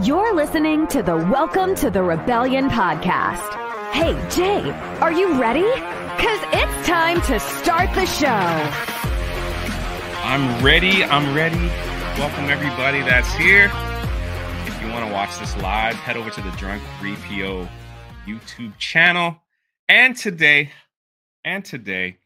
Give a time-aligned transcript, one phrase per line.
[0.00, 3.92] You're listening to the Welcome to the Rebellion podcast.
[3.92, 5.60] Hey, Jay, are you ready?
[5.60, 8.26] Because it's time to start the show.
[10.24, 11.04] I'm ready.
[11.04, 11.66] I'm ready.
[12.18, 13.70] Welcome, everybody that's here.
[14.66, 17.68] If you want to watch this live, head over to the Drunk 3PO
[18.26, 19.36] YouTube channel.
[19.90, 20.70] And today,
[21.44, 22.16] and today,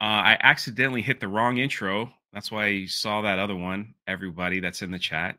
[0.00, 2.12] uh, I accidentally hit the wrong intro.
[2.32, 5.36] That's why you saw that other one, everybody that's in the chat.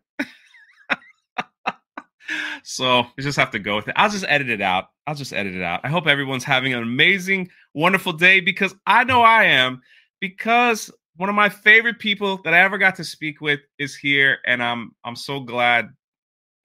[2.63, 3.95] So we just have to go with it.
[3.97, 4.85] I'll just edit it out.
[5.07, 5.81] I'll just edit it out.
[5.83, 9.81] I hope everyone's having an amazing, wonderful day because I know I am.
[10.19, 14.37] Because one of my favorite people that I ever got to speak with is here,
[14.45, 15.89] and I'm I'm so glad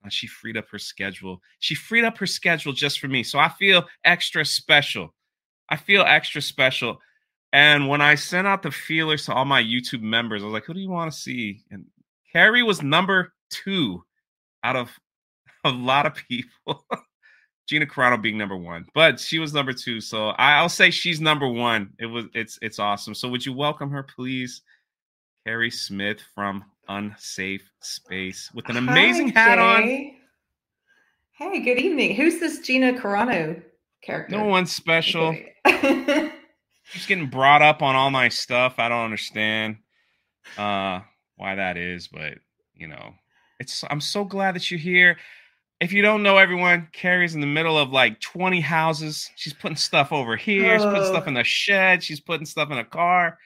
[0.07, 1.41] she freed up her schedule.
[1.59, 5.13] She freed up her schedule just for me, so I feel extra special.
[5.69, 6.99] I feel extra special.
[7.51, 10.65] And when I sent out the feelers to all my YouTube members, I was like,
[10.65, 11.85] "Who do you want to see?" And
[12.31, 14.03] Keri was number two
[14.63, 14.97] out of
[15.63, 16.85] a lot of people.
[17.67, 20.01] Gina Carano being number one, but she was number two.
[20.01, 21.91] So I'll say she's number one.
[21.99, 23.13] It was it's it's awesome.
[23.13, 24.63] So would you welcome her, please?
[25.45, 29.83] Keri Smith from Unsafe Space with an amazing Hi, hat on.
[31.31, 32.15] Hey, good evening.
[32.15, 33.61] Who's this Gina Carano
[34.01, 34.35] character?
[34.35, 35.37] No one special.
[36.83, 38.75] She's getting brought up on all my stuff.
[38.79, 39.77] I don't understand
[40.57, 41.01] uh
[41.35, 42.39] why that is, but
[42.73, 43.13] you know,
[43.59, 45.17] it's I'm so glad that you're here.
[45.79, 49.29] If you don't know everyone, Keri's in the middle of like 20 houses.
[49.37, 52.77] She's putting stuff over here, she's putting stuff in the shed, she's putting stuff in
[52.77, 53.37] a car.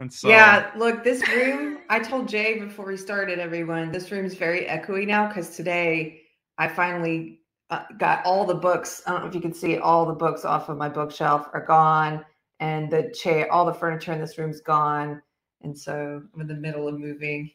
[0.00, 4.34] And so yeah, look, this room, I told Jay before we started, everyone, this room's
[4.34, 6.22] very echoey now because today
[6.58, 9.00] I finally uh, got all the books.
[9.06, 11.64] I don't know if you can see all the books off of my bookshelf are
[11.64, 12.24] gone,
[12.58, 15.22] and the chair, all the furniture in this room's gone.
[15.62, 17.52] And so I'm in the middle of moving.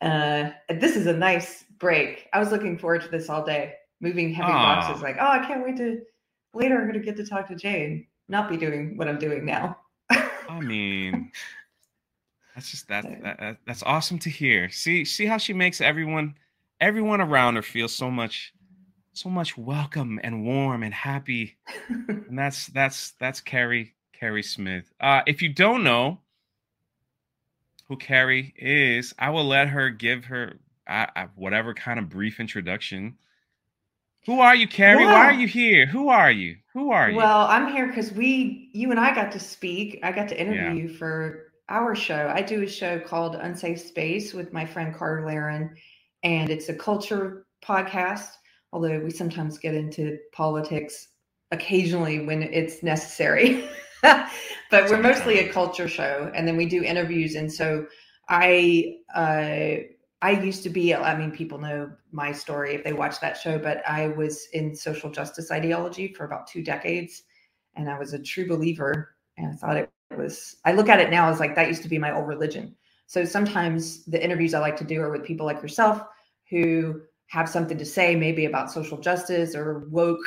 [0.00, 2.28] Uh, this is a nice break.
[2.32, 4.80] I was looking forward to this all day, moving heavy Aw.
[4.80, 5.02] boxes.
[5.02, 6.00] Like, oh, I can't wait to
[6.54, 6.80] later.
[6.80, 9.78] I'm to get to talk to Jay and not be doing what I'm doing now.
[10.10, 11.30] I mean,
[12.54, 14.70] that's just that, that that- that's awesome to hear.
[14.70, 16.34] See see how she makes everyone
[16.80, 18.52] everyone around her feel so much
[19.12, 21.56] so much welcome and warm and happy.
[22.28, 24.92] And that's that's that's Keri Keri Smith.
[25.00, 26.20] Uh if you don't know
[27.88, 32.40] who Keri is, I will let her give her uh, uh, whatever kind of brief
[32.40, 33.16] introduction.
[34.26, 35.04] Who are you, Keri?
[35.04, 35.86] Why are you here?
[35.86, 36.56] Who are you?
[36.72, 37.16] Who are you?
[37.16, 40.00] Well, I'm here because we, you and I got to speak.
[40.02, 40.72] I got to interview Yeah.
[40.72, 42.32] you for our show.
[42.34, 45.76] I do a show called Unsafe Space with my friend Carter Laren,
[46.24, 48.30] and it's a culture podcast,
[48.72, 51.08] although we sometimes get into politics
[51.52, 53.68] occasionally when it's necessary.
[54.70, 57.34] but we're mostly a culture show, and then we do interviews.
[57.34, 57.86] And so
[58.28, 59.82] I, uh,
[60.22, 63.58] I used to be, I mean, people know my story if they watch that show,
[63.58, 67.22] but I was in social justice ideology for about two decades.
[67.74, 69.14] And I was a true believer.
[69.36, 71.88] And I thought it was, I look at it now as like that used to
[71.88, 72.74] be my old religion.
[73.06, 76.02] So sometimes the interviews I like to do are with people like yourself
[76.50, 80.24] who have something to say, maybe about social justice or woke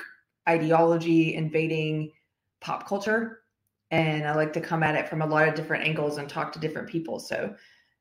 [0.48, 2.12] ideology invading
[2.62, 3.40] pop culture.
[3.92, 6.52] And I like to come at it from a lot of different angles and talk
[6.54, 7.20] to different people.
[7.20, 7.56] So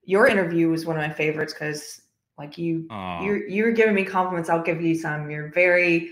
[0.04, 2.02] your interview was one of my favorites because
[2.36, 2.86] like you
[3.22, 4.50] you're you're giving me compliments.
[4.50, 5.30] I'll give you some.
[5.30, 6.10] You're very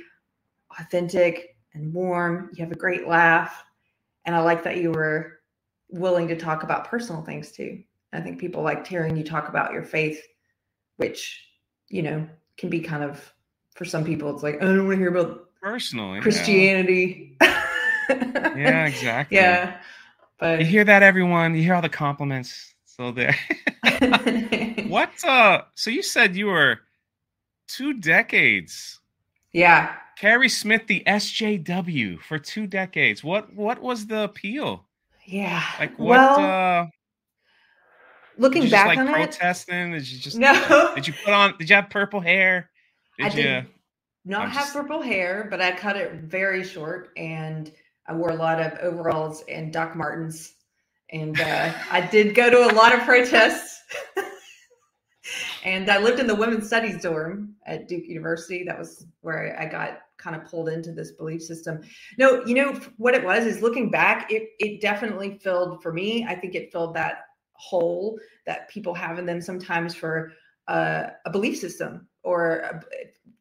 [0.81, 2.51] authentic and warm.
[2.55, 3.65] You have a great laugh.
[4.25, 5.41] And i like that you were
[5.89, 7.83] willing to talk about personal things too.
[8.13, 10.21] I think people liked hearing you talk about your faith
[10.97, 11.49] which
[11.89, 12.27] you know
[12.57, 13.33] can be kind of
[13.75, 16.21] for some people it's like i don't want to hear about personally.
[16.21, 17.37] christianity.
[17.41, 17.53] Yeah,
[18.89, 19.37] exactly.
[19.37, 19.79] yeah
[20.39, 21.55] but You hear that, everyone?
[21.55, 22.75] You hear all the compliments.
[22.85, 23.35] So there.
[24.89, 25.11] what?
[25.25, 25.63] Uh.
[25.75, 26.81] So you said you were
[27.69, 29.01] two decades.
[29.53, 33.23] yeah Keri Smith, the SJW, for two decades.
[33.25, 33.53] What?
[33.55, 34.85] What was the appeal?
[35.27, 36.17] yeah Like what?
[36.19, 36.39] well
[36.83, 36.87] uh,
[38.39, 39.93] looking just back like on it protesting?
[39.93, 40.37] Did you just?
[40.39, 41.55] no Did you put on?
[41.59, 42.71] Did you have purple hair?
[43.21, 43.43] I Did you?
[43.45, 43.67] did
[44.25, 47.73] not I'm have just- purple hair, but I cut it very short and
[48.09, 50.55] I wore a lot of overalls and Doc Martens.
[51.11, 53.83] And uh, I did go to a lot of protests.
[55.65, 58.65] and I lived in the women's studies dorm at Duke University.
[58.65, 61.81] That was where I got kind of pulled into this belief system.
[62.19, 66.25] No, you know what it was is looking back, it it definitely filled for me.
[66.25, 70.33] I think it filled that hole that people have in them sometimes for
[70.69, 72.83] uh, a belief system or a,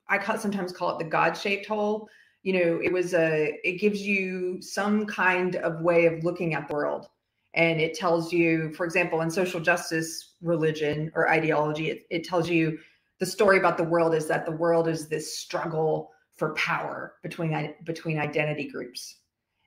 [0.07, 2.07] I sometimes call it the God shaped hole.
[2.45, 6.67] You know, it was a, it gives you some kind of way of looking at
[6.67, 7.07] the world.
[7.55, 12.47] And it tells you, for example, in social justice religion or ideology, it, it tells
[12.47, 12.77] you
[13.19, 17.73] the story about the world is that the world is this struggle for power between
[17.83, 19.17] between identity groups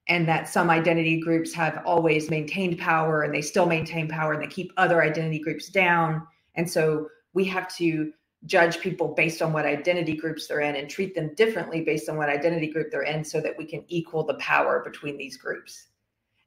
[0.09, 4.43] and that some identity groups have always maintained power and they still maintain power and
[4.43, 6.27] they keep other identity groups down
[6.57, 8.13] and so we have to
[8.47, 12.17] judge people based on what identity groups they're in and treat them differently based on
[12.17, 15.89] what identity group they're in so that we can equal the power between these groups.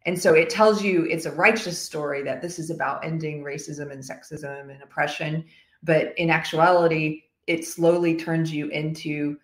[0.06, 3.92] And so it tells you it's a righteous story that this is about ending racism
[3.92, 5.46] and sexism and oppression.
[5.84, 9.38] But in actuality, it slowly turns you into,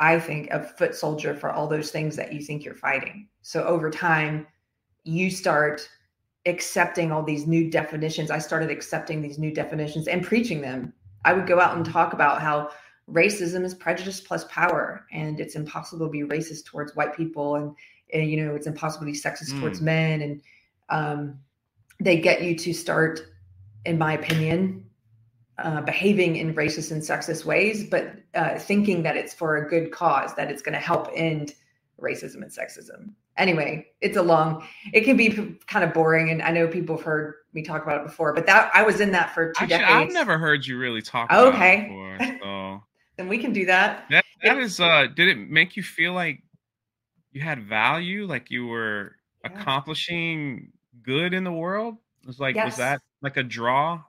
[0.00, 3.28] I think, a foot soldier for all those things that you think you're fighting.
[3.42, 4.46] So over time,
[5.04, 5.88] you start
[6.46, 8.30] accepting all these new definitions.
[8.30, 10.92] I started accepting these new definitions and preaching them
[11.24, 12.70] I would go out and talk about how
[13.10, 17.74] racism is prejudice plus power, and it's impossible to be racist towards white people, and,
[18.12, 19.60] and you know it's impossible to be sexist mm.
[19.60, 20.42] towards men, and
[20.88, 21.38] um,
[22.00, 23.20] they get you to start,
[23.84, 24.84] in my opinion,
[25.58, 29.92] uh, behaving in racist and sexist ways, but uh, thinking that it's for a good
[29.92, 31.54] cause, that it's going to help end
[32.00, 33.12] racism and sexism.
[33.36, 36.30] Anyway, it's a long, it can be kind of boring.
[36.30, 39.00] And I know people have heard me talk about it before, but that I was
[39.00, 39.90] in that for two Actually, decades.
[39.90, 41.54] I've never heard you really talk about it.
[41.54, 41.82] okay.
[41.88, 42.82] Before, so.
[43.16, 44.04] then we can do that.
[44.10, 46.42] That, that is, uh, did it make you feel like
[47.32, 48.26] you had value?
[48.26, 49.50] Like you were yeah.
[49.52, 50.72] accomplishing
[51.02, 51.96] good in the world?
[52.22, 52.66] It was like, yes.
[52.66, 54.02] was that like a draw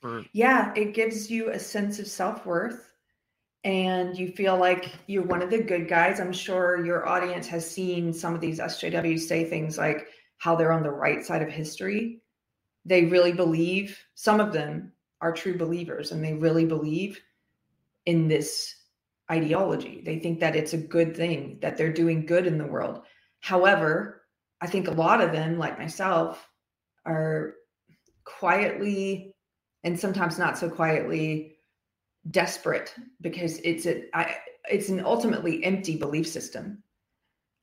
[0.00, 0.24] for?
[0.32, 2.89] Yeah, it gives you a sense of self worth
[3.64, 7.68] and you feel like you're one of the good guys, I'm sure your audience has
[7.68, 10.08] seen some of these SJWs say things like
[10.38, 12.22] how they're on the right side of history.
[12.86, 17.20] They really believe, some of them are true believers, and they really believe
[18.06, 18.74] in this
[19.30, 20.02] ideology.
[20.04, 23.02] They think that it's a good thing, that they're doing good in the world.
[23.40, 24.22] However,
[24.62, 26.48] I think a lot of them, like myself,
[27.04, 27.54] are
[28.24, 29.34] quietly
[29.84, 31.56] and sometimes not so quietly
[32.30, 34.36] desperate because it's a I,
[34.70, 36.82] it's an ultimately empty belief system.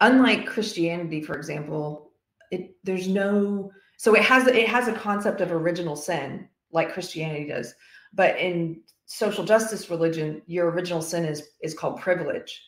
[0.02, 2.12] Unlike Christianity, for example,
[2.52, 7.48] it there's no so it has it has a concept of original sin like Christianity
[7.48, 7.74] does,
[8.14, 12.64] but in social justice religion, your original sin is is called privilege.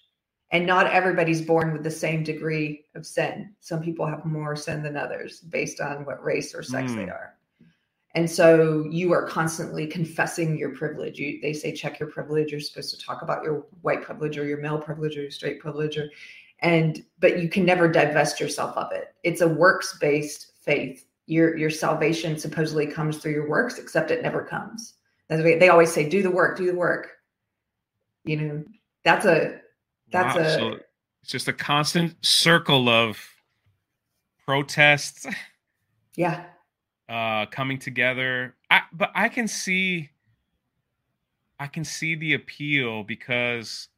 [0.51, 3.53] And not everybody's born with the same degree of sin.
[3.59, 6.95] Some people have more sin than others based on what race or sex mm.
[6.95, 7.11] they hmm.
[7.11, 7.35] are.
[8.19, 11.17] And so you are constantly confessing your privilege.
[11.17, 12.51] You, they say check your privilege.
[12.51, 15.61] You're supposed to talk about your white privilege or your male privilege or your straight
[15.61, 16.09] privilege, or,
[16.59, 19.15] and but you can never divest yourself of it.
[19.23, 21.05] It's a works based faith.
[21.27, 24.95] Your your salvation supposedly comes through your works, except it never comes.
[25.29, 27.19] They always say, "Do the work, do the work."
[28.25, 28.63] You know,
[29.05, 29.61] that's a
[30.11, 30.41] that's wow.
[30.41, 30.53] a.
[30.55, 30.79] So
[31.21, 33.17] it's just a constant circle of
[34.45, 35.25] protests.
[36.17, 36.43] Yeah
[37.09, 38.55] uh, coming together.
[38.69, 40.11] I, but I can see,
[41.59, 43.89] I can see the appeal because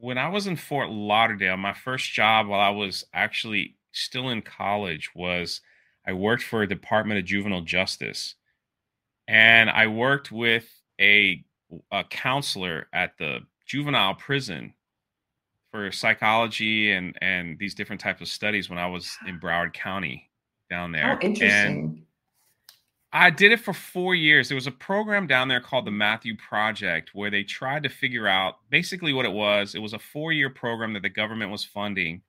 [0.00, 4.42] when I was in Fort Lauderdale, my first job while I was actually still in
[4.42, 5.60] college was
[6.06, 8.34] I worked for a Department of Juvenile Justice,
[9.26, 10.68] and I worked with
[11.00, 11.42] a,
[11.90, 14.74] a counselor at the juvenile prison
[15.70, 20.30] for psychology and and these different types of studies when I was in Broward County
[20.70, 21.18] down there.
[21.20, 21.50] Oh, interesting.
[21.50, 22.02] And
[23.16, 24.48] I did it for four years.
[24.48, 28.26] There was a program down there called the Matthew Project where they tried to figure
[28.26, 29.76] out basically what it was.
[29.76, 32.22] It was a four year program that the government was funding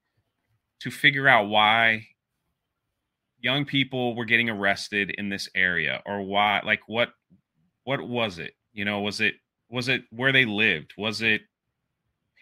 [0.82, 2.06] to figure out why
[3.40, 7.10] young people were getting arrested in this area or why like what
[7.84, 8.54] what was it?
[8.74, 9.36] You know was it
[9.72, 10.94] was it where they lived?
[11.00, 11.42] Was it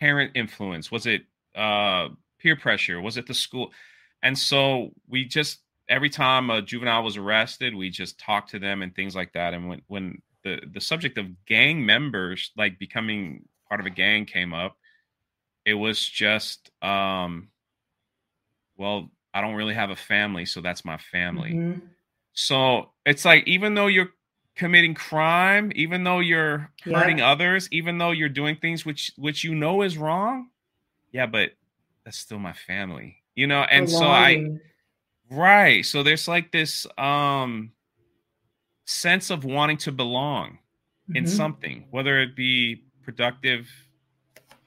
[0.02, 0.92] parent influence?
[0.92, 1.22] Was it
[1.56, 2.10] uh
[2.40, 3.00] peer pressure?
[3.00, 3.72] Was it the school?
[4.22, 8.82] And so we just every time a juvenile was arrested, we just talked to them
[8.82, 9.54] and things like that.
[9.54, 14.26] And when when the the subject of gang members like becoming part of a gang
[14.26, 14.78] came up,
[15.66, 17.50] it was just um
[18.76, 21.52] well, I don't really have a family, so that's my family.
[21.52, 21.86] Mm-hmm.
[22.34, 24.10] So it's like even though you're
[24.56, 27.32] committing crime, even though you're hurting yeah.
[27.32, 30.50] others, even though you're doing things which which you know is wrong,
[31.12, 31.52] yeah, but
[32.04, 33.18] that's still my family.
[33.36, 34.60] You know, and so I
[35.30, 35.86] Right.
[35.86, 37.72] So there's like this um
[38.86, 40.60] sense of wanting to belong
[41.10, 41.18] mm-hmm.
[41.18, 43.70] in something, whether it be productive,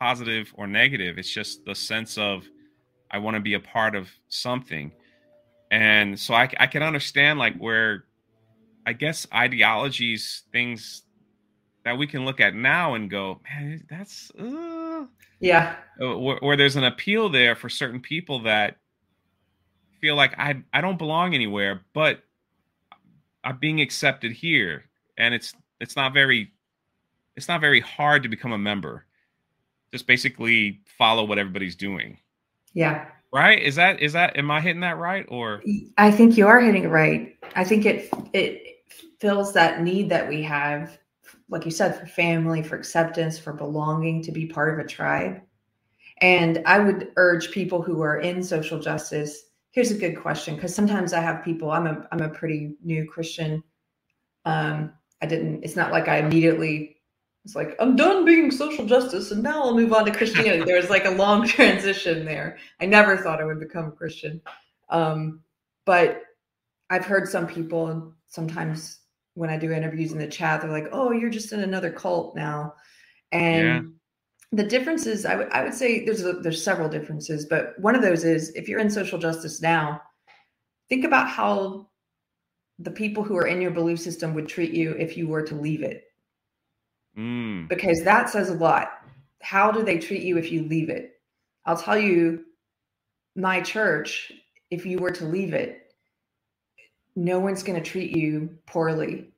[0.00, 1.18] positive, or negative.
[1.18, 2.44] It's just the sense of
[3.10, 4.92] I want to be a part of something.
[5.70, 8.04] And so I, I can understand like where
[8.86, 11.02] I guess ideologies, things
[11.84, 15.06] that we can look at now and go, man, that's uh,
[15.40, 18.76] yeah, where, where there's an appeal there for certain people that
[20.00, 22.23] feel like I I don't belong anywhere, but
[23.45, 24.85] I'm being accepted here,
[25.17, 26.53] and it's it's not very
[27.37, 29.05] it's not very hard to become a member.
[29.93, 32.19] Just basically follow what everybody's doing.
[32.73, 33.07] Yeah.
[33.33, 33.61] Right?
[33.61, 35.62] Is that is that am I hitting that right or
[35.99, 37.37] I think you are hitting it right.
[37.55, 38.85] I think it it
[39.19, 40.99] fills that need that we have
[41.49, 45.41] like you said for family, for acceptance, for belonging, to be part of a tribe.
[46.19, 49.46] And I would urge people who are in social justice.
[49.76, 51.71] Here's a good question because sometimes I have people.
[51.71, 53.62] I'm a I'm a pretty new Christian.
[54.45, 54.92] Um,
[55.23, 55.62] I didn't.
[55.62, 56.97] It's not like I immediately
[57.47, 60.76] it's like i'm done being social justice and now i'll move on to christianity there
[60.76, 64.40] was like a long transition there i never thought i would become a christian
[64.88, 65.40] um,
[65.85, 66.23] but
[66.90, 68.99] i've heard some people sometimes
[69.35, 72.35] when i do interviews in the chat they're like oh you're just in another cult
[72.35, 72.75] now
[73.30, 73.92] and.
[74.53, 78.03] The differences I, w- I would say there's a, there's several differences but one of
[78.03, 80.00] those is if you're in social justice now
[80.88, 81.88] think about how
[82.79, 85.55] the people who are in your belief system would treat you if you were to
[85.55, 86.05] leave it
[87.17, 87.69] mm.
[87.69, 88.93] because that says a lot.
[89.43, 91.21] How do they treat you if you leave it?
[91.65, 92.45] I'll tell you,
[93.35, 94.33] my church,
[94.71, 95.93] if you were to leave it,
[97.15, 99.29] no one's going to treat you poorly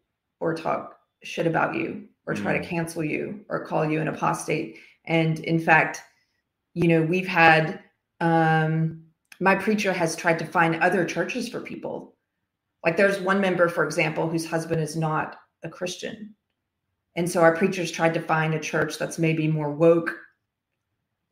[0.40, 2.62] or talk shit about you or try mm.
[2.62, 4.78] to cancel you or call you an apostate.
[5.08, 6.02] And in fact,
[6.74, 7.80] you know, we've had
[8.20, 9.02] um,
[9.40, 12.14] my preacher has tried to find other churches for people.
[12.84, 16.34] Like there's one member, for example, whose husband is not a Christian.
[17.16, 20.16] And so our preachers tried to find a church that's maybe more woke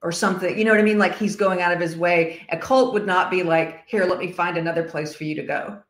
[0.02, 0.58] or something.
[0.58, 0.98] You know what I mean?
[0.98, 2.44] Like he's going out of his way.
[2.50, 5.42] A cult would not be like, here, let me find another place for you to
[5.42, 5.82] go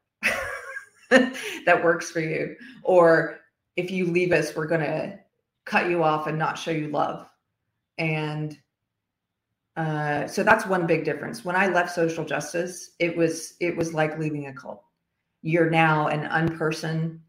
[1.11, 2.57] that works for you.
[2.83, 3.39] Or
[3.77, 5.19] if you leave us, we're going to
[5.65, 7.27] cut you off and not show you love.
[7.99, 8.57] And
[9.77, 11.45] uh, so that's one big difference.
[11.45, 14.83] When I left social justice, it was it was like leaving a cult.
[15.43, 17.21] You're now an unperson.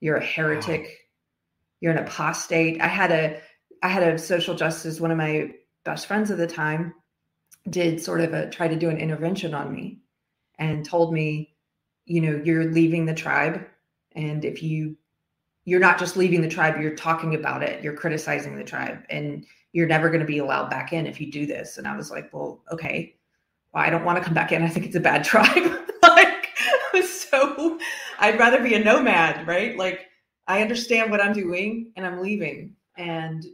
[0.00, 1.08] You're a heretic
[1.80, 2.80] you're an apostate.
[2.80, 3.40] I had a
[3.82, 5.52] I had a social justice, one of my
[5.84, 6.94] best friends at the time
[7.70, 10.00] did sort of a try to do an intervention on me
[10.58, 11.54] and told me,
[12.06, 13.64] you know, you're leaving the tribe.
[14.12, 14.96] And if you
[15.64, 19.44] you're not just leaving the tribe, you're talking about it, you're criticizing the tribe, and
[19.72, 21.78] you're never going to be allowed back in if you do this.
[21.78, 23.14] And I was like, well, okay.
[23.72, 24.62] Well, I don't want to come back in.
[24.62, 25.72] I think it's a bad tribe.
[26.02, 26.48] like,
[27.04, 27.78] so
[28.18, 29.76] I'd rather be a nomad, right?
[29.76, 30.06] Like,
[30.46, 32.74] I understand what I'm doing and I'm leaving.
[32.96, 33.44] And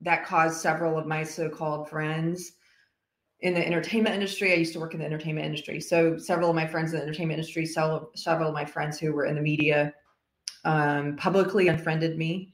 [0.00, 2.52] that caused several of my so called friends
[3.40, 4.52] in the entertainment industry.
[4.52, 5.80] I used to work in the entertainment industry.
[5.80, 8.10] So several of my friends in the entertainment industry, several,
[8.48, 9.94] of my friends who were in the media
[10.64, 12.53] um, publicly unfriended me.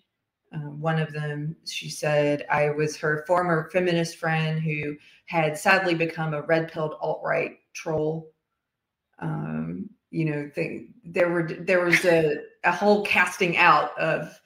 [0.52, 5.94] Um, one of them, she said, I was her former feminist friend who had sadly
[5.94, 8.32] become a red pilled alt right troll.
[9.20, 14.40] Um, you know, thing, there were there was a a whole casting out of,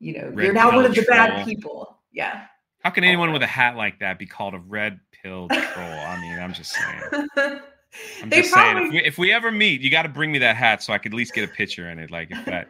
[0.00, 1.16] you know, red you're now one of the troll.
[1.16, 1.98] bad people.
[2.10, 2.44] Yeah.
[2.84, 5.58] How can anyone with a hat like that be called a red pill troll?
[5.76, 7.28] I mean, I'm just saying.
[8.22, 8.82] I'm they just probably...
[8.82, 10.92] saying, if we, if we, ever meet, you got to bring me that hat so
[10.92, 12.10] I could at least get a picture in it.
[12.10, 12.68] Like if that.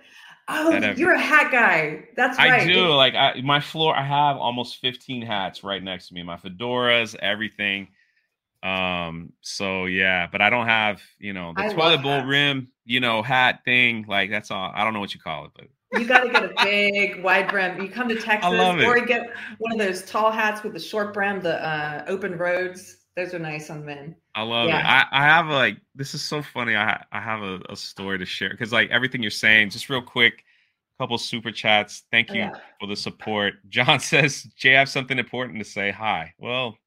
[0.51, 2.09] Oh, you're a hat guy.
[2.17, 2.63] That's right.
[2.63, 2.89] I do.
[2.89, 6.23] Like I, my floor, I have almost 15 hats right next to me.
[6.23, 7.89] My fedoras, everything.
[8.63, 12.27] Um, so yeah, but I don't have, you know, the I toilet bowl hats.
[12.27, 14.07] rim, you know, hat thing.
[14.09, 14.73] Like that's all.
[14.75, 15.67] I don't know what you call it, but
[16.01, 17.81] you got to get a big wide brim.
[17.81, 21.15] You come to Texas, or you get one of those tall hats with the short
[21.15, 22.97] brim, the uh, open roads.
[23.19, 24.15] Those are nice on men.
[24.37, 24.79] I love yeah.
[24.79, 25.09] it.
[25.13, 26.77] I, I have a, like this is so funny.
[26.77, 30.01] I I have a, a story to share because like everything you're saying, just real
[30.01, 30.45] quick,
[30.99, 32.05] a couple super chats.
[32.13, 32.53] Thank you yeah.
[32.79, 33.55] for the support.
[33.69, 35.91] John says, Jay, I have something important to say.
[35.91, 36.33] Hi.
[36.39, 36.79] Well,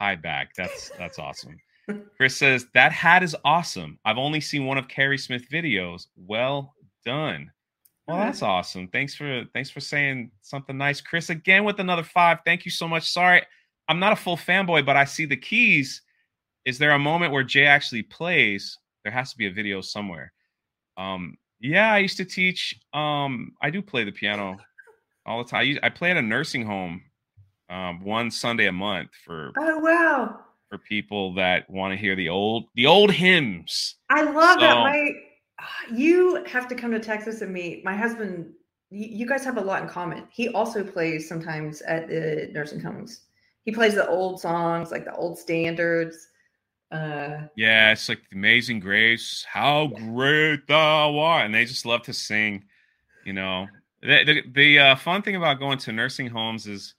[0.00, 0.54] Hi back.
[0.56, 1.60] That's that's awesome.
[2.16, 3.98] Chris says that hat is awesome.
[4.06, 6.06] I've only seen one of Keri Smith videos.
[6.16, 6.74] Well
[7.04, 7.52] done.
[8.08, 8.24] Well, uh-huh.
[8.24, 8.88] that's awesome.
[8.88, 11.28] Thanks for thanks for saying something nice, Chris.
[11.28, 12.38] Again with another five.
[12.46, 13.12] Thank you so much.
[13.12, 13.42] Sorry,
[13.90, 16.02] I'm not a full fanboy, but I see the keys.
[16.64, 18.78] Is there a moment where Jay actually plays?
[19.02, 20.32] There has to be a video somewhere.
[20.96, 22.78] Um, yeah, I used to teach.
[22.94, 24.58] Um, I do play the piano
[25.26, 25.76] all the time.
[25.82, 27.02] I play at a nursing home
[27.68, 32.28] um, one Sunday a month for oh wow for people that want to hear the
[32.28, 33.96] old the old hymns.
[34.08, 34.76] I love so, that.
[34.76, 35.14] My
[35.92, 38.52] you have to come to Texas and meet my husband.
[38.92, 40.26] You, guys have a lot in common.
[40.32, 43.22] He also plays sometimes at the nursing homes.
[43.64, 46.28] He plays the old songs, like the old standards.
[46.90, 52.12] Uh, yeah, it's like Amazing Grace, how great thou art, and they just love to
[52.12, 52.64] sing.
[53.24, 53.68] You know,
[54.02, 56.94] the the, the uh, fun thing about going to nursing homes is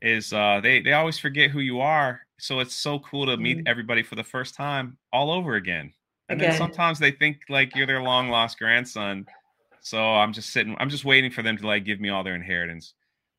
[0.00, 2.20] is uh, they they always forget who you are.
[2.38, 3.66] So it's so cool to meet mm-hmm.
[3.66, 5.92] everybody for the first time all over again.
[6.28, 6.50] And again.
[6.50, 9.26] then sometimes they think like you're their long lost grandson,
[9.80, 10.76] So I'm just sitting.
[10.78, 12.94] I'm just waiting for them to like give me all their inheritance.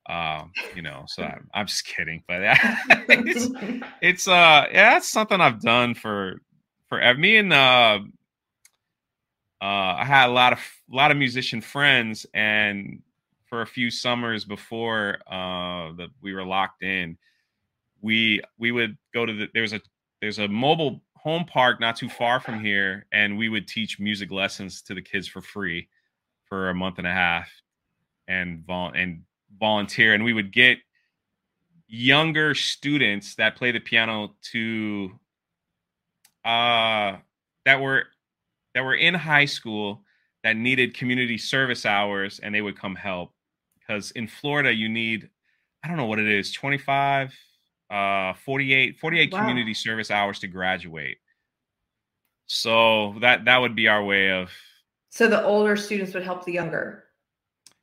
[0.09, 1.05] Um, you know.
[1.07, 2.41] So I'm, I'm just kidding, but
[3.09, 3.47] it's,
[4.01, 6.41] it's uh yeah, that's something I've done for
[6.87, 7.99] for me and uh
[9.61, 10.59] uh, I had a lot of
[10.91, 13.01] a lot of musician friends, and
[13.45, 17.17] for a few summers before uh, that we were locked in,
[18.01, 19.81] we we would go to the there's a
[20.21, 24.31] there's a mobile home park not too far from here, and we would teach music
[24.31, 25.89] lessons to the kids for free
[26.45, 27.49] for a month and a half,
[28.29, 29.23] and vol- and
[29.57, 30.79] volunteer, and we would get
[31.89, 35.11] younger students that play the piano to
[36.45, 37.17] uh
[37.65, 38.03] that were
[38.75, 40.03] that were in high school
[40.43, 43.33] that needed community service hours and they would come help
[43.79, 45.29] because in Florida you need
[45.83, 47.33] I don't know what it is 25
[47.89, 49.39] uh 48 48 wow.
[49.39, 51.17] community service hours to graduate.
[52.45, 54.51] So that that would be our way of
[55.09, 57.05] So the older students would help the younger.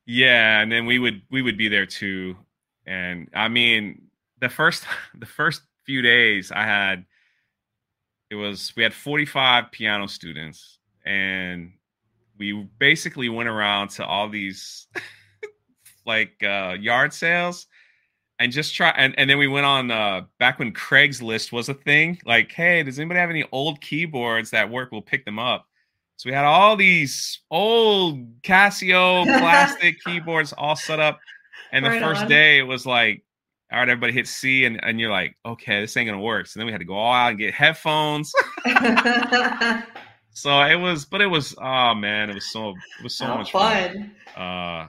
[0.07, 2.37] Yeah, and then we would we would be there too.
[2.87, 4.03] And I mean,
[4.39, 4.85] the first
[5.19, 7.05] the first few days I had
[8.29, 11.71] it was we had 45 piano students and
[12.37, 14.87] we basically went around to all these
[16.05, 17.67] like uh, yard sales
[18.39, 21.75] and just try and, and then we went on uh, back when Craigslist was a
[21.75, 22.19] thing.
[22.25, 24.91] Like, hey, does anybody have any old keyboards that work?
[24.93, 25.66] We'll pick them up.
[26.17, 31.19] So we had all these old Casio plastic keyboards all set up.
[31.71, 32.27] And the right first on.
[32.29, 33.23] day it was like,
[33.71, 36.47] all right, everybody hit C and, and you're like, okay, this ain't gonna work.
[36.47, 38.33] So then we had to go all out and get headphones.
[40.37, 43.37] So it was, but it was, oh man, it was so, it was so oh,
[43.39, 44.13] much fun.
[44.35, 44.45] fun.
[44.45, 44.87] Uh,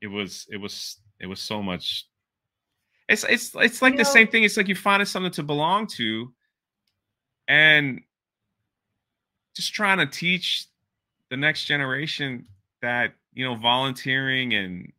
[0.00, 2.06] it was, it was, it was so much.
[3.06, 4.44] It's, it's, it's like you the know, same thing.
[4.44, 6.32] It's like you find something to belong to,
[7.46, 8.00] and
[9.56, 10.66] just trying to teach
[11.30, 12.46] the next generation
[12.82, 14.92] that you know volunteering and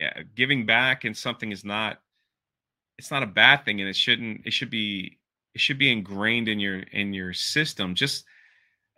[0.00, 2.00] yeah, giving back and something is not
[2.98, 5.18] it's not a bad thing and it shouldn't it should be
[5.54, 8.24] it should be ingrained in your in your system just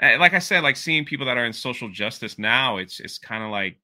[0.00, 3.18] Eh, like I said, like seeing people that are in social justice now, it's it's
[3.18, 3.76] kind of like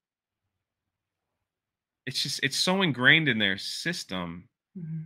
[2.07, 5.03] it's just it's so ingrained in their system mm-hmm.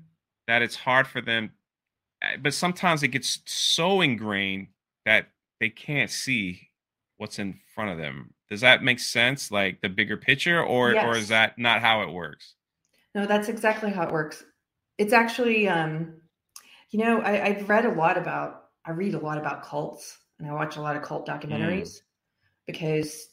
[0.46, 1.50] that it's hard for them.
[2.22, 4.68] Eh, but sometimes it gets so ingrained
[5.04, 5.28] that
[5.60, 6.68] they can't see
[7.16, 8.34] what's in front of them.
[8.50, 9.50] Does that make sense?
[9.50, 11.04] Like the bigger picture, or yes.
[11.04, 12.54] or is that not how it works?
[13.14, 14.44] No, that's exactly how it works.
[14.98, 16.14] It's actually, um,
[16.90, 18.62] you know, I, I've read a lot about.
[18.86, 21.32] I read a lot about cults and I watch a lot of cult mm.
[21.32, 22.00] documentaries mm.
[22.66, 23.28] because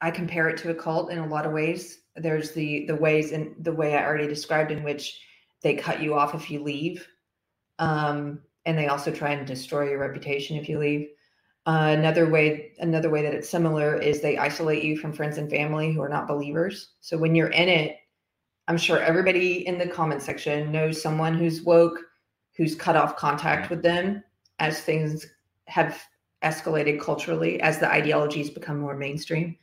[0.00, 2.00] I compare it to a cult in a lot of ways.
[2.16, 5.20] There's the the ways and the way I already described in which
[5.62, 7.06] they cut you off if you leave,
[7.78, 11.08] um, and they also try and destroy your reputation if you leave.
[11.68, 15.50] Uh, another way, another way that it's similar is they isolate you from friends and
[15.50, 16.94] family who are not believers.
[17.02, 17.98] So when you're in it,
[18.68, 21.98] I'm sure everybody in the comment section knows someone who's woke,
[22.56, 24.24] who's cut off contact with them
[24.58, 25.26] as things
[25.66, 26.02] have
[26.42, 29.54] escalated culturally as the ideologies become more mainstream.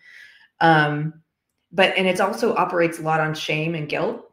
[0.61, 1.11] Um,
[1.71, 4.31] but and it also operates a lot on shame and guilt,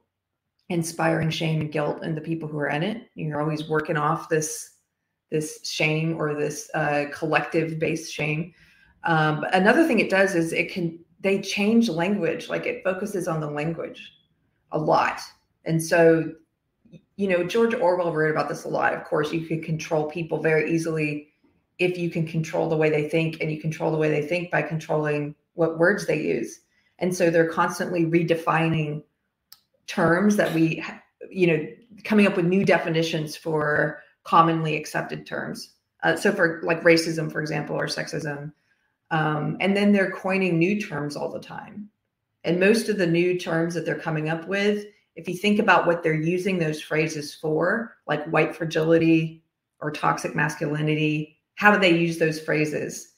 [0.69, 3.09] inspiring shame and guilt in the people who are in it.
[3.15, 4.72] You're always working off this
[5.33, 8.55] this shame or this uh, collective based shame.
[9.05, 13.41] Um, another thing it does is it can they change language, like it focuses on
[13.41, 14.13] the language
[14.71, 15.21] a lot,
[15.65, 16.33] and so
[17.17, 18.95] you know George Orwell wrote about this a lot.
[18.95, 21.29] Of course, you can control people very easily
[21.79, 24.53] if you can control the way they think and you control the way they think
[24.53, 26.61] by controlling what words they use
[27.03, 29.03] and so they're constantly redefining
[29.87, 30.83] terms that we
[31.31, 31.67] you know
[32.05, 37.41] coming up with new definitions for commonly accepted terms uh, so for like racism for
[37.41, 38.53] example or sexism
[39.11, 41.89] um, and then they're coining new terms all the time
[42.45, 45.87] and most of the new terms that they're coming up with if you think about
[45.87, 49.43] what they're using those phrases for like white fragility
[49.81, 53.15] or toxic masculinity how do they use those phrases?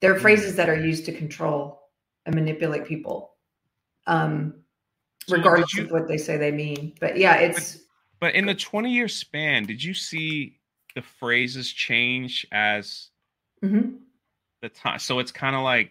[0.00, 0.22] They're mm-hmm.
[0.22, 1.82] phrases that are used to control
[2.26, 3.34] and manipulate people,
[4.06, 4.54] um,
[5.26, 6.94] so regardless you, of what they say they mean.
[7.00, 7.78] But yeah, it's.
[8.22, 10.60] But, in the 20 year span, did you see
[10.94, 13.08] the phrases change as
[13.60, 13.96] mm-hmm.
[14.60, 15.00] the time?
[15.00, 15.90] So it's kind of like,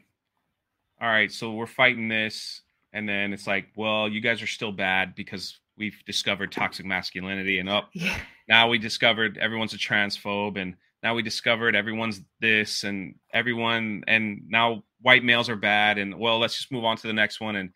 [1.02, 2.62] all right, so we're fighting this.
[2.94, 7.60] And then it's like, well, you guys are still bad because we've discovered toxic masculinity
[7.60, 7.88] and up.
[7.88, 8.18] Oh, yeah.
[8.48, 14.44] Now we discovered everyone's a transphobe and now we discovered everyone's this and everyone and
[14.48, 17.56] now white males are bad and well let's just move on to the next one
[17.56, 17.72] and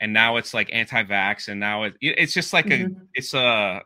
[0.00, 2.98] and now it's like anti-vax and now it, it's just like mm-hmm.
[2.98, 3.82] a it's a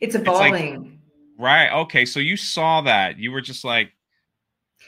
[0.00, 0.92] it's evolving it's like,
[1.38, 3.90] right okay so you saw that you were just like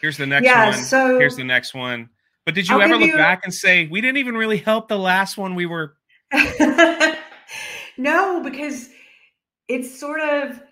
[0.01, 2.09] here's the next yeah, one so here's the next one
[2.47, 4.89] But did you I'll ever look you- back and say we didn't even really help
[4.89, 5.97] the last one we were?
[7.99, 8.89] no, because
[9.69, 10.63] it's sort of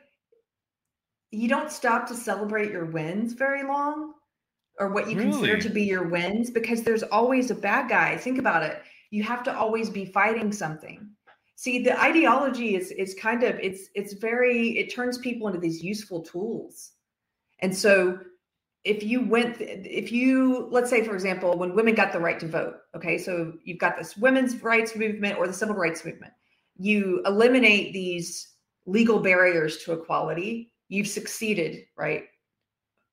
[1.32, 4.14] you don't stop to celebrate your wins very long
[4.78, 8.16] or what you consider to be your wins because there's always a bad guy.
[8.16, 8.80] Think about it.
[9.14, 11.08] You have to always be fighting something.
[11.54, 15.82] See, the ideology is is kind of it's it's very it turns people into these
[15.82, 16.92] useful tools.
[17.60, 18.18] And so
[18.84, 22.46] if you went if you let's say for example when women got the right to
[22.46, 26.32] vote okay so you've got this women's rights movement or the civil rights movement
[26.76, 32.24] you eliminate these legal barriers to equality you've succeeded right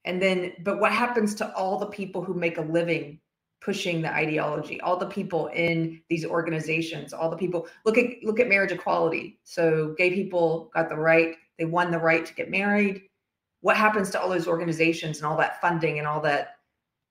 [0.03, 3.19] and then but what happens to all the people who make a living
[3.62, 4.82] pushing the ideology.
[4.82, 9.39] All the people in these organizations all the people look at look at marriage equality.
[9.43, 13.04] So gay people got the right they won the right to get married.
[13.62, 16.56] What happens to all those organizations and all that funding and all that?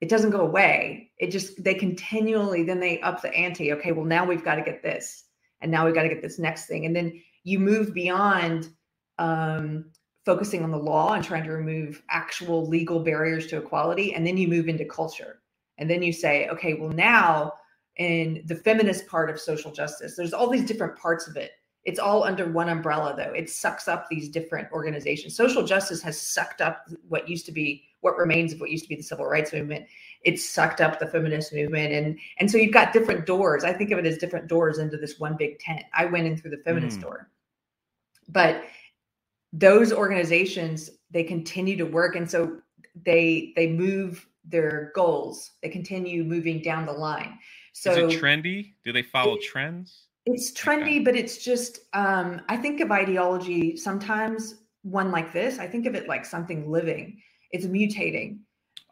[0.00, 1.12] It doesn't go away.
[1.18, 4.62] It just they continually then they up the ante okay well now we've got to
[4.62, 5.24] get this
[5.60, 6.86] and now we've got to get this next thing.
[6.86, 8.70] And then you move beyond
[9.18, 9.90] um,
[10.24, 14.36] focusing on the law and trying to remove actual legal barriers to equality and then
[14.36, 15.39] you move into culture
[15.80, 17.52] and then you say okay well now
[17.96, 21.52] in the feminist part of social justice there's all these different parts of it.
[21.84, 23.32] It's all under one umbrella though.
[23.32, 25.34] It sucks up these different organizations.
[25.34, 28.88] Social justice has sucked up what used to be what remains of what used to
[28.88, 29.86] be the civil rights movement.
[30.22, 31.92] It's sucked up the feminist movement.
[31.92, 33.64] And and so you've got different doors.
[33.64, 35.82] I think of it as different doors into this one big tent.
[35.94, 37.02] I went in through the feminist Mm.
[37.02, 37.30] door.
[38.28, 38.64] But
[39.52, 42.14] those organizations they continue to work.
[42.14, 42.60] And so
[43.04, 47.38] they they move their goals they continue moving down the line
[47.72, 48.72] so Is it trendy?
[48.84, 50.06] Do they follow It- trends?
[50.26, 50.76] it's Okay.
[50.82, 55.58] trendy, but it's just um, I think of ideology sometimes one like this.
[55.58, 57.22] I think of it like something living.
[57.52, 58.38] It's mutating.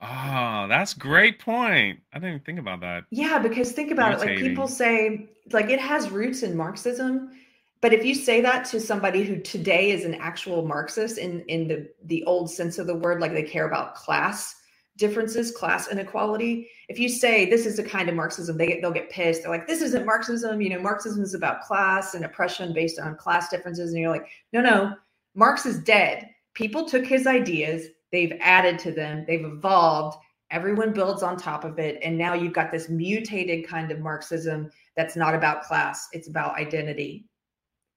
[0.01, 1.99] Oh, that's great point.
[2.13, 3.05] I didn't think about that.
[3.11, 4.21] Yeah, because think about it.
[4.21, 7.33] Like people say, like it has roots in Marxism,
[7.81, 11.67] but if you say that to somebody who today is an actual Marxist in in
[11.69, 14.55] the the old sense of the word, like they care about class
[14.99, 16.69] differences, class inequality.
[16.89, 19.43] If you say this is the kind of Marxism, they get, they'll get pissed.
[19.43, 20.61] They're like, this isn't Marxism.
[20.61, 23.93] You know, Marxism is about class and oppression based on class differences.
[23.93, 24.95] And you're like, no, no,
[25.35, 26.29] Marx is dead.
[26.55, 30.19] People took his ideas, they've added to them, they've evolved.
[30.51, 34.71] Everyone builds on top of it, and now you've got this mutated kind of Marxism
[34.97, 37.27] that's not about class; it's about identity.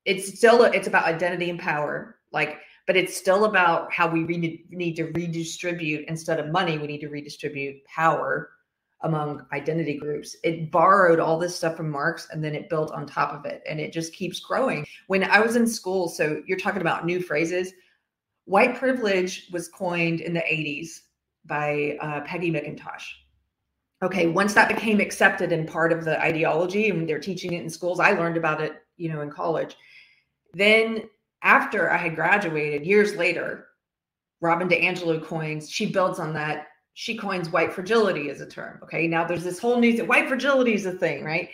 [0.04, 4.66] It's still it's about identity and power, like but it's still about how we re-
[4.70, 6.06] need to redistribute.
[6.08, 8.52] Instead of money we need to redistribute power
[9.04, 10.36] among identity groups.
[10.44, 13.64] It borrowed all this stuff from marx and then it built on top of it
[13.68, 14.86] and it just keeps growing.
[15.08, 17.74] When i was in school so you're talking about new phrases.
[18.46, 20.90] White privilege was coined in the 80s
[21.46, 23.04] by uh, peggy mcintosh.
[24.04, 27.70] Okay once that became accepted and part of the ideology and they're teaching it in
[27.70, 29.76] schools i learned about it you know in college.
[30.54, 31.04] Then
[31.44, 33.68] after I had graduated, years later,
[34.42, 36.68] Robin DiAngelo coins, she builds on that.
[36.94, 38.80] She coins white fragility as a term.
[38.84, 39.08] Okay.
[39.08, 40.08] Now there's this whole new thing.
[40.08, 41.50] White fragility is a thing, right?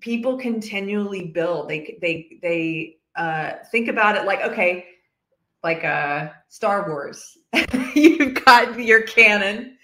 [0.00, 1.68] People continually build.
[1.68, 4.84] They they they uh think about it like, okay,
[5.64, 7.36] like uh Star Wars.
[7.94, 9.75] You've got your canon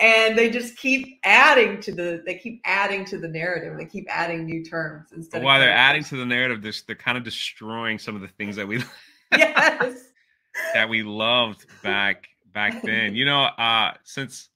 [0.00, 3.76] and they just keep adding to the they keep adding to the narrative.
[3.78, 7.16] They keep adding new terms instead while they're adding to the narrative, they're, they're kind
[7.16, 8.82] of destroying some of the things that we
[9.36, 10.10] yes.
[10.74, 13.14] that we loved back back then.
[13.14, 14.48] You know, uh since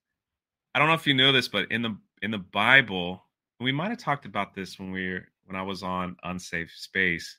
[0.74, 3.22] I don't know if you know this, but in the in the Bible,
[3.60, 7.38] we might have talked about this when we were when I was on Unsafe Space.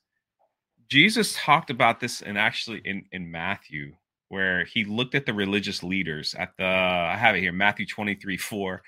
[0.87, 3.93] Jesus talked about this and actually in in Matthew
[4.31, 8.37] where he looked at the religious leaders at the I have it here Matthew 23
[8.37, 8.81] 4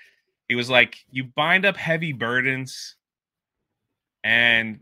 [0.48, 2.96] he was like you bind up heavy burdens
[4.24, 4.80] and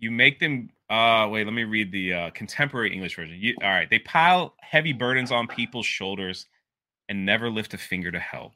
[0.00, 3.36] you make them uh wait let me read the uh contemporary english version.
[3.38, 6.46] You, all right they pile heavy burdens on people's shoulders
[7.08, 8.54] and never lift a finger to help.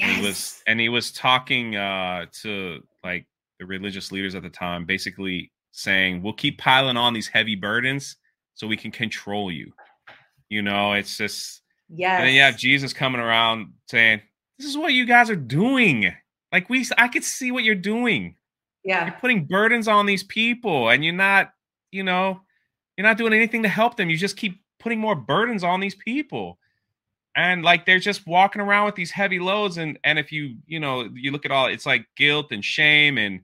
[0.00, 3.26] And he was and he was talking uh to like
[3.58, 8.16] the religious leaders at the time basically saying we'll keep piling on these heavy burdens
[8.54, 9.70] so we can control you
[10.48, 12.18] you know it's just yeah.
[12.18, 14.20] and then you have Jesus coming around saying,
[14.58, 16.12] "This is what you guys are doing.
[16.52, 18.36] Like we, I could see what you're doing.
[18.84, 19.06] Yeah.
[19.06, 21.52] You're putting burdens on these people, and you're not,
[21.90, 22.40] you know,
[22.96, 24.08] you're not doing anything to help them.
[24.08, 26.58] You just keep putting more burdens on these people,
[27.36, 29.76] and like they're just walking around with these heavy loads.
[29.76, 33.18] And and if you, you know, you look at all, it's like guilt and shame
[33.18, 33.40] and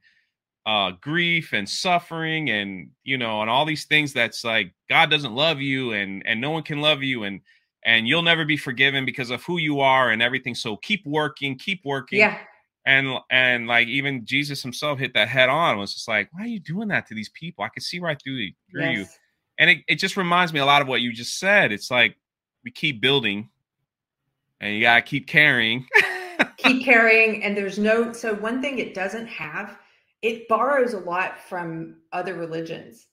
[0.67, 5.35] uh grief and suffering and you know and all these things that's like god doesn't
[5.35, 7.41] love you and and no one can love you and
[7.85, 11.59] and you'll never be forgiven because of who you are and everything so keep working
[11.59, 12.39] keep working Yeah.
[12.87, 15.79] and and like even Jesus himself hit that head on.
[15.79, 17.65] Was just like, why are you doing that to these people?
[17.65, 18.97] I can see right through, through yes.
[18.97, 19.07] you,
[19.59, 21.73] and it, it just reminds me a lot of what you just said.
[21.73, 22.17] It's like
[22.65, 23.49] we keep building,
[24.61, 25.87] and you gotta keep carrying.
[26.57, 28.13] keep carrying, and there's no.
[28.13, 29.79] So one thing it doesn't have,
[30.25, 33.07] it borrows a lot from other religions,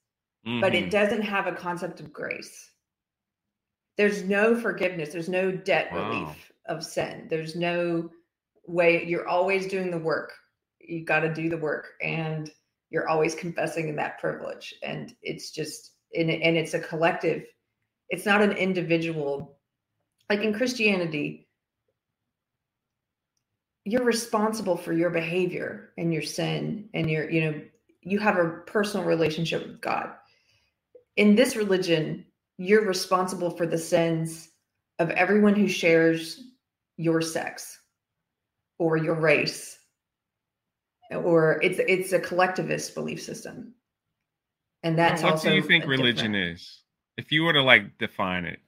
[0.48, 0.62] mm-hmm.
[0.62, 0.90] but it mm-hmm.
[0.90, 2.72] doesn't have a concept of grace.
[3.98, 5.10] There's no forgiveness.
[5.10, 6.10] There's no debt wow.
[6.10, 7.28] relief of sin.
[7.30, 8.10] There's no
[8.66, 10.32] way you're always doing the work
[10.80, 12.50] you got to do the work and
[12.90, 17.44] you're always confessing in that privilege and it's just and, and it's a collective
[18.10, 19.58] it's not an individual
[20.30, 21.48] like in christianity
[23.86, 27.62] you're responsible for your behavior and your sin and your you know
[28.02, 30.12] you have a personal relationship with god.
[31.18, 32.26] In this religion
[32.58, 34.50] you're responsible for the sins
[35.00, 36.40] of everyone who shares
[36.98, 37.80] your sex
[38.78, 39.80] or your race
[41.12, 43.74] or it's it's a collectivist belief system.
[44.84, 46.56] And that's what also do you think religion different...
[46.58, 46.82] is?
[47.18, 48.60] If you were to like define it.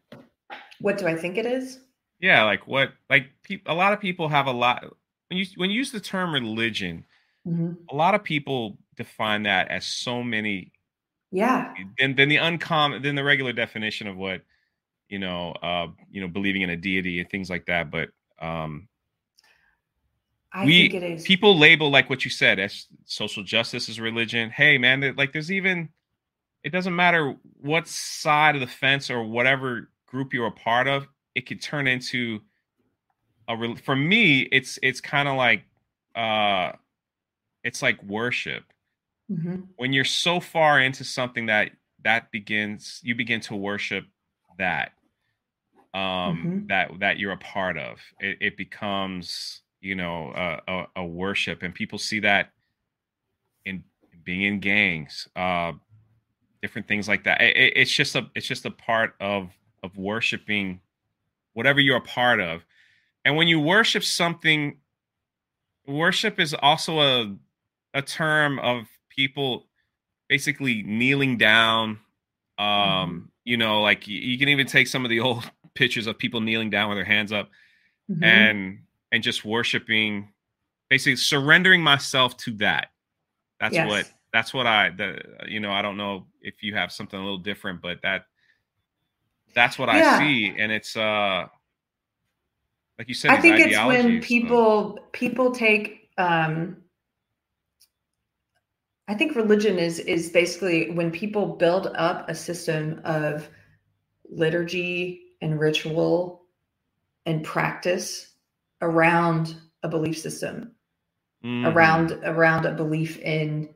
[0.79, 1.79] What do i think it is?
[2.19, 4.85] Yeah like what like pe- a lot of people have a lot
[5.33, 7.05] when you when you use the term religion
[7.47, 7.73] mm-hmm.
[7.89, 10.71] a lot of people define that as so many
[11.31, 14.41] yeah than the uncommon then the regular definition of what
[15.09, 18.87] you know uh you know believing in a deity and things like that but um
[20.55, 21.23] I we, think it is.
[21.23, 24.51] People label like what you said as social justice is religion.
[24.51, 25.89] Hey, man, like there's even
[26.63, 31.07] it doesn't matter what side of the fence or whatever group you're a part of,
[31.33, 32.39] it could turn into
[33.47, 35.63] a for me, it's it's kind of like
[36.15, 36.73] uh
[37.63, 38.63] it's like worship.
[39.31, 39.61] Mm-hmm.
[39.77, 41.71] When you're so far into something that
[42.03, 44.05] that begins you begin to worship
[44.57, 44.91] that
[45.93, 46.67] um mm-hmm.
[46.67, 47.99] that that you're a part of.
[48.19, 50.31] It, it becomes you know
[50.67, 52.51] a, a, worship and people see that
[53.65, 53.83] in
[54.23, 55.73] being in gangs uh
[56.61, 59.49] different things like that it, it's just a it's just a part of
[59.83, 60.79] of worshiping
[61.51, 62.65] whatever you're a part of
[63.25, 64.77] and when you worship something
[65.87, 67.35] worship is also a
[67.93, 69.67] a term of people
[70.29, 71.99] basically kneeling down
[72.57, 73.19] um mm-hmm.
[73.43, 76.39] you know like you, you, can even take some of the old pictures of people
[76.39, 77.49] kneeling down with their hands up
[78.09, 78.23] mm-hmm.
[78.23, 78.79] and
[79.11, 80.29] and just worshiping
[80.89, 82.87] basically surrendering myself to that
[83.59, 83.87] that's yes.
[83.87, 87.23] what that's what i the you know i don't know if you have something a
[87.23, 88.25] little different but that
[89.55, 90.17] that's what yeah.
[90.17, 91.47] i see and it's uh
[93.03, 95.03] like you said i think it's when people so.
[95.11, 96.77] people take um
[99.09, 103.49] i think religion is is basically when people build up a system of
[104.29, 106.43] liturgy and ritual
[107.25, 108.35] and practice
[108.81, 110.71] around a belief system
[111.43, 111.65] mm-hmm.
[111.67, 113.67] around around a belief in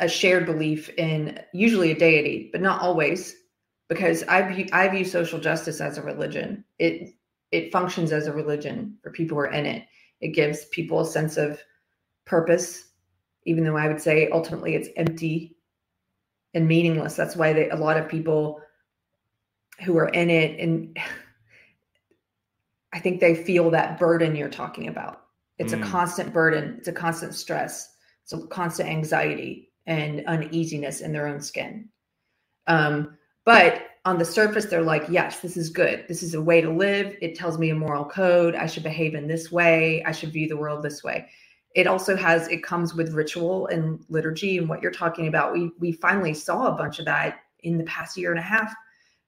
[0.00, 3.36] a shared belief in usually a deity but not always
[3.88, 7.14] because i view i view social justice as a religion it
[7.54, 9.84] it functions as a religion for people who are in it
[10.20, 11.60] it gives people a sense of
[12.24, 12.90] purpose
[13.44, 15.56] even though i would say ultimately it's empty
[16.54, 18.60] and meaningless that's why they, a lot of people
[19.84, 20.96] who are in it and
[22.92, 25.22] I think they feel that burden you're talking about.
[25.58, 25.82] It's mm.
[25.82, 31.26] a constant burden, it's a constant stress, it's a constant anxiety and uneasiness in their
[31.26, 31.88] own skin.
[32.68, 36.04] Um, but on the surface, they're like, yes, this is good.
[36.08, 37.16] This is a way to live.
[37.22, 38.54] It tells me a moral code.
[38.54, 40.02] I should behave in this way.
[40.04, 41.28] I should view the world this way.
[41.74, 45.52] It also has, it comes with ritual and liturgy and what you're talking about.
[45.52, 48.74] We we finally saw a bunch of that in the past year and a half.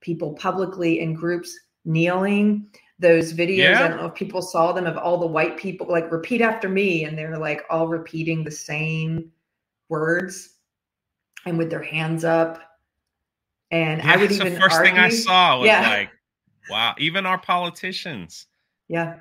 [0.01, 3.59] People publicly in groups kneeling those videos.
[3.59, 3.85] Yeah.
[3.85, 6.69] I don't know if people saw them of all the white people like repeat after
[6.69, 9.33] me, and they're like all repeating the same
[9.89, 10.55] words
[11.47, 12.61] and with their hands up.
[13.71, 15.89] And yeah, I would even the first argue, thing I saw was yeah.
[15.89, 16.11] like,
[16.71, 18.47] wow, even our politicians,
[18.89, 19.17] yeah,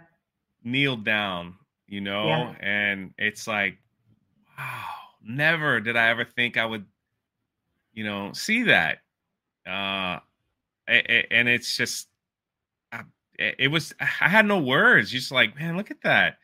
[0.63, 1.55] kneel down,
[1.88, 2.55] you know, yeah.
[2.60, 3.77] and it's like,
[4.58, 4.86] wow,
[5.23, 6.86] never did I ever think I would,
[7.93, 8.99] you know, see that.
[9.65, 10.19] Uh,
[10.88, 12.08] and it's just
[13.38, 15.12] it was I had no words.
[15.12, 16.38] Just like, man, look at that.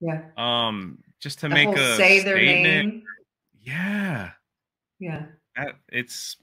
[0.00, 0.22] Yeah.
[0.36, 2.24] Um, just to the make a say statement.
[2.24, 3.02] their name.
[3.62, 4.30] Yeah.
[4.98, 5.26] Yeah.
[5.56, 6.36] That, it's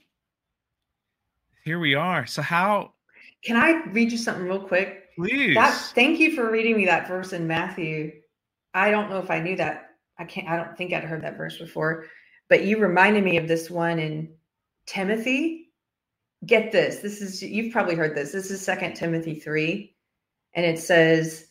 [1.64, 2.26] here we are.
[2.26, 2.92] So how
[3.44, 5.10] can I read you something real quick?
[5.16, 5.54] Please.
[5.54, 8.12] That thank you for reading me that verse in Matthew.
[8.74, 9.90] I don't know if I knew that.
[10.18, 12.06] I can't I don't think I'd heard that verse before,
[12.48, 14.32] but you reminded me of this one in
[14.86, 15.62] Timothy
[16.46, 16.98] get this.
[16.98, 18.32] This is you've probably heard this.
[18.32, 19.94] This is Second Timothy three,
[20.54, 21.46] and it says,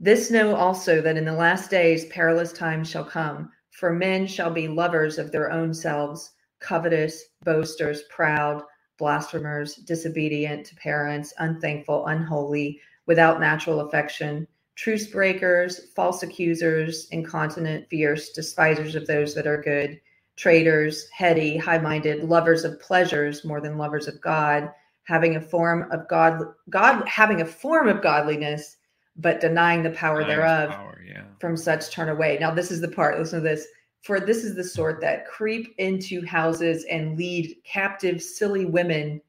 [0.00, 4.50] This know also that in the last days perilous times shall come, for men shall
[4.50, 8.62] be lovers of their own selves, covetous, boasters, proud,
[8.98, 18.30] blasphemers, disobedient to parents, unthankful, unholy, without natural affection, truce breakers, false accusers, incontinent, fierce,
[18.30, 20.00] despisers of those that are good,
[20.36, 24.70] traitors, heady, high minded, lovers of pleasures more than lovers of God,
[25.04, 28.76] having a form of God, God having a form of godliness,
[29.16, 30.70] but denying the power Denying thereof.
[30.70, 31.22] power, yeah.
[31.40, 32.36] From such turn away.
[32.38, 33.66] Now, this is the part, listen to this.
[34.06, 39.20] For this is the sort that creep into houses and lead captive, silly women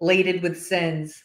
[0.00, 1.22] laden with sins,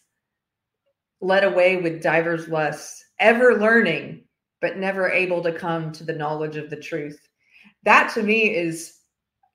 [1.22, 4.26] led away with divers lusts, ever learning,
[4.60, 7.30] but never able to come to the knowledge of the truth.
[7.84, 8.98] That to me is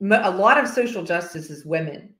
[0.01, 2.11] a lot of social justice is women,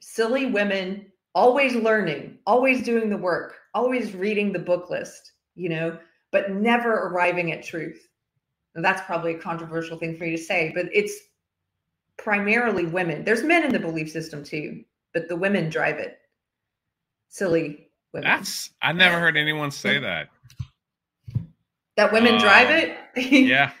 [0.00, 5.96] silly women, always learning, always doing the work, always reading the book list, you know,
[6.32, 8.08] but never arriving at truth.
[8.74, 11.12] Now, that's probably a controversial thing for you to say, but it's
[12.18, 13.24] primarily women.
[13.24, 16.18] There's men in the belief system too, but the women drive it.
[17.28, 18.28] Silly women.
[18.28, 20.28] That's I never heard anyone say that.
[21.96, 23.30] that women drive Uh, it.
[23.46, 23.72] Yeah.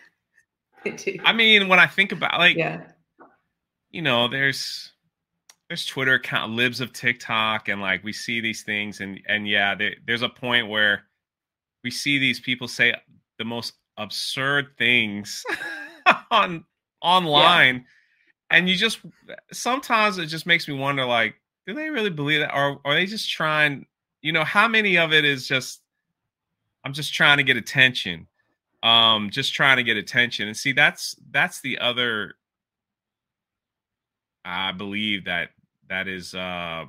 [0.84, 1.16] They do.
[1.24, 2.82] I mean, when I think about like yeah.
[3.90, 4.90] you know, there's
[5.68, 9.74] there's Twitter account libs of TikTok, and like we see these things, and and yeah,
[9.76, 11.04] there, there's a point where
[11.84, 12.94] we see these people say
[13.38, 15.44] the most absurd things
[16.30, 16.64] on
[17.00, 17.86] online,
[18.50, 19.00] and you just
[19.52, 21.34] sometimes it just makes me wonder, like,
[21.66, 23.86] do they really believe that, or are they just trying?
[24.20, 25.80] You know, how many of it is just
[26.84, 28.26] I'm just trying to get attention,
[28.82, 32.34] um, just trying to get attention, and see that's that's the other
[34.44, 35.50] I believe that
[35.88, 36.86] that is uh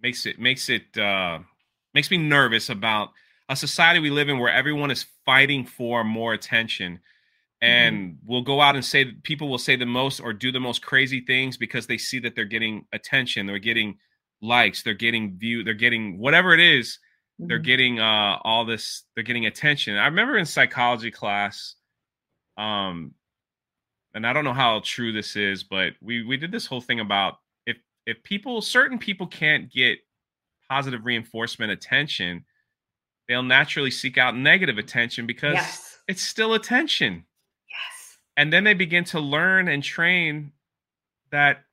[0.00, 1.38] makes it makes it uh
[1.94, 3.10] makes me nervous about
[3.48, 7.00] a society we live in where everyone is fighting for more attention.
[7.62, 10.82] And we'll go out and say people will say the most or do the most
[10.82, 13.98] crazy things because they see that they're getting attention they're getting
[14.42, 16.98] likes they're getting view they're getting whatever it is
[17.48, 17.64] they're Mhm.
[17.64, 19.96] getting uh all this they're getting attention.
[19.96, 21.76] I remember in psychology class
[22.58, 23.14] um
[24.14, 27.00] and i don't know how true this is but we we did this whole thing
[27.00, 27.76] about if
[28.06, 29.98] if people certain people can't get
[30.68, 32.44] positive reinforcement attention
[33.28, 35.98] they'll naturally seek out negative attention because yes.
[36.08, 37.24] it's still attention
[37.68, 38.18] Yes.
[38.36, 40.52] and then they begin to learn and train
[41.30, 41.64] that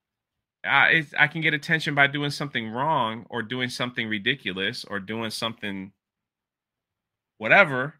[0.64, 5.32] uh, I can get attention by doing something wrong or doing something ridiculous or doing
[5.32, 5.92] something
[7.40, 7.96] whatever,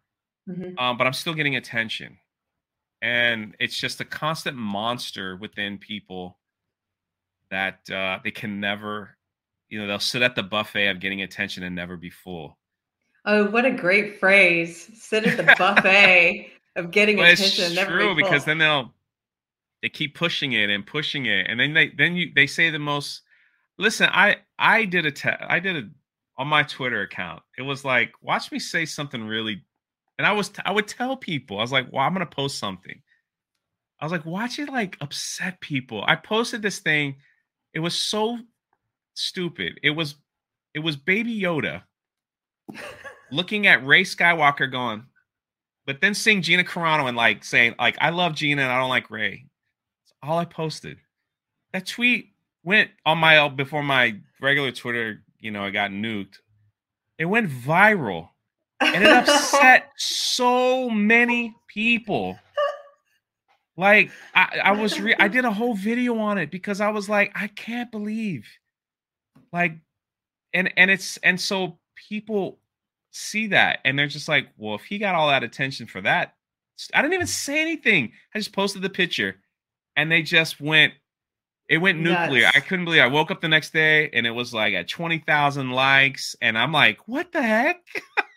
[0.48, 0.78] Mhm.
[0.78, 2.18] um, but I'm still getting attention.
[3.00, 6.38] And it's just a constant monster within people
[7.50, 9.18] that uh, they can never,
[9.68, 12.58] you know, they'll sit at the buffet of getting attention and never be full.
[13.24, 14.90] Oh, what a great phrase.
[14.94, 17.72] Sit at the buffet of getting But attention.
[17.72, 18.92] it's true be because then they'll
[19.82, 22.78] they keep pushing it and pushing it, and then they then you they say the
[22.78, 23.22] most.
[23.78, 25.88] Listen, I I did a te- I did a
[26.38, 27.42] on my Twitter account.
[27.58, 29.62] It was like watch me say something really,
[30.18, 32.58] and I was t- I would tell people I was like, well, I'm gonna post
[32.58, 33.02] something.
[34.00, 36.02] I was like, watch it like upset people.
[36.06, 37.16] I posted this thing.
[37.72, 38.38] It was so
[39.14, 39.78] stupid.
[39.82, 40.16] It was
[40.74, 41.82] it was Baby Yoda
[43.30, 45.04] looking at Rey Skywalker going,
[45.86, 48.88] but then seeing Gina Carano and like saying, like, I love Gina and I don't
[48.88, 49.46] like Ray.
[50.04, 50.98] That's all I posted.
[51.72, 56.36] That tweet went on my before my regular Twitter, you know, it got nuked.
[57.18, 58.28] It went viral
[58.80, 62.38] and it upset so many people.
[63.76, 67.08] Like I, I was re- I did a whole video on it because I was
[67.08, 68.46] like, I can't believe
[69.52, 69.74] like
[70.52, 72.58] and and it's and so people
[73.10, 76.34] see that and they're just like, well, if he got all that attention for that,
[76.94, 78.12] I didn't even say anything.
[78.34, 79.36] I just posted the picture
[79.96, 80.94] and they just went
[81.68, 82.42] it went nuclear.
[82.42, 82.56] Nuts.
[82.56, 83.04] I couldn't believe it.
[83.04, 86.72] I woke up the next day and it was like at 20,000 likes and I'm
[86.72, 87.82] like, what the heck?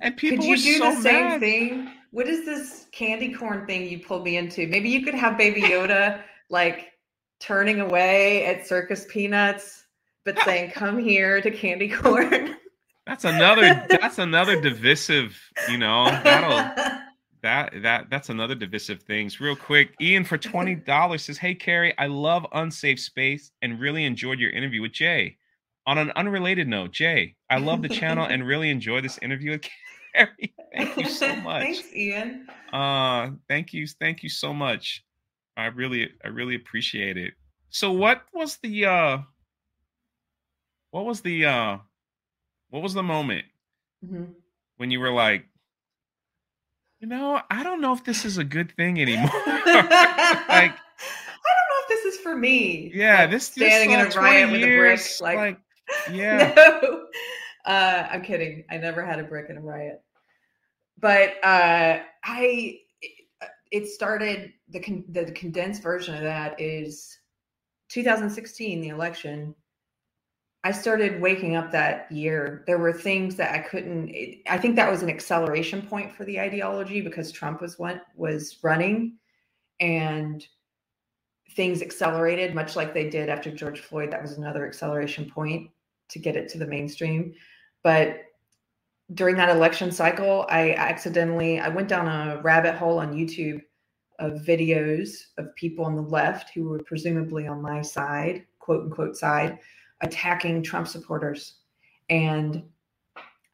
[0.00, 1.40] And people could you were do so the same mad.
[1.40, 1.90] thing?
[2.10, 4.66] What is this candy corn thing you pulled me into?
[4.66, 6.92] Maybe you could have Baby Yoda like
[7.40, 9.81] turning away at circus peanuts,
[10.24, 12.56] but saying, "Come here to candy corn."
[13.06, 15.36] That's another that's another divisive,
[15.68, 16.04] you know.
[16.22, 17.00] That'll
[17.42, 19.40] that that that's another divisive things.
[19.40, 24.04] Real quick, Ian for twenty dollars says, "Hey Keri, I love Unsafe Space and really
[24.04, 25.36] enjoyed your interview with Jay."
[25.84, 29.68] On an unrelated note, Jay, I love the channel and really enjoy this interview with
[30.14, 30.54] Keri.
[30.72, 31.62] Thank you so much.
[31.62, 32.46] Thanks, Ian.
[32.72, 35.04] Uh, thank you, thank you so much.
[35.56, 37.34] I really, I really appreciate it.
[37.70, 39.18] So, what was the uh,
[40.92, 41.78] what was the uh,
[42.70, 43.44] what was the moment?
[44.04, 44.34] Mhm.
[44.78, 45.44] when you were like,
[47.00, 49.30] you know, I don't know if this is a good thing anymore.
[49.46, 52.90] like, I don't know if this is for me.
[52.94, 54.98] Yeah, Like, this standing in a riot 20 with a brick.
[54.98, 55.58] years, Like,
[56.12, 57.06] yeah, no.
[57.64, 58.64] Uh, I'm kidding.
[58.70, 60.00] I never had a brick in a riot.
[60.98, 62.78] But uh, I,
[63.70, 67.16] it started the con- the condensed version of that is
[67.90, 69.54] 2016, the election.
[70.64, 72.62] I started waking up that year.
[72.66, 74.14] There were things that I couldn't.
[74.48, 78.58] I think that was an acceleration point for the ideology because Trump was what was
[78.62, 79.18] running,
[79.80, 80.46] and
[81.56, 84.12] things accelerated, much like they did after George Floyd.
[84.12, 85.68] That was another acceleration point
[86.10, 87.34] to get it to the mainstream.
[87.82, 88.20] But
[89.14, 93.60] during that election cycle, I accidentally I went down a rabbit hole on YouTube
[94.18, 99.16] of videos of people on the left who were presumably on my side, quote unquote
[99.16, 99.58] side,
[100.02, 101.54] attacking Trump supporters
[102.10, 102.62] and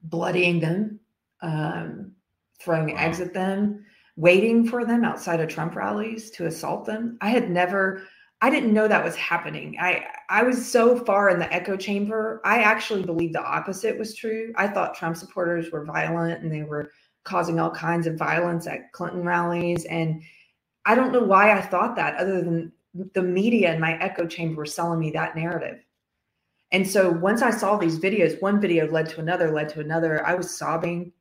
[0.03, 0.99] bloodying them,
[1.43, 2.13] um,
[2.61, 3.01] throwing Wow.
[3.01, 3.85] eggs at them,
[4.17, 7.17] waiting for them outside of Trump rallies to assault them.
[7.21, 8.03] I had never,
[8.41, 9.77] I didn't know that was happening.
[9.81, 12.41] I I was so far in the echo chamber.
[12.45, 14.53] I actually believed the opposite was true.
[14.57, 16.91] I thought Trump supporters were violent and they were
[17.25, 19.85] causing all kinds of violence at Clinton rallies.
[19.87, 20.23] And
[20.85, 22.73] I don't know why I thought that, other than
[23.15, 25.85] the media and my echo chamber were selling me that narrative.
[26.73, 30.27] And so once I saw these videos, one video led to another, led to another.
[30.27, 31.13] I was sobbing.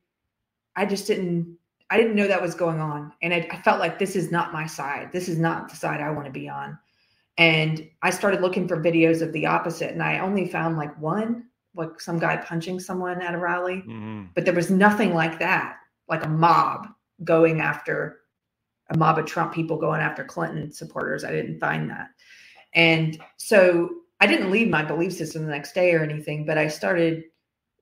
[0.76, 1.56] I just didn't,
[1.90, 3.12] I didn't know that was going on.
[3.22, 5.10] And I, I felt like this is not my side.
[5.10, 6.78] This is not the side I want to be on.
[7.38, 9.92] And I started looking for videos of the opposite.
[9.92, 11.44] And I only found like one,
[11.74, 14.28] like some guy punching someone at a rally Mhm.
[14.34, 15.76] but there was nothing like that,
[16.08, 16.88] like a mob
[17.24, 18.20] going after
[18.90, 21.22] a mob of Trump people going after Clinton supporters.
[21.24, 22.08] I didn't find that.
[22.74, 23.90] And so
[24.20, 27.24] I didn't leave my belief system the next day or anything, but I started,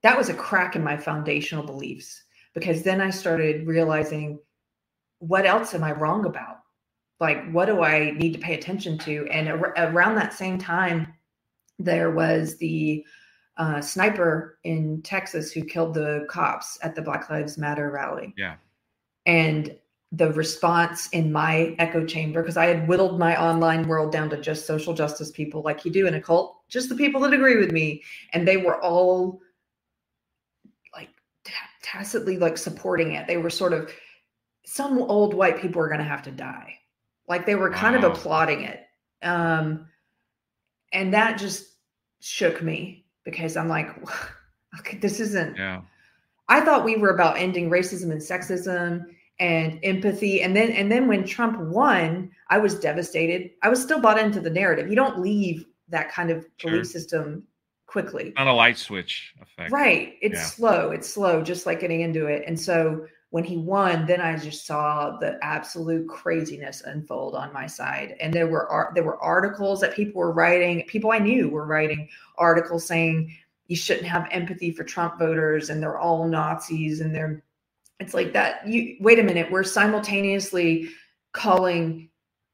[0.02, 2.22] that was a crack in my foundational beliefs
[2.54, 4.38] because then I started realizing
[5.18, 6.58] what else am I wrong about?
[7.20, 9.26] Like, what do I need to pay attention to?
[9.30, 11.14] And ar- around that same time,
[11.78, 13.04] there was the
[13.56, 18.34] uh, sniper in Texas who killed the cops at the Black Lives Matter rally.
[18.36, 18.56] Yeah.
[19.24, 19.74] And
[20.12, 24.40] the response in my echo chamber, because I had whittled my online world down to
[24.40, 27.56] just social justice people, like you do in a cult, just the people that agree
[27.56, 28.02] with me.
[28.32, 29.40] And they were all
[30.94, 31.08] like
[31.44, 31.52] ta-
[31.82, 33.26] tacitly like supporting it.
[33.26, 33.90] They were sort of,
[34.64, 36.78] some old white people are going to have to die.
[37.28, 38.10] Like they were kind Wow.
[38.10, 38.84] of applauding it.
[39.22, 39.88] Um,
[40.92, 41.66] and that just
[42.20, 43.88] shook me because I'm like,
[44.78, 45.56] okay, this isn't.
[45.56, 45.82] Yeah.
[46.48, 49.06] I thought we were about ending racism and sexism
[49.38, 53.50] and empathy, and then and then when Trump won, I was devastated.
[53.62, 54.88] I was still bought into the narrative.
[54.88, 56.70] You don't leave that kind of Sure.
[56.70, 57.46] belief system
[57.86, 58.32] quickly.
[58.36, 59.72] Not a light switch effect.
[59.72, 60.14] Right.
[60.20, 60.44] It's Yeah.
[60.44, 60.90] slow.
[60.90, 62.42] It's slow, just like getting into it.
[62.46, 67.66] And so when he won, then I just saw the absolute craziness unfold on my
[67.66, 68.16] side.
[68.20, 70.82] And there were there were articles that people were writing.
[70.86, 72.08] People I knew were writing
[72.38, 73.32] articles saying
[73.68, 77.42] you shouldn't have empathy for Trump voters, and they're all Nazis, and they're.
[78.00, 78.66] It's like that.
[78.66, 79.50] You wait a minute.
[79.50, 80.90] We're simultaneously
[81.32, 82.08] calling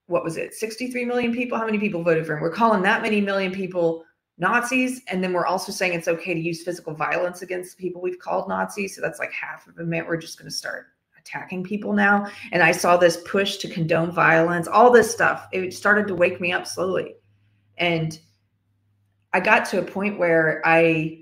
[0.07, 3.01] what was it 63 million people how many people voted for him we're calling that
[3.01, 4.05] many million people
[4.38, 8.18] Nazis, and then we're also saying it's okay to use physical violence against people we've
[8.18, 8.97] called Nazis.
[8.97, 9.90] So that's like half of them.
[9.90, 10.86] We're just going to start
[11.18, 12.26] attacking people now.
[12.51, 15.47] And I saw this push to condone violence, all this stuff.
[15.53, 17.14] It started to wake me up slowly,
[17.78, 18.18] and
[19.32, 21.21] I got to a point where I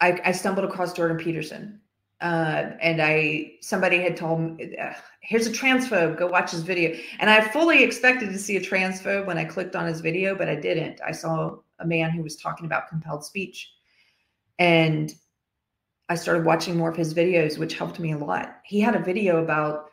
[0.00, 1.80] I, I stumbled across Jordan Peterson.
[2.20, 4.76] Uh, and I somebody had told me,
[5.20, 6.16] "Here's a transphobe.
[6.16, 9.76] Go watch his video." And I fully expected to see a transphobe when I clicked
[9.76, 11.00] on his video, but I didn't.
[11.06, 13.74] I saw a man who was talking about compelled speech,
[14.58, 15.12] and
[16.08, 18.60] I started watching more of his videos, which helped me a lot.
[18.64, 19.90] He had a video about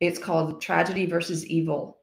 [0.00, 1.98] it's called "Tragedy versus Evil,"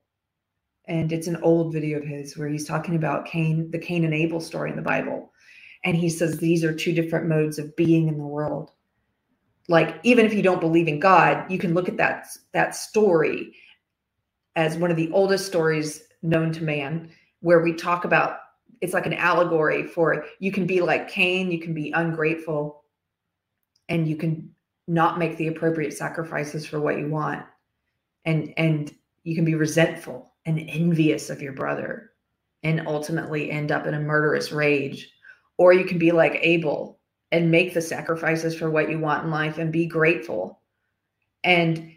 [0.87, 4.15] and it's an old video of his where he's talking about Cain, the Cain and
[4.15, 5.31] Abel story in the Bible,
[5.83, 8.71] and he says these are two different modes of being in the world.
[9.67, 13.55] Like even if you don't believe in god you can look at that that story
[14.55, 17.11] as one of the oldest stories known to man
[17.41, 18.39] where we talk about
[18.81, 22.83] it's like an allegory for you can be like cain you can be ungrateful
[23.89, 24.49] and you can
[24.89, 27.45] not make the appropriate sacrifices for what you want.
[28.25, 32.11] And and you can be resentful and envious of your brother
[32.63, 35.11] and ultimately end up in a murderous rage
[35.59, 36.99] or you can be like abel
[37.31, 40.61] and make the sacrifices for what you want in life and be grateful.
[41.43, 41.91] And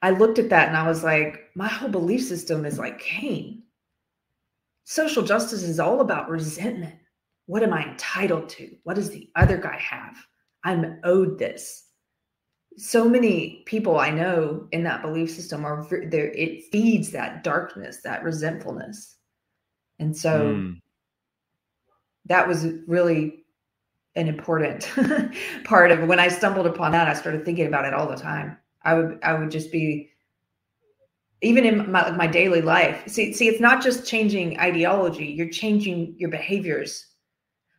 [0.00, 3.64] I looked at that and I was like, my whole belief system is like Cain.
[4.84, 6.94] Social justice is all about resentment.
[7.46, 8.70] What am I entitled to?
[8.84, 10.16] What does the other guy have?
[10.64, 11.88] I'm owed this.
[12.78, 16.30] So many people I know in that belief system are there.
[16.30, 19.16] It feeds that darkness, that resentfulness,
[19.98, 20.81] and so mm.
[22.26, 23.44] That was really
[24.14, 24.90] an important
[25.64, 27.08] part of when I stumbled upon that.
[27.08, 28.56] I started thinking about it all the time.
[28.82, 30.10] I would I would just be
[31.40, 33.02] even in my my daily life.
[33.06, 35.26] See see, it's not just changing ideology.
[35.26, 37.06] You're changing your behaviors.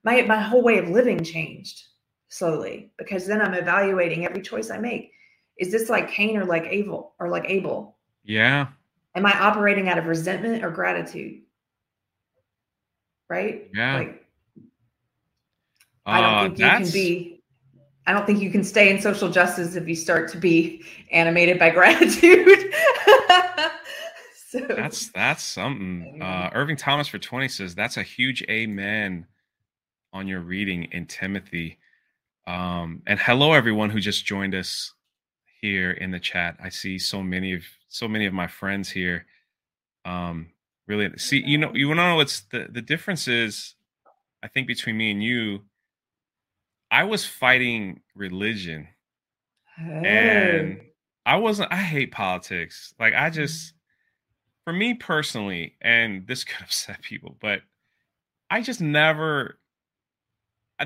[0.03, 1.83] My my whole way of living changed
[2.29, 5.11] slowly because then I'm evaluating every choice I make.
[5.59, 7.97] Is this like Cain or like Abel or like Abel?
[8.23, 8.67] Yeah.
[9.15, 11.41] Am I operating out of resentment or gratitude?
[13.29, 13.69] Right?
[13.73, 13.97] Yeah.
[13.97, 14.22] Like
[16.05, 17.41] I don't uh, think you can be
[18.05, 21.57] I don't think you can stay in social justice if you start to be animated
[21.57, 22.73] by gratitude.
[24.49, 26.21] so that's that's something.
[26.21, 29.27] Uh Irving Thomas for 20 says that's a huge amen
[30.13, 31.79] on your reading in Timothy.
[32.45, 34.93] Um, and hello, everyone who just joined us
[35.61, 36.57] here in the chat.
[36.61, 39.25] I see so many of so many of my friends here.
[40.05, 40.51] Um,
[40.87, 43.75] really, see, you know, you want to know what's the the difference is,
[44.43, 45.61] I think between me and you.
[46.93, 48.87] I was fighting religion,
[49.75, 50.03] hey.
[50.05, 50.81] and
[51.25, 51.73] I wasn't.
[51.73, 52.93] I hate politics.
[52.99, 53.33] Like I mm.
[53.33, 53.73] just,
[54.63, 57.61] for me personally, and this could upset people, but
[58.51, 59.57] I just never.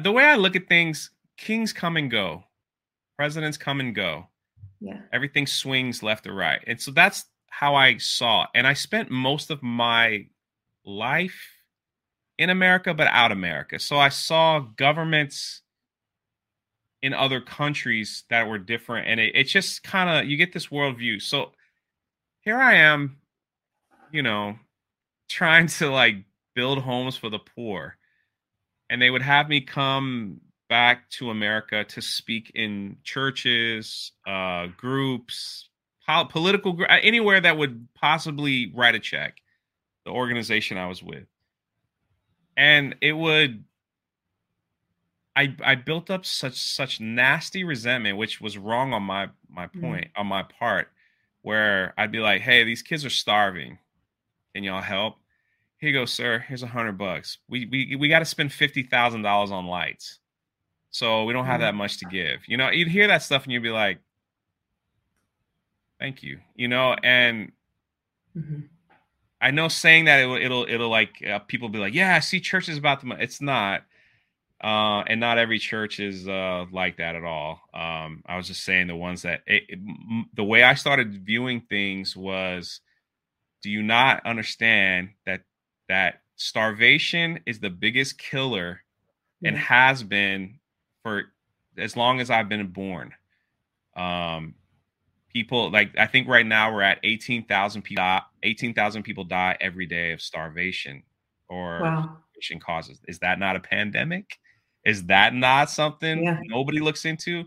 [0.01, 2.45] The way I look at things, kings come and go,
[3.17, 4.27] presidents come and go.
[4.79, 5.01] Yeah.
[5.11, 6.63] Everything swings left or right.
[6.67, 8.45] And so that's how I saw.
[8.55, 10.27] And I spent most of my
[10.85, 11.51] life
[12.37, 13.79] in America, but out America.
[13.79, 15.63] So I saw governments
[17.01, 19.07] in other countries that were different.
[19.07, 21.21] And it, it's just kind of, you get this worldview.
[21.21, 21.51] So
[22.41, 23.17] here I am,
[24.11, 24.57] you know,
[25.29, 26.15] trying to like
[26.55, 27.97] build homes for the poor.
[28.89, 35.69] And they would have me come back to America to speak in churches, uh, groups,
[36.05, 39.37] pol- political, anywhere that would possibly write a check.
[40.05, 41.27] The organization I was with,
[42.55, 43.65] and it would.
[45.37, 49.81] I I built up such such nasty resentment, which was wrong on my my mm.
[49.81, 50.19] point mm.
[50.19, 50.89] on my part,
[51.41, 53.77] where I'd be like, "Hey, these kids are starving.
[54.53, 55.15] Can y'all help?"
[55.77, 56.39] Here you go, sir.
[56.39, 57.37] Here's a hundred bucks.
[57.47, 60.19] We we we got to spend fifty thousand dollars on lights
[60.97, 61.77] so we don't have that mm-hmm.
[61.77, 62.41] much to give.
[62.47, 63.99] You know, you'd hear that stuff and you'd be like,
[65.99, 67.51] thank you, you know, and
[68.35, 68.61] mm-hmm.
[69.39, 72.19] I know saying that it, will it'll, it'll like, uh, people be like, yeah, I
[72.19, 73.23] see churches about the money.
[73.23, 73.83] It's not.
[74.63, 77.61] Uh, and not every church is uh, like that at all.
[77.73, 79.79] Um, I was just saying the ones that it, it,
[80.33, 82.81] the way I started viewing things was,
[83.61, 85.41] do you not understand that
[85.89, 88.81] that starvation is the biggest killer
[89.41, 89.49] yeah.
[89.49, 90.59] and has been
[91.03, 91.25] for
[91.77, 93.13] as long as I've been born.
[93.95, 94.55] Um,
[95.33, 98.03] people like I think right now we're at eighteen thousand people.
[98.43, 101.03] Eighteen thousand people die every day of starvation
[101.49, 102.17] or wow.
[102.31, 102.99] starvation causes.
[103.07, 104.37] Is that not a pandemic?
[104.87, 106.39] Is that not something yeah.
[106.45, 107.43] nobody looks into?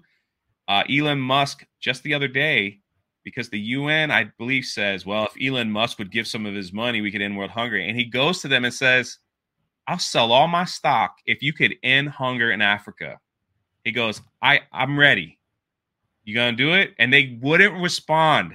[0.69, 2.81] Uh, Elon Musk just the other day,
[3.25, 6.71] because the UN, I believe, says, well, if Elon Musk would give some of his
[6.71, 7.79] money, we could end world hunger.
[7.79, 9.17] And he goes to them and says,
[9.87, 13.19] I'll sell all my stock if you could end hunger in Africa.
[13.85, 15.39] He goes, I, I'm ready.
[16.25, 16.95] You gonna do it?
[16.99, 18.53] And they wouldn't respond.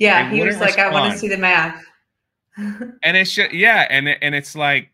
[0.00, 0.96] Yeah, he was like, respond.
[0.96, 1.80] I want to see the math.
[2.56, 4.90] and it's just yeah, and and it's like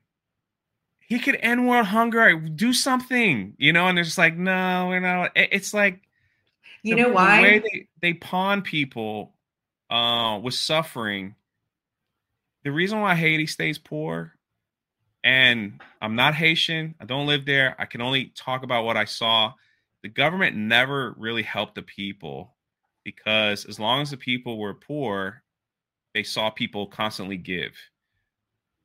[1.10, 5.00] he could end world hunger, do something, you know, and they're just like, no, we're
[5.00, 5.32] not.
[5.34, 6.02] It's like
[6.84, 9.34] you the, know why the way they, they pawn people
[9.90, 11.34] uh with suffering.
[12.62, 14.34] The reason why Haiti stays poor
[15.24, 16.94] and I'm not Haitian.
[17.00, 17.74] I don't live there.
[17.76, 19.54] I can only talk about what I saw.
[20.04, 22.54] The government never really helped the people
[23.02, 25.42] because as long as the people were poor,
[26.14, 27.72] they saw people constantly give.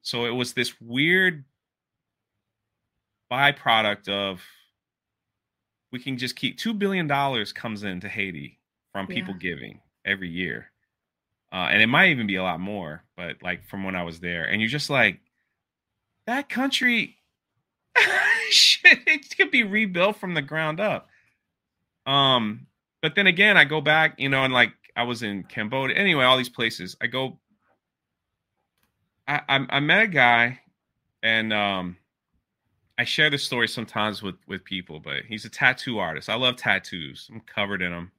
[0.01, 1.45] So it was this weird
[3.31, 4.41] byproduct of
[5.91, 7.07] we can just keep $2 billion
[7.53, 8.59] comes into Haiti
[8.91, 9.49] from people yeah.
[9.49, 10.71] giving every year.
[11.51, 14.19] Uh, and it might even be a lot more, but like from when I was
[14.19, 14.43] there.
[14.43, 15.19] And you're just like,
[16.27, 17.17] that country
[18.49, 21.07] shit, it could be rebuilt from the ground up.
[22.05, 22.67] Um,
[23.01, 25.95] but then again, I go back, you know, and like I was in Cambodia.
[25.95, 26.95] Anyway, all these places.
[27.01, 27.39] I go.
[29.27, 30.61] I I, I met a guy,
[31.21, 31.97] and um,
[32.97, 34.99] I share this story sometimes with with people.
[34.99, 36.29] But he's a tattoo artist.
[36.29, 37.29] I love tattoos.
[37.31, 38.11] I'm covered in them.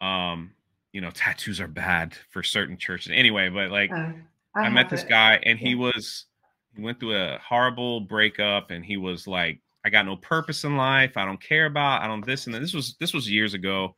[0.00, 0.52] Um,
[0.92, 3.12] you know, tattoos are bad for certain churches.
[3.14, 4.12] Anyway, but like uh,
[4.54, 5.08] I, I met this it.
[5.08, 6.26] guy, and he was
[6.74, 10.76] he went through a horrible breakup and he was like I got no purpose in
[10.76, 11.16] life.
[11.16, 12.02] I don't care about.
[12.02, 12.60] I don't this and that.
[12.60, 13.94] This was this was years ago.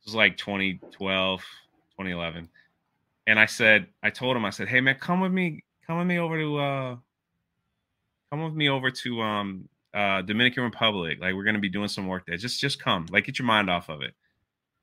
[0.00, 2.48] It was like 2012, 2011.
[3.28, 6.06] And I said, I told him, I said, hey man, come with me, come with
[6.06, 6.96] me over to uh
[8.32, 11.18] come with me over to um uh Dominican Republic.
[11.20, 12.36] Like we're gonna be doing some work there.
[12.36, 13.06] Just just come.
[13.10, 14.14] Like get your mind off of it.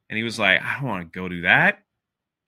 [0.10, 1.84] And he was like, I don't want to go do that.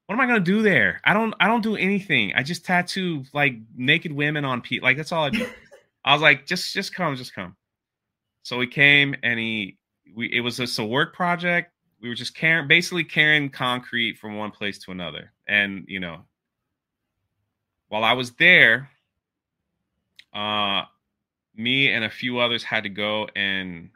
[0.05, 1.01] What am I gonna do there?
[1.03, 2.33] I don't I don't do anything.
[2.35, 4.85] I just tattoo like naked women on people.
[4.85, 5.47] Like that's all I do.
[6.05, 7.55] I was like, just just come, just come.
[8.43, 9.77] So he came and he
[10.15, 11.71] we it was just a work project.
[11.99, 15.33] We were just carrying basically carrying concrete from one place to another.
[15.47, 16.25] And you know,
[17.87, 18.89] while I was there,
[20.33, 20.83] uh
[21.61, 23.89] me and a few others had to go and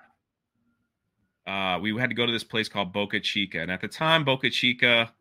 [1.47, 3.59] uh, we had to go to this place called Boca Chica.
[3.59, 5.13] And at the time, Boca Chica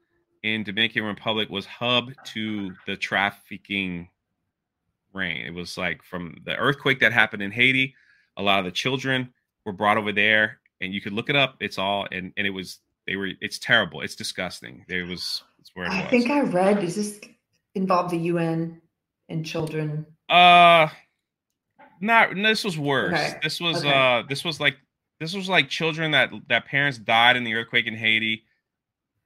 [0.43, 4.09] in Dominican Republic was hub to the trafficking
[5.13, 5.39] ring.
[5.47, 7.95] It was like from the earthquake that happened in Haiti,
[8.37, 9.33] a lot of the children
[9.65, 11.57] were brought over there and you could look it up.
[11.61, 14.01] It's all and and it was they were it's terrible.
[14.01, 14.85] It's disgusting.
[14.89, 16.11] There was it's where it I was.
[16.11, 16.81] think I read.
[16.81, 17.21] Does this
[17.75, 18.81] involve the UN
[19.29, 20.07] and children?
[20.29, 20.89] Uh,
[22.05, 22.35] not.
[22.35, 23.13] This was worse.
[23.13, 23.93] Okay, This was okay.
[23.93, 24.23] uh.
[24.29, 24.77] This was like
[25.21, 28.45] this was like children that that parents died in the earthquake in Haiti,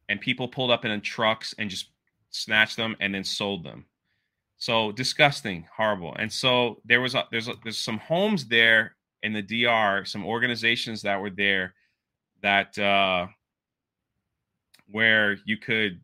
[0.08, 1.90] and people pulled up in trucks and just
[2.30, 3.86] snatched them and then sold them.
[4.58, 6.14] So disgusting, horrible.
[6.18, 10.26] And so there was a, there's a, there's some homes there in the DR, some
[10.26, 11.74] organizations that were there
[12.42, 13.26] that uh
[14.90, 16.00] where you could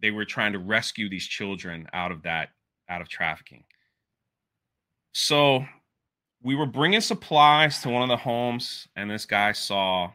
[0.00, 2.50] they were trying to rescue these children out of that
[2.88, 3.64] out of trafficking.
[5.14, 5.64] So
[6.42, 10.10] we were bringing supplies to one of the homes, and this guy saw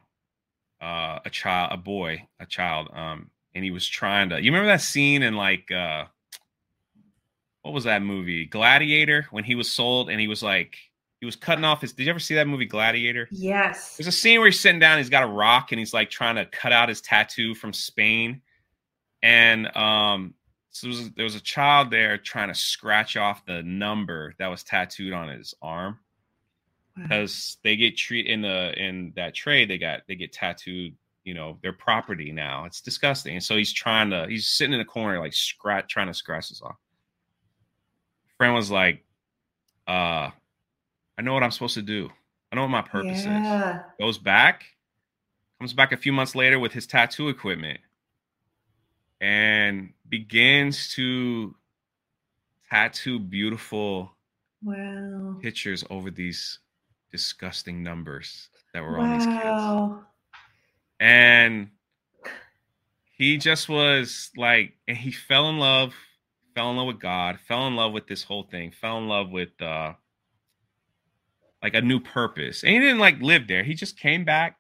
[0.82, 4.42] uh, a child, a boy, a child, um, and he was trying to.
[4.42, 6.06] You remember that scene in like uh,
[7.62, 10.76] what was that movie, Gladiator, when he was sold and he was like
[11.22, 11.94] he was cutting off his.
[11.94, 13.30] Did you ever see that movie, Gladiator?
[13.32, 13.96] Yes.
[13.96, 16.36] There's a scene where he's sitting down, he's got a rock, and he's like trying
[16.36, 18.42] to cut out his tattoo from Spain.
[19.24, 20.34] And um,
[20.80, 24.48] so there was, there was a child there trying to scratch off the number that
[24.48, 26.00] was tattooed on his arm.
[26.98, 31.34] Because they get treat in the in that trade they got they get tattooed you
[31.34, 32.66] know their property now.
[32.66, 33.36] It's disgusting.
[33.36, 36.50] And so he's trying to he's sitting in the corner like scratch trying to scratch
[36.50, 36.76] this off.
[38.38, 39.06] Friend was like
[39.88, 40.30] uh
[41.18, 42.10] i know what i'm supposed to do.
[42.52, 43.26] I know what my purpose is.
[44.00, 44.66] Goes back,
[45.60, 47.80] comes back a few months later with his tattoo equipment,
[49.22, 51.56] and begins to
[52.70, 54.12] tattoo beautiful
[54.62, 55.38] Wow.
[55.42, 56.60] pictures over these
[57.12, 59.76] disgusting numbers that were on these kids.
[61.00, 61.70] And
[63.18, 65.94] he just was like, and he fell in love,
[66.56, 69.30] fell in love with God, fell in love with this whole thing, fell in love
[69.30, 69.94] with uh
[71.62, 72.64] like a new purpose.
[72.64, 73.64] And he didn't like live there.
[73.64, 74.58] He just came back,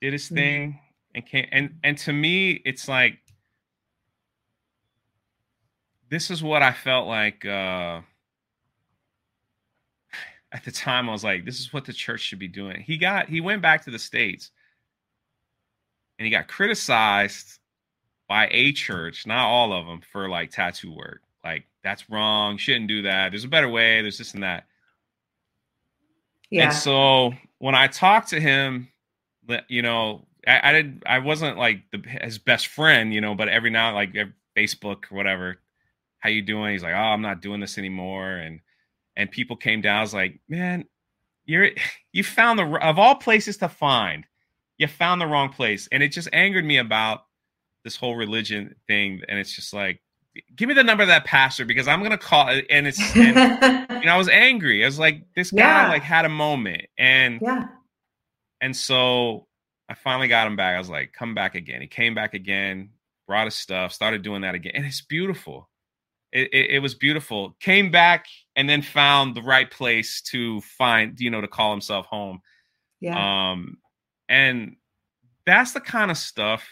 [0.00, 0.34] did his Mhm.
[0.34, 0.80] thing,
[1.14, 3.18] and came and and to me, it's like
[6.10, 8.00] this is what I felt like uh
[10.52, 12.80] at the time I was like, this is what the church should be doing.
[12.80, 14.50] He got he went back to the States
[16.18, 17.58] and he got criticized
[18.28, 21.22] by a church, not all of them, for like tattoo work.
[21.42, 23.30] Like, that's wrong, shouldn't do that.
[23.30, 24.66] There's a better way, there's this and that.
[26.50, 26.64] Yeah.
[26.64, 28.88] And so when I talked to him,
[29.68, 33.48] you know, I, I didn't, I wasn't like the, his best friend, you know, but
[33.48, 34.14] every now, like
[34.56, 35.58] Facebook or whatever,
[36.18, 36.72] how you doing?
[36.72, 38.28] He's like, oh, I'm not doing this anymore.
[38.36, 38.60] And
[39.16, 39.98] and people came down.
[39.98, 40.84] I was like, man,
[41.44, 41.70] you're
[42.12, 44.26] you found the of all places to find,
[44.78, 47.24] you found the wrong place, and it just angered me about
[47.84, 49.22] this whole religion thing.
[49.28, 50.00] And it's just like,
[50.54, 52.48] give me the number of that pastor because I'm gonna call.
[52.70, 53.36] And it's and,
[54.00, 54.84] you know, I was angry.
[54.84, 55.88] I was like, this guy Yeah.
[55.88, 57.66] like had a moment, and yeah.
[58.60, 59.46] and so
[59.88, 60.74] I finally got him back.
[60.74, 61.80] I was like, come back again.
[61.80, 62.90] He came back again,
[63.26, 64.72] brought his stuff, started doing that again.
[64.74, 65.68] And it's beautiful.
[66.32, 67.56] It, it, it was beautiful.
[67.60, 72.06] Came back and then found the right place to find, you know, to call himself
[72.06, 72.40] home.
[73.00, 73.50] Yeah.
[73.52, 73.78] Um,
[74.28, 74.76] and
[75.46, 76.68] that's the kind of stuff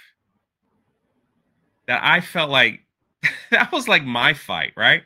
[1.87, 2.81] that I felt like
[3.51, 5.03] that was like my fight, right?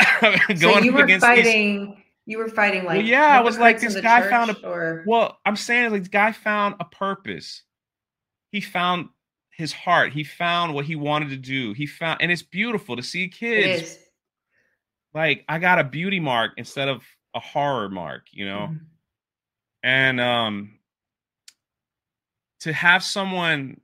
[0.56, 2.00] so you were these- fighting.
[2.26, 5.38] You were fighting like Well, yeah, I was like, this guy found a or Well,
[5.44, 7.62] I'm saying like this guy found a purpose.
[8.50, 9.10] He found
[9.56, 10.12] his heart.
[10.12, 11.72] He found what he wanted to do.
[11.72, 13.98] He found, and it's beautiful to see kids
[15.14, 18.68] like I got a beauty mark instead of a horror mark, you know.
[18.72, 18.80] Mhm.
[19.82, 20.78] And um,
[22.60, 23.80] to have someone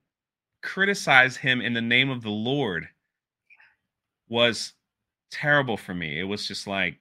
[0.63, 2.89] criticize him in the name of the Lord
[4.29, 4.73] was
[5.31, 6.19] terrible for me.
[6.19, 6.99] It was just like,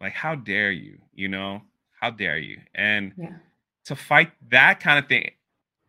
[0.00, 1.62] like how dare you, you know?
[2.00, 2.60] How dare you?
[2.74, 3.36] And Yeah.
[3.86, 5.32] to fight that kind of thing.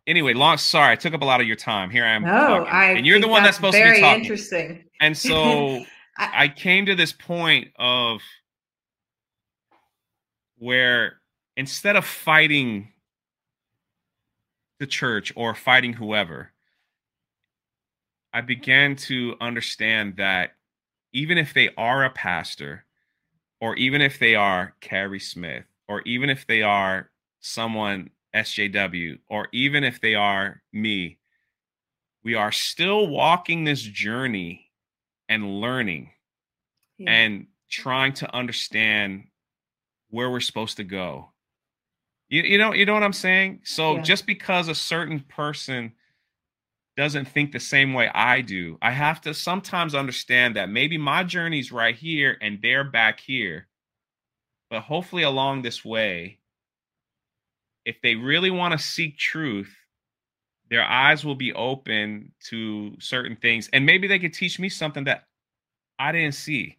[0.10, 1.92] Anyway, long sorry, I took up a lot of your time.
[1.92, 2.24] Here I am.
[2.24, 4.22] No, talking, I and you're the one that's supposed to be talking.
[4.24, 4.84] interesting.
[5.00, 5.86] And so
[6.18, 8.20] I- I came to this point of
[10.58, 11.22] where
[11.56, 12.92] instead of fighting
[14.80, 16.54] the church or fighting whoever,
[18.34, 20.54] I began to understand that
[21.14, 22.84] even if they are a pastor,
[23.62, 29.48] or even if they are Keri Smith, or even if they are someone SJW, or
[29.52, 31.20] even if they are me,
[32.24, 34.72] we are still walking this journey
[35.28, 36.12] and learning
[36.98, 37.12] Yeah.
[37.12, 39.28] and trying to understand
[40.10, 41.32] where we're supposed to go.
[42.30, 43.62] You, you know, you know what I'm saying?
[43.64, 44.02] So Yeah.
[44.04, 45.94] just because a certain person
[46.98, 51.24] doesn't think the same way I do, I have to sometimes understand that maybe my
[51.24, 53.68] journey's right here and they're back here.
[54.70, 56.39] But hopefully along this way,
[57.90, 59.74] if they really want to seek truth,
[60.70, 65.06] their eyes will be open to certain things and maybe they could teach me something
[65.06, 65.24] that
[65.98, 66.78] I didn't see.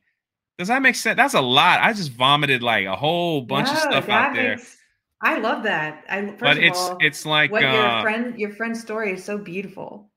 [0.59, 1.17] Does that make sense?
[1.17, 1.81] That's a lot.
[1.81, 4.57] I just vomited like a whole bunch of stuff out there.
[4.57, 4.77] makes-
[5.23, 6.05] I love that.
[6.09, 9.23] I first But it's all, it's like what uh, your friend your friend's story is
[9.23, 10.11] so beautiful,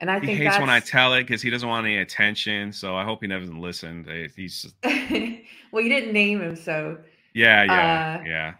[0.00, 2.72] and I he think hates when I tell it because he doesn't want any attention.
[2.72, 4.08] So I hope he never listened.
[4.34, 4.74] He's just-
[5.70, 6.98] well, you didn't name him, so
[7.32, 8.54] yeah, yeah, Uh, yeah.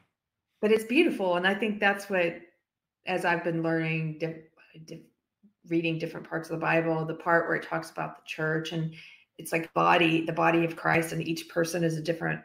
[0.60, 2.36] But it's beautiful, and I think that's what,
[3.06, 4.36] as I've been learning, diff,
[5.68, 8.94] reading different parts of the Bible, the part where it talks about the church and
[9.38, 12.40] it's like body, the body of Christ, and each person is a different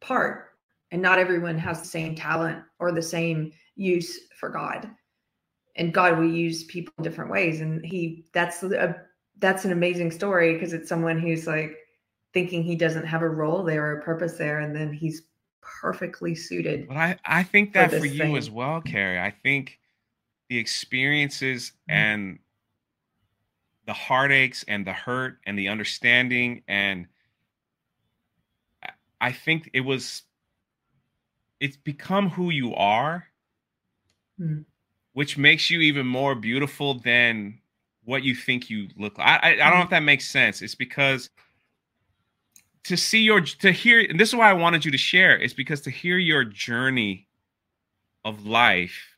[0.00, 0.50] part,
[0.90, 4.88] and not everyone has the same talent or the same use for God,
[5.76, 8.96] and God will use people in different ways, and He that's a
[9.38, 11.76] that's an amazing story because it's someone who's like
[12.34, 15.27] thinking he doesn't have a role there or a purpose there, and then he's
[15.60, 18.36] perfectly suited But I I think that for this you thing.
[18.36, 19.18] as well, Keri.
[19.18, 19.78] I think
[20.48, 21.94] the experiences Mhm.
[21.94, 22.38] and
[23.86, 27.06] the heartaches and the hurt and the understanding and
[29.20, 30.22] I- think it was
[31.60, 33.26] it's become who you are
[34.38, 34.62] Hmm.
[35.12, 37.60] which makes you even more beautiful than
[38.04, 39.26] what you think you look like.
[39.26, 40.62] I, I, I don't know if that makes sense.
[40.62, 41.28] It's because
[42.88, 45.54] to see your to hear and this is why I wanted you to share is
[45.54, 47.28] because to hear your journey
[48.24, 49.16] of life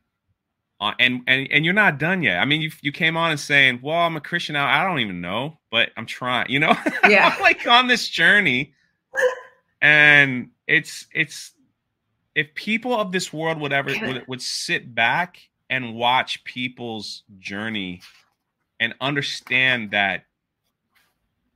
[0.81, 2.39] uh, and and and you're not done yet.
[2.39, 4.67] I mean, you you came on and saying, "Well, I'm a Christian now.
[4.67, 6.75] I don't even know, but I'm trying." You know,
[7.09, 7.29] Yeah.
[7.35, 8.73] I'm like on this journey,
[9.83, 11.53] and it's it's
[12.35, 18.01] if people of this world would ever would, would sit back and watch people's journey
[18.81, 20.25] and understand that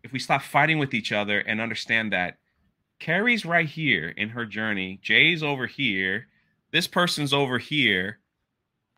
[0.04, 2.36] if we stop fighting with each other and understand that
[3.00, 6.28] Keri's right here in her journey, Jay's over here,
[6.70, 8.20] this person's over here,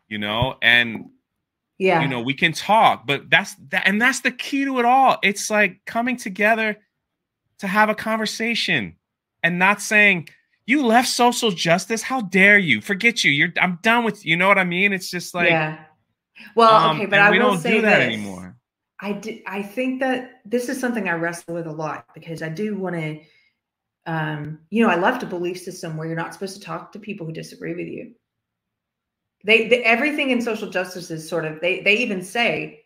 [0.07, 1.09] you know, and
[1.79, 2.01] Yeah.
[2.01, 5.17] you know we can talk, but that's that, and that's the key to it all.
[5.23, 6.77] It's like coming together
[7.59, 8.97] to have a conversation
[9.43, 10.29] and not saying
[10.65, 12.01] you left social justice.
[12.01, 12.81] How dare you?
[12.81, 13.31] Forget you.
[13.31, 13.53] You're.
[13.61, 14.25] I'm done with.
[14.25, 14.91] You you know what I mean?
[14.91, 15.49] It's just like.
[15.49, 15.79] yeah.
[16.55, 18.07] Well, um, okay, but I we will don't say do that this.
[18.13, 18.56] anymore.
[18.99, 19.43] I did.
[19.45, 22.95] I think that this is something I wrestle with a lot because I do want
[22.95, 23.19] to.
[24.05, 26.99] Um, you know, I left a belief system where you're not supposed to talk to
[26.99, 28.13] people who disagree with you.
[29.43, 32.85] They, they everything in social justice is sort of they they even say,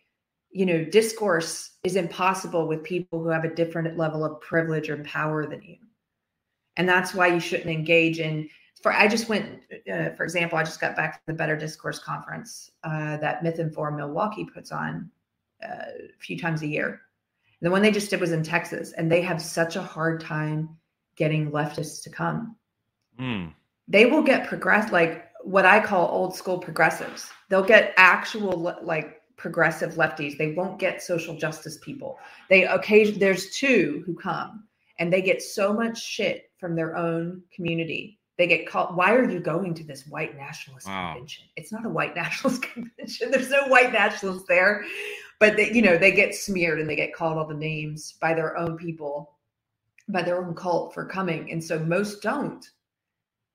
[0.51, 4.97] you know, discourse is impossible with people who have a different level of privilege or
[5.03, 5.77] power than you,
[6.75, 8.49] and that's why you shouldn't engage in.
[8.83, 9.61] For I just went,
[9.93, 13.97] uh, for example, I just got back from the Better Discourse conference uh, that Mythinformed
[13.97, 15.09] Milwaukee puts on
[15.63, 17.01] a few times a year.
[17.61, 20.69] The one they just did was in Texas, and they have such a hard time
[21.15, 22.55] getting leftists to come.
[23.19, 23.53] Mm,
[23.87, 27.29] They will get progress like what I call old school progressives.
[27.49, 30.37] They'll get actual like progressive lefties.
[30.37, 32.17] They won't get social justice people.
[32.49, 34.63] They occasion there's two who come
[34.99, 38.19] and they get so much shit from their own community.
[38.37, 41.13] They get called, why are you going to this white nationalist Wow.
[41.13, 41.45] convention?
[41.55, 43.31] It's not a white nationalist convention.
[43.31, 44.85] There's no white nationalists there.
[45.41, 48.35] But they, you know, they get smeared and they get called all the names by
[48.35, 49.39] their own people,
[50.07, 51.51] by their own cult for coming.
[51.51, 52.63] And so most don't.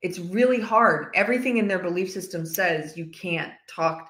[0.01, 1.07] It's really hard.
[1.15, 4.09] Everything in their belief system says you can't talk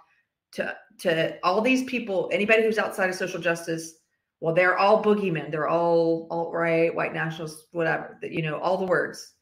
[0.54, 3.94] to to all these people, anybody who's outside of social justice,
[4.40, 5.52] well, they're all boogeymen.
[5.52, 8.18] They're all alt right, white nationalists, whatever.
[8.24, 9.34] You know, all the words,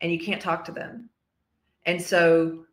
[0.00, 1.10] and you can't talk to them.
[1.86, 2.64] And so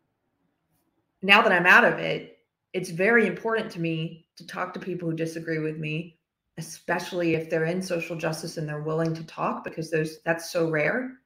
[1.20, 2.38] now that I'm out of it,
[2.72, 6.18] it's very important to me to talk to people who disagree with me,
[6.58, 10.70] especially if they're in social justice and they're willing to talk because those that's so
[10.70, 11.18] rare.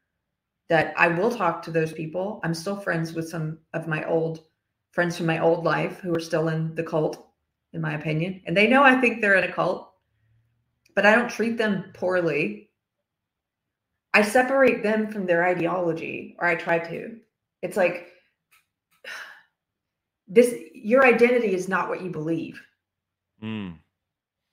[0.69, 2.41] that I will talk to those people.
[2.43, 4.41] I'm still friends with some of my old
[4.93, 7.27] friends from my old life who are still in the cult,
[7.73, 8.41] in my opinion.
[8.47, 9.93] And they know I think they're in a cult,
[10.95, 12.71] but I don't treat them poorly.
[14.15, 17.17] I separate them from their ideology, or I try to.
[17.63, 18.07] It's like
[20.29, 22.63] this your identity is not what you believe.
[23.45, 23.79] Mm.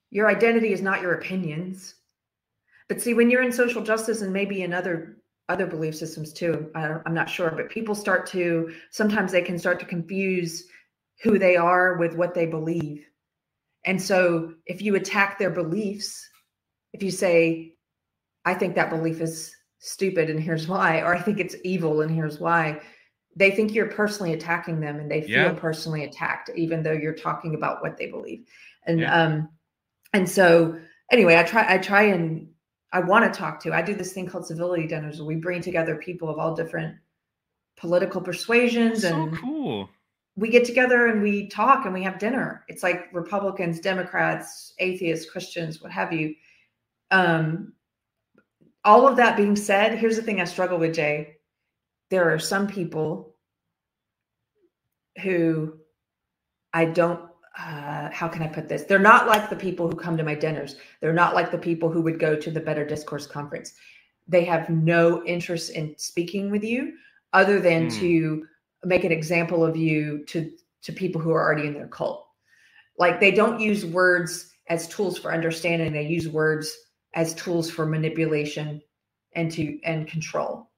[0.09, 1.95] Your identity is not your opinions.
[2.89, 5.21] But see, when you're in social justice and maybe in other
[5.51, 6.71] other belief systems too.
[6.73, 10.65] I am not sure, but people start to sometimes they can start to confuse
[11.21, 13.05] who they are with what they believe.
[13.85, 16.27] And so if you attack their beliefs,
[16.93, 17.73] if you say,
[18.45, 22.11] I think that belief is stupid and here's why, or I think it's evil and
[22.11, 22.81] here's why,
[23.35, 25.53] they think you're personally attacking them and they feel yeah.
[25.53, 28.45] personally attacked, even though you're talking about what they believe.
[28.85, 29.23] And yeah.
[29.23, 29.49] um,
[30.13, 30.79] and so
[31.11, 32.47] anyway, I try I try and
[32.91, 33.73] I want to talk to.
[33.73, 36.97] I do this thing called civility dinners where we bring together people of all different
[37.77, 39.89] political persuasions so and cool.
[40.35, 42.63] We get together and we talk and we have dinner.
[42.67, 46.35] It's like Republicans, Democrats, atheists, Christians, what have you.
[47.11, 47.73] Um,
[48.83, 51.35] all of that being said, here's the thing I struggle with, Jay.
[52.09, 53.35] There are some people
[55.21, 55.77] who
[56.73, 58.83] I don't uh, how can I put this?
[58.83, 60.77] They're not like the people who come to my dinners.
[61.01, 63.73] They're not like the people who would go to the Better Discourse conference.
[64.27, 66.93] They have no interest in speaking with you
[67.33, 67.99] other than mm.
[67.99, 68.47] to
[68.85, 70.51] make an example of you to
[70.83, 72.25] to people who are already in their cult.
[72.97, 75.91] Like they don't use words as tools for understanding.
[75.91, 76.75] They use words
[77.13, 78.81] as tools for manipulation
[79.33, 80.70] and to and control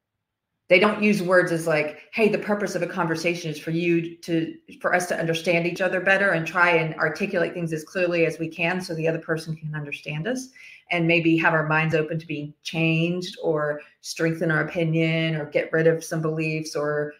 [0.70, 4.16] they don't use words as like hey the purpose of a conversation is for you
[4.18, 8.26] to for us to understand each other better and try and articulate things as clearly
[8.26, 10.49] as we can so the other person can understand us
[10.91, 15.72] and maybe have our minds open to being changed or strengthen our opinion or get
[15.72, 17.14] rid of some beliefs or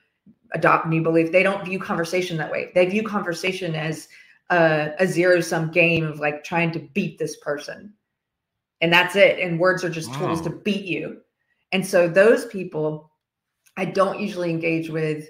[0.54, 2.72] adopt new belief they don't view conversation that way.
[2.76, 4.08] They view conversation as
[4.50, 7.94] a, a zero sum game of like trying to beat this person.
[8.82, 9.39] And that's it.
[9.39, 10.20] And words are just wow.
[10.20, 11.22] tools to beat you.
[11.72, 13.12] And so those people
[13.78, 15.30] I don't usually engage with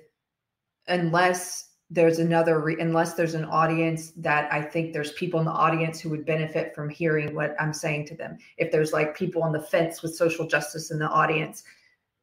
[0.88, 5.52] unless there's another re- unless there's an audience that I think there's people in the
[5.52, 8.38] audience who would benefit from hearing what I'm saying to them.
[8.58, 11.64] If there's like people on the fence with social justice in the audience,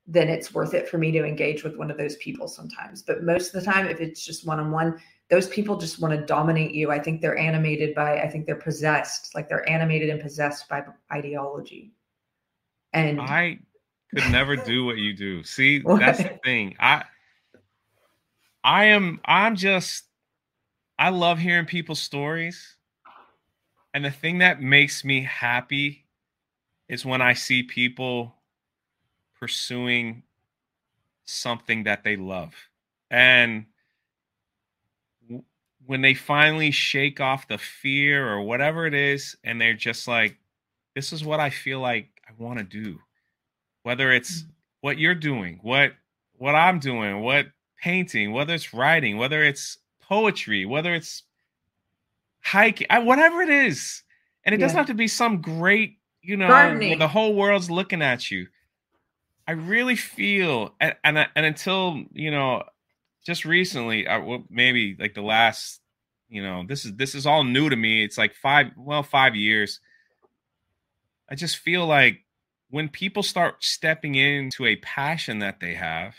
[0.07, 3.03] then it's worth it for me to engage with one of those people sometimes.
[3.03, 6.19] But most of the time, if it's just one on one, those people just want
[6.19, 6.91] to dominate you.
[6.91, 10.83] I think they're animated by, I think they're possessed, like they're animated and possessed by
[11.13, 11.93] ideology.
[12.93, 13.61] And I
[14.15, 15.43] could never do what you do.
[15.45, 16.01] See, what?
[16.01, 16.77] that's the thing.
[16.79, 17.05] I
[18.63, 20.05] I am I'm just
[20.99, 22.77] I love hearing people's stories.
[23.93, 26.07] And the thing that makes me happy
[26.89, 28.35] is when I see people
[29.39, 30.23] pursuing
[31.25, 32.55] something that they love.
[33.11, 33.67] And
[35.87, 40.37] when they finally shake off the fear or whatever it is and they're just like
[40.95, 43.01] this is what I feel like I want to do
[43.83, 44.51] whether it's mm-hmm.
[44.81, 45.93] what you're doing, what
[46.37, 47.47] what I'm doing, what
[47.83, 51.23] painting, whether it's writing, whether it's poetry, whether it's
[52.43, 54.03] hiking, I, whatever it is.
[54.45, 54.67] And it yeah.
[54.67, 56.47] doesn't have to be some great, you know,
[56.99, 58.47] the whole world's looking at you.
[59.47, 62.63] I really feel, and and, and until you know,
[63.25, 65.81] just recently, I, well, maybe like the last,
[66.29, 68.05] you know, this is this is all new to me.
[68.05, 69.81] It's like five, well, five years.
[71.29, 72.25] I just feel like
[72.71, 76.15] when people start stepping into a passion that they have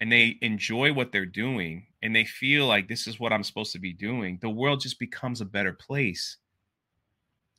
[0.00, 3.72] and they enjoy what they're doing and they feel like this is what I'm supposed
[3.72, 6.36] to be doing, the world just becomes a better place.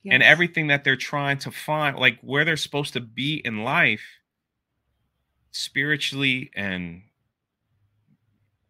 [0.04, 0.16] Yes.
[0.16, 4.04] And everything that they're trying to find, like where they're supposed to be in life,
[5.52, 7.04] spiritually and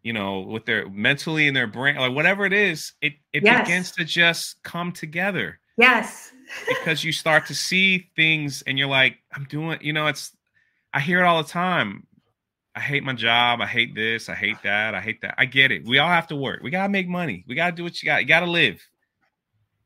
[0.03, 3.65] you know, with their mentally and their brain, like whatever it is, it it yes.
[3.65, 5.59] begins to just come together.
[5.77, 6.33] Yes
[6.67, 10.35] because you start to see things and you're like, I'm doing, you know, it's,
[10.93, 12.07] I hear it all the time.
[12.75, 13.61] I hate my job.
[13.61, 14.29] I hate this.
[14.29, 14.95] I hate that.
[14.95, 15.35] I hate that.
[15.37, 15.85] I get it.
[15.85, 16.61] We all have to work.
[16.63, 17.43] We got to make money.
[17.47, 18.21] We got to do what you got.
[18.21, 18.81] You got to live.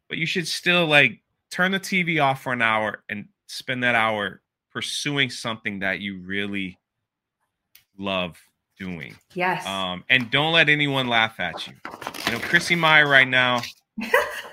[0.07, 1.19] But you should still like
[1.51, 4.41] turn the TV off for an hour and spend that hour
[4.71, 6.77] pursuing something that you really
[7.97, 8.39] love
[8.77, 9.15] doing.
[9.33, 9.65] Yes.
[9.65, 11.73] Um, and don't let anyone laugh at you.
[12.25, 13.61] You know, Chrissie Mayr right now,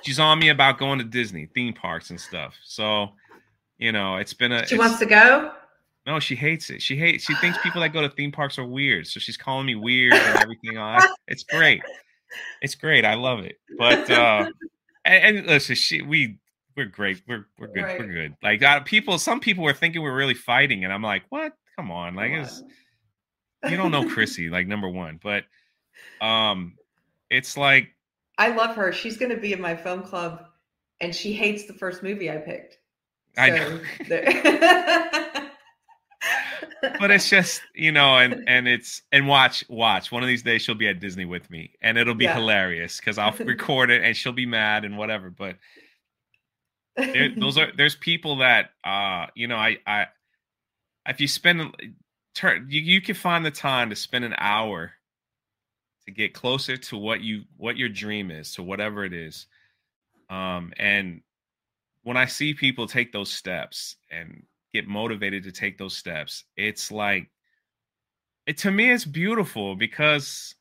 [0.02, 2.54] she's on me about going to Disney theme parks and stuff.
[2.64, 3.08] So,
[3.78, 4.66] you know, it's been a.
[4.66, 5.52] She wants to go.
[6.06, 6.82] No, she hates it.
[6.82, 7.24] She hates.
[7.24, 9.06] She thinks people that go to theme parks are weird.
[9.06, 10.78] So she's calling me weird and everything.
[10.78, 11.82] On it's great.
[12.62, 13.04] It's great.
[13.04, 13.58] I love it.
[13.78, 14.50] But uh
[15.04, 16.38] and, and listen, she we
[16.76, 17.22] we're great.
[17.28, 17.82] We're we're good.
[17.82, 18.00] Right.
[18.00, 18.36] We're good.
[18.42, 21.52] Like uh, people, some people were thinking we're really fighting, and I'm like, what?
[21.76, 22.62] come on, like it's
[23.68, 25.44] you don't know Chrissie, like number one, but
[26.20, 26.74] um,
[27.30, 27.88] it's like
[28.38, 28.92] I love her.
[28.92, 30.44] She's going to be in my film club,
[31.00, 32.78] and she hates the first movie I picked.
[33.36, 33.80] So I know.
[36.98, 40.62] but it's just you know and and it's and watch watch one of these days
[40.62, 42.34] she'll be at disney with me and it'll be yeah.
[42.34, 45.56] hilarious because i'll record it and she'll be mad and whatever but
[46.96, 50.06] there, those are there's people that uh you know i i
[51.06, 51.74] if you spend
[52.34, 54.92] turn you, you can find the time to spend an hour
[56.06, 59.46] to get closer to what you what your dream is to whatever it is
[60.30, 61.22] um and
[62.02, 64.44] when i see people take those steps and
[64.74, 66.44] get motivated to take those steps.
[66.56, 67.30] It's like
[68.46, 70.54] it to me it's beautiful because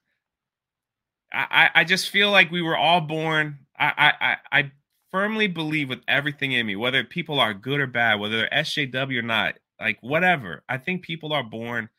[1.34, 3.58] I, I just feel like we were all born.
[3.78, 4.72] I, I I
[5.10, 9.18] firmly believe with everything in me, whether people are good or bad, whether they're SJW
[9.18, 10.64] or not, like whatever.
[10.70, 11.90] I think people are born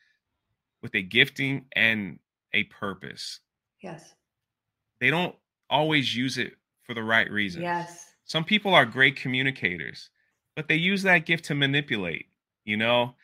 [0.81, 2.19] with a gifting and
[2.55, 3.39] a purpose.
[3.83, 4.15] Yes.
[4.99, 5.35] They don't
[5.69, 6.53] always use it
[6.83, 7.63] for the right reasons.
[7.63, 8.13] Yes.
[8.23, 10.09] Some people are great communicators
[10.55, 12.27] but they use that gift to manipulate
[12.63, 13.15] you know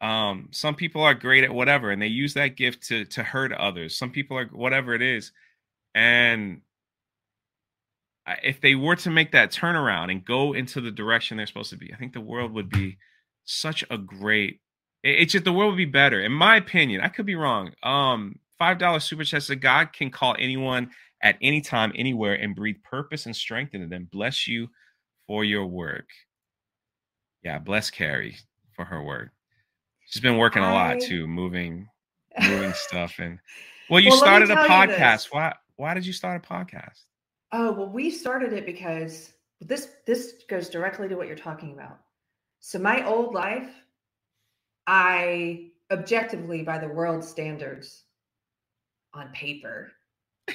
[0.00, 3.52] um, some people are great at whatever and they use that gift to to hurt
[3.52, 5.32] others some people are whatever it is
[5.94, 6.60] and
[8.42, 11.76] if they were to make that turnaround and go into the direction they're supposed to
[11.76, 12.96] be i think the world would be
[13.44, 14.60] such a great
[15.02, 18.38] it's just the world would be better in my opinion i could be wrong um
[18.58, 20.90] five dollar super chats that god can call anyone
[21.22, 24.68] at any time anywhere and breathe purpose and strength into them bless you
[25.26, 26.06] for your work
[27.42, 28.36] yeah, bless Keri
[28.74, 29.30] for her work.
[30.06, 31.88] She's been working a lot too, moving,
[32.42, 33.18] moving stuff.
[33.18, 33.38] And
[33.90, 35.28] well, you well, started a podcast.
[35.30, 35.54] Why?
[35.76, 37.04] Why did you start a podcast?
[37.52, 41.98] Oh well, we started it because this this goes directly to what you're talking about.
[42.60, 43.70] So my old life,
[44.86, 48.04] I objectively, by the world standards,
[49.18, 49.92] on paper,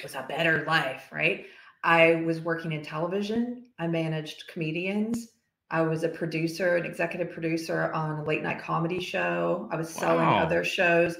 [0.02, 1.46] was a better life, right?
[1.82, 3.66] I was working in television.
[3.78, 5.28] I managed comedians.
[5.70, 9.68] I was a producer, an executive producer on a late night comedy show.
[9.70, 10.38] I was selling wow.
[10.38, 11.16] other shows.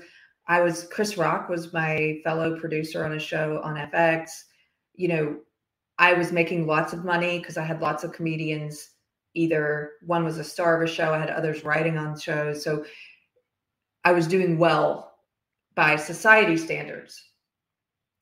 [0.47, 4.31] I was Chris Rock was my fellow producer on a show on FX.
[4.95, 5.37] You know,
[5.99, 8.91] I was making lots of money because I had lots of comedians.
[9.35, 12.63] Either one was a star of a show, I had others writing on shows.
[12.63, 12.85] So
[14.05, 15.15] I was doing well
[15.75, 17.21] by society standards.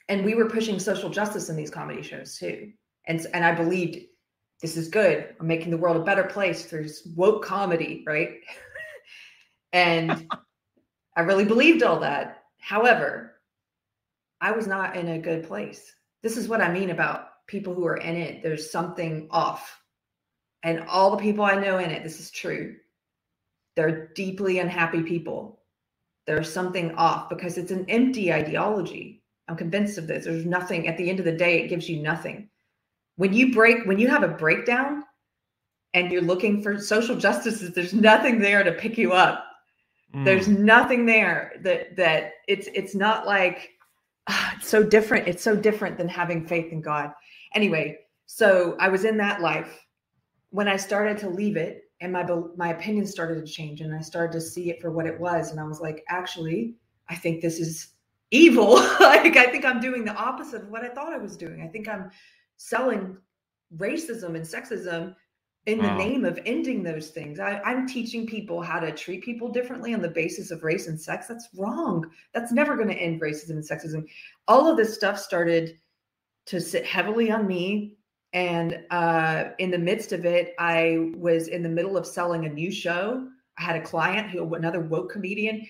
[0.08, 2.72] And we were pushing social justice in these comedy shows too.
[3.06, 4.06] And and I believed
[4.60, 5.34] this is good.
[5.40, 8.40] I'm making the world a better place through woke comedy, right?
[9.72, 10.30] and
[11.16, 12.44] I really believed all that.
[12.58, 13.40] However,
[14.40, 15.92] I was not in a good place.
[16.22, 18.42] This is what I mean about people who are in it.
[18.42, 19.80] There's something off.
[20.62, 22.76] And all the people I know in it, this is true.
[23.74, 25.60] They're deeply unhappy people.
[26.26, 29.21] There's something off because it's an empty ideology.
[29.48, 30.24] I'm convinced of this.
[30.24, 32.48] There's nothing at the end of the day, it gives you nothing
[33.16, 35.04] when you break when you have a breakdown
[35.94, 39.44] and you're looking for social justices there's nothing there to pick you up
[40.14, 40.24] mm.
[40.24, 43.70] there's nothing there that that it's it's not like
[44.26, 47.12] uh, it's so different it's so different than having faith in god
[47.54, 49.84] anyway so i was in that life
[50.50, 52.24] when i started to leave it and my
[52.56, 55.50] my opinion started to change and i started to see it for what it was
[55.50, 56.74] and i was like actually
[57.08, 57.88] i think this is
[58.32, 61.62] evil like i think i'm doing the opposite of what i thought i was doing
[61.62, 62.10] i think i'm
[62.56, 63.16] selling
[63.76, 65.14] racism and sexism
[65.66, 65.96] in the wow.
[65.96, 67.38] name of ending those things.
[67.38, 71.00] I, am teaching people how to treat people differently on the basis of race and
[71.00, 71.28] sex.
[71.28, 72.10] That's wrong.
[72.34, 74.06] That's never going to end racism and sexism.
[74.48, 75.78] All of this stuff started
[76.46, 77.96] to sit heavily on me.
[78.32, 82.48] And uh, in the midst of it, I was in the middle of selling a
[82.48, 83.28] new show.
[83.56, 85.64] I had a client who, another woke comedian,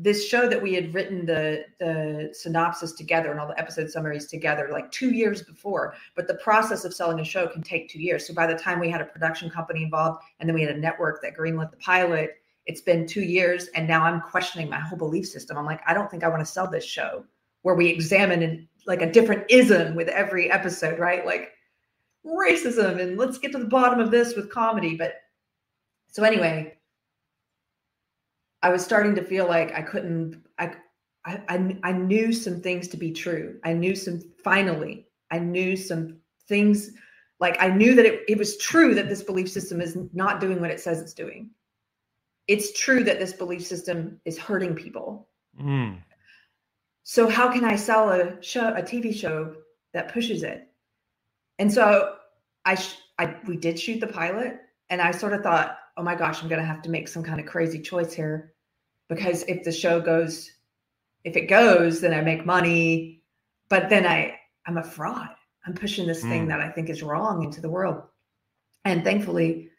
[0.00, 4.26] this show that we had written the the synopsis together and all the episode summaries
[4.26, 5.94] together like two years before.
[6.14, 8.26] But the process of selling a show can take two years.
[8.26, 10.78] So by the time we had a production company involved and then we had a
[10.78, 12.36] network that greenlit the pilot
[12.66, 15.56] it's been two years and now i'm questioning my whole belief system.
[15.56, 17.24] I'm like i don't think i want to sell this show
[17.62, 21.26] where we examine in, like a different ism with every episode right?
[21.26, 21.50] Like
[22.24, 24.96] racism and let's get to the bottom of this with comedy.
[24.96, 25.14] But
[26.08, 26.77] so anyway
[28.62, 30.42] I was starting to feel like I couldn't.
[30.58, 30.74] I,
[31.24, 33.58] I I knew some things to be true.
[33.64, 34.20] I knew some.
[34.42, 36.90] Finally, I knew some things.
[37.40, 40.60] Like I knew that it, it was true that this belief system is not doing
[40.60, 41.50] what it says it's doing.
[42.48, 45.28] It's true that this belief system is hurting people.
[45.60, 45.98] Mm.
[47.04, 49.54] So how can I sell a show, a TV show
[49.94, 50.68] that pushes it?
[51.58, 52.16] And so
[52.64, 52.82] I,
[53.18, 56.48] I we did shoot the pilot, and I sort of thought, oh my gosh, I'm
[56.48, 58.54] going to have to make some kind of crazy choice here.
[59.08, 60.50] because if the show goes,
[61.24, 63.22] if it goes, then I make money.
[63.68, 65.30] But then I, I'm a fraud.
[65.66, 66.28] I'm pushing this mm.
[66.28, 68.02] thing that I think is wrong into the world.
[68.84, 69.70] And thankfully,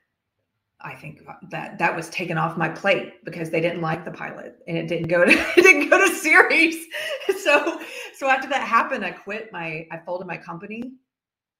[0.82, 4.57] I think that that was taken off my plate because they didn't like the pilot
[4.67, 6.86] and it didn't go to it didn't go to series.
[7.39, 7.80] So
[8.15, 10.91] so after that happened, I quit my I folded my company.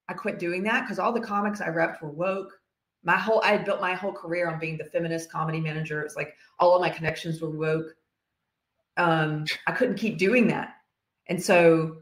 [0.10, 2.59] I quit doing that because all the comics I repped were woke.
[3.04, 6.02] My whole I had built my whole career on being the feminist comedy manager.
[6.02, 7.96] It's like all of my connections were woke.
[8.98, 10.74] Um, I couldn't keep doing that.
[11.28, 11.98] And so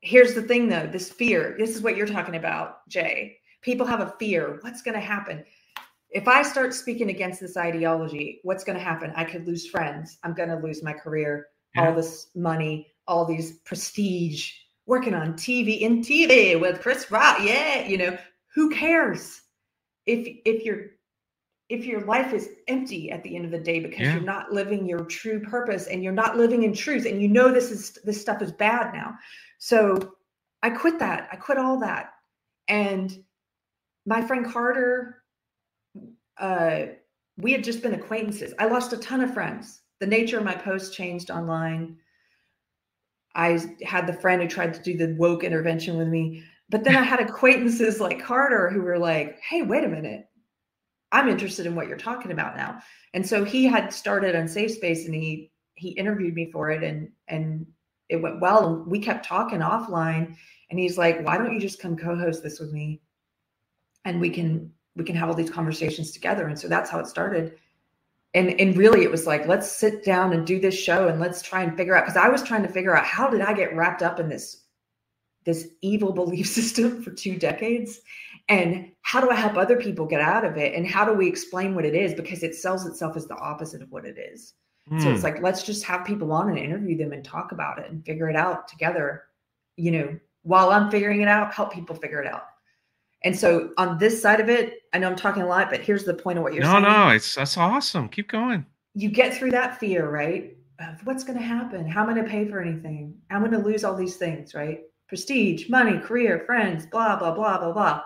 [0.00, 1.54] here's the thing though, this fear.
[1.58, 3.38] This is what you're talking about, Jay.
[3.62, 4.58] People have a fear.
[4.60, 5.44] What's going to happen?
[6.10, 9.12] if I start speaking against this ideology, what's going to happen?
[9.16, 10.18] I could lose friends.
[10.22, 11.88] I'm going to lose my career, yeah.
[11.88, 14.50] all this money, all these prestige,
[14.86, 17.40] working on TV in TV with Chris Rock.
[17.42, 18.16] Yeah, you know,
[18.54, 19.42] who cares
[20.06, 20.86] if if your
[21.68, 24.14] if your life is empty at the end of the day because yeah.
[24.14, 27.52] you're not living your true purpose and you're not living in truth and you know
[27.52, 29.14] this is this stuff is bad now.
[29.58, 30.14] So
[30.62, 31.28] I quit that.
[31.32, 32.12] I quit all that.
[32.68, 33.24] And
[34.04, 35.22] my friend Carter
[36.38, 36.86] uh,
[37.38, 38.54] we had just been acquaintances.
[38.58, 39.82] I lost a ton of friends.
[40.00, 41.96] The nature of my posts changed online.
[43.34, 46.42] I had the friend who tried to do the woke intervention with me.
[46.68, 50.28] But then I had acquaintances like Carter who were like, hey, wait a minute.
[51.12, 52.80] I'm interested in what you're talking about now.
[53.14, 57.10] And so he had started Unsafe Space and he he interviewed me for it and
[57.28, 57.66] and
[58.08, 58.66] it went well.
[58.66, 60.36] And we kept talking offline.
[60.70, 63.00] And he's like, why don't you just come co-host this with me?
[64.04, 66.48] And we can we can have all these conversations together.
[66.48, 67.56] And so that's how it started.
[68.34, 71.42] And and really it was like, let's sit down and do this show and let's
[71.42, 73.76] try and figure out because I was trying to figure out how did I get
[73.76, 74.64] wrapped up in this
[75.46, 78.00] this evil belief system for two decades
[78.48, 81.26] and how do i help other people get out of it and how do we
[81.26, 84.54] explain what it is because it sells itself as the opposite of what it is
[84.90, 85.00] mm.
[85.00, 85.26] so it's hmm.
[85.26, 88.28] like let's just have people on and interview them and talk about it and figure
[88.28, 89.24] it out together
[89.76, 92.44] you know while i'm figuring it out help people figure it out
[93.26, 96.04] and so on this side of it, I know I'm talking a lot, but here's
[96.04, 96.84] the point of what you're no, saying.
[96.84, 98.08] No, no, it's that's awesome.
[98.08, 98.64] Keep going.
[98.94, 100.56] You get through that fear, right?
[100.78, 101.88] Of what's going to happen?
[101.88, 103.16] How am I going to pay for anything?
[103.30, 104.82] I'm going to lose all these things, right?
[105.08, 108.02] Prestige, money, career, friends, blah, blah, blah, blah, blah.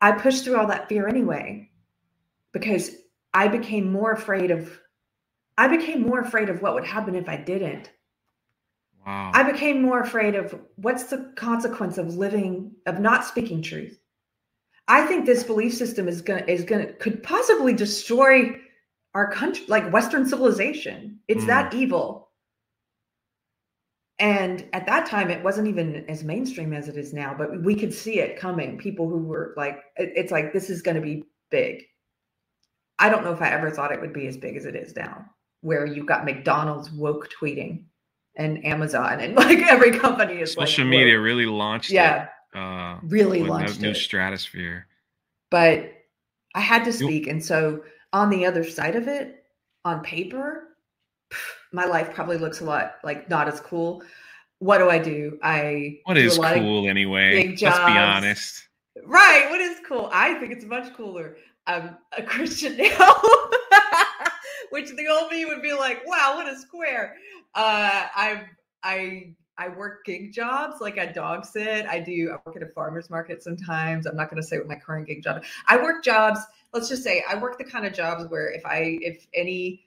[0.00, 1.70] I pushed through all that fear anyway
[2.52, 2.90] because
[3.32, 4.78] I became more afraid of
[5.58, 7.90] I became more afraid of what would happen if I didn't
[9.06, 9.30] Wow.
[9.32, 14.00] I became more afraid of what's the consequence of living of not speaking truth.
[14.88, 18.60] I think this belief system is gonna is gonna could possibly destroy
[19.14, 21.20] our country, like Western civilization.
[21.28, 21.46] It's mm.
[21.46, 22.25] that evil.
[24.18, 27.74] And at that time, it wasn't even as mainstream as it is now, but we
[27.74, 28.78] could see it coming.
[28.78, 31.82] People who were like, it's like, this is going to be big.
[32.98, 34.96] I don't know if I ever thought it would be as big as it is
[34.96, 35.26] now,
[35.60, 37.84] where you've got McDonald's woke tweeting
[38.36, 42.98] and Amazon and like every company is social like, media really launched yeah it, uh,
[43.02, 44.86] really launched new stratosphere
[45.50, 45.92] but
[46.54, 49.44] i had to speak and so on the other side of it
[49.84, 50.68] on paper
[51.72, 54.02] my life probably looks a lot like not as cool
[54.58, 58.68] what do i do i what is cool anyway let's be honest
[59.04, 61.36] right what is cool i think it's much cooler
[61.66, 63.14] i'm a christian now
[64.70, 67.16] which the old me would be like wow what a square
[67.56, 68.42] uh, I
[68.82, 71.86] I I work gig jobs, like I dog sit.
[71.86, 72.30] I do.
[72.30, 74.06] I work at a farmer's market sometimes.
[74.06, 75.42] I'm not going to say what my current gig job.
[75.66, 76.40] I work jobs.
[76.74, 79.85] Let's just say I work the kind of jobs where if I if any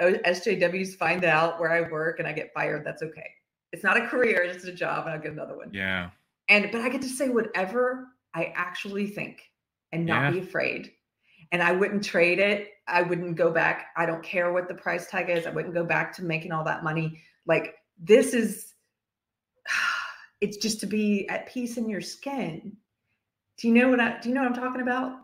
[0.00, 3.30] SJWs find out where I work and I get fired, that's okay.
[3.72, 4.42] It's not a career.
[4.42, 5.70] It's a job, and I'll get another one.
[5.72, 6.10] Yeah.
[6.48, 9.40] And but I get to say whatever I actually think
[9.92, 10.30] and not yeah.
[10.32, 10.92] be afraid.
[11.52, 13.86] And I wouldn't trade it I wouldn't go back.
[13.96, 15.46] I don't care what the price tag is.
[15.46, 17.20] I wouldn't go back to making all that money.
[17.46, 18.74] Like this is
[20.40, 22.76] it's just to be at peace in your skin.
[23.58, 25.18] Do you know what I do you know what I'm talking about?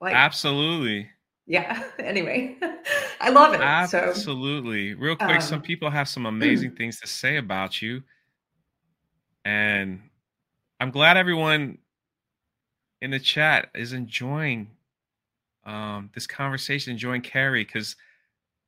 [0.00, 1.08] Like Absolutely.
[1.48, 1.82] Yeah.
[1.98, 2.56] Anyway,
[3.20, 3.60] I love it.
[3.60, 4.92] Absolutely.
[4.94, 8.02] So, Real quick, um, some people have some amazing things to say about you.
[9.44, 10.00] And
[10.80, 11.78] I'm glad everyone
[13.02, 14.70] in the chat is enjoying
[15.64, 17.94] um, this conversation, enjoying Keri, because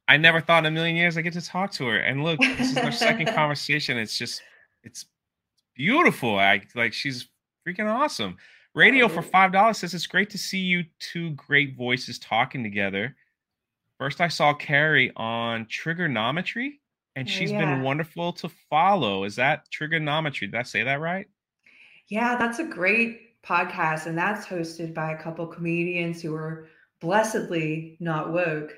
[0.06, 1.98] I never thought in a million years I get to talk to her.
[1.98, 3.96] And look, this is our second conversation.
[3.96, 4.42] It's just,
[4.82, 5.06] it's
[5.74, 6.38] beautiful.
[6.38, 7.28] I like she's
[7.66, 8.36] freaking awesome.
[8.74, 13.16] Radio for five dollars says it's great to see you two great voices talking together.
[13.98, 16.78] First, I saw Keri on Triggernometry,
[17.16, 17.58] and oh, she's yeah.
[17.58, 19.24] been wonderful to follow.
[19.24, 20.42] Is that Triggernometry?
[20.42, 21.26] Did I say that right?
[22.08, 26.68] Yeah, that's a great podcast, and that's hosted by a couple comedians who are
[27.00, 28.72] blessedly not woke.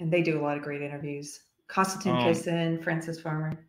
[0.00, 1.40] and they do a lot of great interviews.
[1.66, 3.67] Konstantin Um, Kisin, Francis Farmer.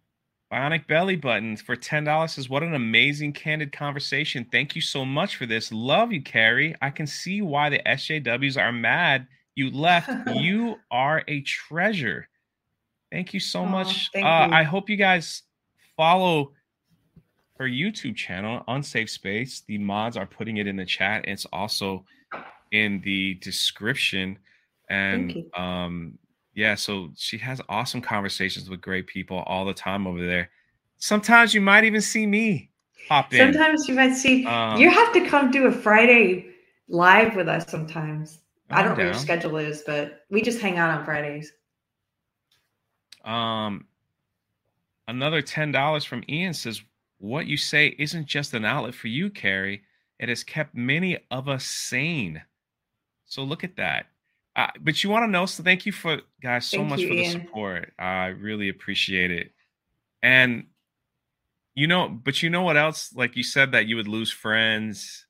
[0.51, 4.47] Bionic Belly Button for $10 says, What an amazing, candid conversation.
[4.51, 5.71] Thank you so much for this.
[5.71, 6.76] Love you, Keri.
[6.81, 10.09] I can see why the SJWs are mad you left.
[10.35, 12.27] you are a treasure.
[13.11, 14.09] Thank you so Aw, much.
[14.11, 14.55] thank uh, you.
[14.55, 15.43] I hope you guys
[15.95, 16.53] follow
[17.59, 19.63] her YouTube channel, Unsafe Space.
[19.67, 21.26] The mods are putting it in the chat.
[21.27, 22.05] It's also
[22.71, 24.39] in the description.
[24.89, 26.17] And Thank um,
[26.53, 30.49] yeah, so she has awesome conversations with great people all the time over there.
[30.97, 32.71] Sometimes you might even see me
[33.07, 33.53] pop in.
[33.53, 36.47] Sometimes you might see Um, you have to come do a Friday
[36.88, 38.39] live with us sometimes.
[38.69, 41.53] I I'm don't know your schedule is, but we just hang out on Fridays.
[43.23, 43.85] Um,
[45.07, 46.81] another ten dollars from Ian says,
[47.17, 49.84] "What you say isn't just an outlet for you, Keri.
[50.19, 52.41] It has kept many of us sane.
[53.26, 54.07] So look at that.
[54.55, 55.45] Uh, but you want to know?
[55.45, 57.93] So thank you for guys so Thank much you, for the support.
[57.97, 59.51] I really appreciate it.
[60.21, 60.65] And
[61.76, 63.13] you know, but you know what else?
[63.15, 65.26] Like you said that you would lose friends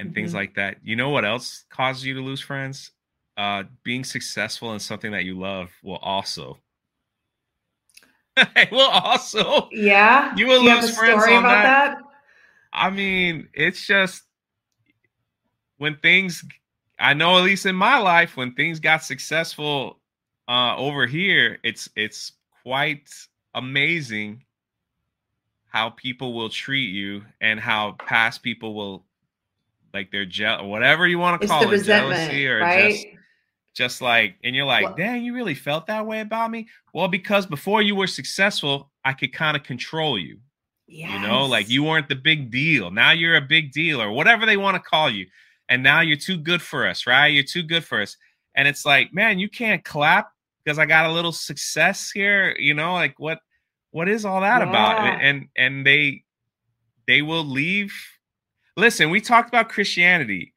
[0.00, 0.34] and things Mhm.
[0.34, 0.78] like that.
[0.82, 2.90] You know what else causes you to lose friends?
[3.36, 6.58] Uh, being successful in something that you love will also.
[8.72, 9.68] will also.
[9.70, 10.34] Yeah.
[10.36, 11.90] You will Do you lose friends story on about that.
[11.98, 12.02] that?
[12.72, 14.24] I mean, it's just
[15.76, 16.44] when things
[16.98, 19.98] I know at least in my life when things got successful
[20.48, 23.08] uh over here, it's it's quite
[23.54, 24.44] amazing
[25.66, 29.04] how people will treat you and how past people will
[29.92, 32.92] like they're jealous whatever you want to call it jealousy or right?
[32.92, 33.06] just
[33.74, 36.68] just like and you're like Well- dang you really felt that way about me?
[36.92, 40.38] Well because before you were successful i could kind of control you
[40.88, 41.44] you know?
[41.44, 42.90] Like you weren't the big deal.
[42.90, 45.26] Now you're a big deal or whatever they want to call you
[45.68, 47.28] and now you're too good for us right?
[47.28, 48.16] You're too good for us.
[48.54, 50.30] And it's like man you can't clap
[50.64, 53.38] because i got a little success here you know like what
[53.90, 55.02] what is all that about?
[55.02, 55.18] Yeah.
[55.20, 56.24] and and they
[57.06, 57.94] they will leave.
[58.76, 60.52] Listen we talked about christianity.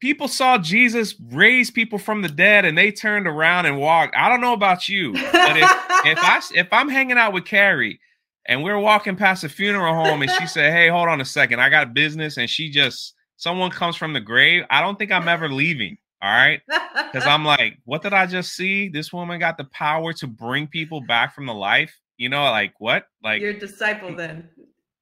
[0.00, 4.14] People saw jesus raise people from the dead and they turned around and walked.
[4.16, 5.70] I don't know about you but if
[6.06, 7.98] if I if I'm hanging out with Keri
[8.46, 11.60] and we're walking past a funeral home and she said, "Hey, hold on a second,
[11.60, 15.28] I got business," and she just someone comes from the grave, I don't think I'm
[15.28, 15.98] ever leaving.
[16.22, 18.88] All right, because I'm like, what did I just see?
[18.88, 21.94] This woman got the power to bring people back from the life.
[22.16, 23.06] You know, like what?
[23.22, 24.48] Like, your disciple then.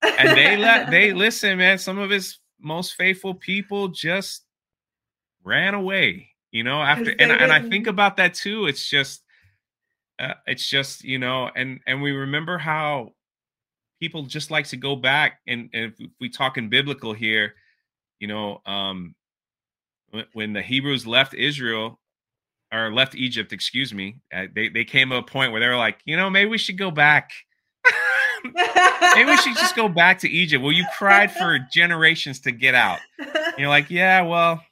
[0.02, 1.78] and they let they listen, man.
[1.78, 4.44] Some of his most faithful people just
[5.44, 6.30] ran away.
[6.50, 8.66] You know, after and and I think about that too.
[8.66, 9.22] It's just,
[10.18, 13.12] uh, it's just you know, and and we remember how
[14.00, 17.54] people just like to go back and, and if we talk in biblical here,
[18.20, 19.14] you know, um,
[20.10, 22.00] when, when the Hebrews left Israel
[22.72, 25.76] or left Egypt, excuse me, uh, they they came to a point where they were
[25.76, 27.30] like, you know, maybe we should go back.
[29.14, 30.62] Maybe we should just go back to Egypt.
[30.62, 32.98] Well, you cried for generations to get out.
[33.18, 34.62] And you're like, yeah, well,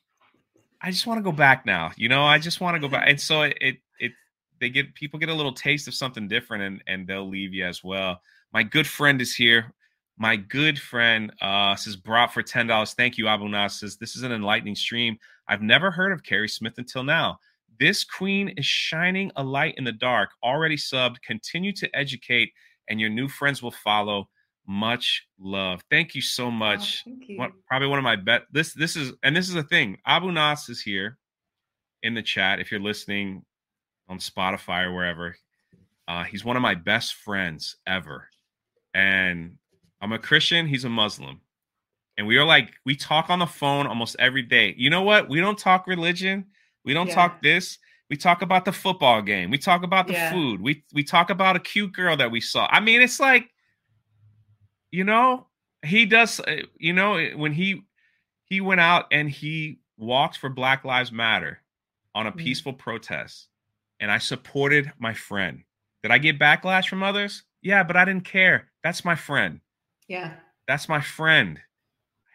[0.80, 1.92] I just want to go back now.
[1.96, 3.08] You know, I just want to go back.
[3.08, 4.12] And so it, it, it,
[4.60, 7.64] they get people get a little taste of something different, and and they'll leave you
[7.64, 8.20] as well.
[8.52, 9.72] My good friend is here.
[10.22, 12.94] My good friend uh, says brought for ten dollars.
[12.94, 13.80] Thank you, Abu Nas.
[13.80, 15.18] Says this is an enlightening stream.
[15.48, 17.40] I've never heard of Keri Smith until now.
[17.80, 20.30] This queen is shining a light in the dark.
[20.40, 21.16] Already subbed.
[21.26, 22.52] Continue to educate,
[22.88, 24.28] and your new friends will follow.
[24.64, 25.82] Much love.
[25.90, 27.02] Thank you so much.
[27.08, 27.36] Oh, you.
[27.36, 28.44] What, probably one of my best.
[28.52, 29.98] This this is and this is a thing.
[30.06, 31.18] Abu Nas is here
[32.04, 32.60] in the chat.
[32.60, 33.44] If you're listening
[34.08, 35.34] on Spotify or wherever,
[36.06, 38.28] uh, he's one of my best friends ever.
[38.94, 39.58] And
[40.02, 40.66] I'm a Christian.
[40.66, 41.40] He's a Muslim,
[42.18, 44.74] and we are like we talk on the phone almost every day.
[44.76, 45.28] You know what?
[45.30, 46.46] We don't talk religion.
[46.84, 47.14] We don't Yeah.
[47.14, 47.78] talk this.
[48.10, 49.50] We talk about the football game.
[49.50, 50.30] We talk about the Yeah.
[50.30, 50.60] food.
[50.60, 52.66] We we talk about a cute girl that we saw.
[52.70, 53.48] I mean, it's like,
[54.90, 55.46] you know,
[55.82, 56.40] he does.
[56.40, 57.82] uh, You know, when he
[58.44, 61.62] he went out and he walked for Black Lives Matter
[62.14, 62.36] on a Mhm.
[62.38, 63.48] peaceful protest,
[64.00, 65.64] and I supported my friend.
[66.02, 67.44] Did I get backlash from others?
[67.62, 68.70] Yeah, but I didn't care.
[68.82, 69.61] That's my friend.
[70.12, 70.34] Yeah.
[70.68, 71.58] That's my friend.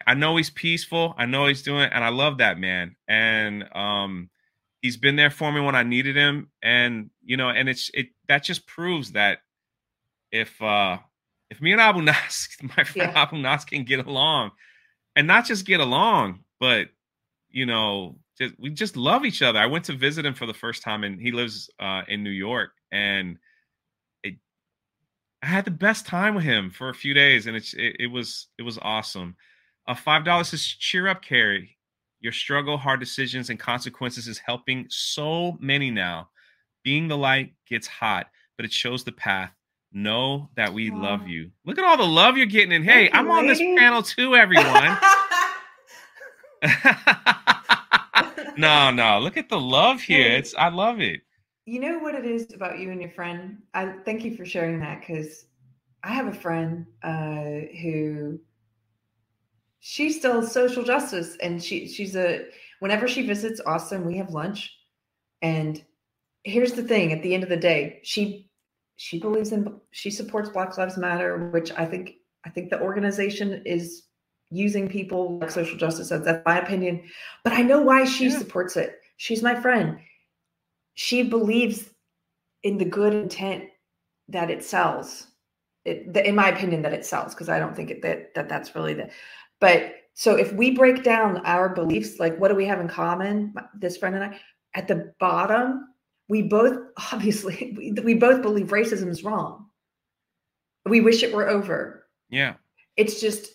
[0.05, 1.13] I know he's peaceful.
[1.17, 2.95] I know he's doing, and I love that man.
[3.07, 4.29] And um,
[4.81, 6.49] he's been there for me when I needed him.
[6.63, 9.39] And you know, and it's it that just proves that
[10.31, 10.97] if uh
[11.49, 13.21] if me and Abu Nas, my friend Yeah.
[13.21, 14.51] Abu Nas can get along,
[15.15, 16.87] and not just get along, but
[17.49, 19.59] you know, just we just love each other.
[19.59, 22.31] I went to visit him for the first time, and he lives uh, in New
[22.31, 23.37] York, and
[25.43, 28.07] I had the best time with him for a few days, and it's it, it
[28.07, 29.35] was it was awesome.
[29.87, 31.77] Uh, Five dollars says, "Cheer up, Keri.
[32.19, 36.29] Your struggle, hard decisions, and consequences is helping so many now.
[36.83, 38.27] Being the light gets hot,
[38.57, 39.51] but it shows the path.
[39.93, 41.01] Know that we Wow.
[41.01, 41.51] love you.
[41.65, 44.35] Look at all the love you're getting And Hey, Thank I'm on this panel too,
[44.35, 44.97] everyone.
[48.57, 49.19] no, no.
[49.19, 50.31] Look at the love here.
[50.31, 51.21] It's I love it.
[51.67, 53.61] You know what it is about you and your friend?
[53.73, 55.45] I thank you for sharing that because
[56.01, 58.39] I have a friend uh, who
[59.81, 62.45] she still social justice and she she's a
[62.79, 64.73] whenever she visits Austin, we have lunch.
[65.41, 65.83] And
[66.43, 68.49] here's the thing: at the end of the day, she
[68.95, 72.15] she believes in she supports Black Lives Matter, which I think
[72.45, 74.03] I think the organization is
[74.49, 76.07] using people like social justice.
[76.09, 77.03] That's that's my opinion,
[77.43, 78.37] but I know why she Yeah.
[78.39, 79.01] supports it.
[79.17, 79.99] She's my friend.
[80.97, 81.91] She believes
[82.63, 83.65] in the good intent
[84.29, 85.27] that it sells.
[85.85, 88.49] It, the, in my opinion, that it sells because I don't think it, that that
[88.49, 89.11] that's really the.
[89.61, 93.53] But so if we break down our beliefs, like what do we have in common?
[93.75, 94.39] This friend and I,
[94.73, 95.87] at the bottom,
[96.29, 96.79] we both
[97.13, 99.67] obviously we, we both believe racism is wrong.
[100.87, 102.07] We wish it were over.
[102.31, 102.55] Yeah.
[102.95, 103.51] It's just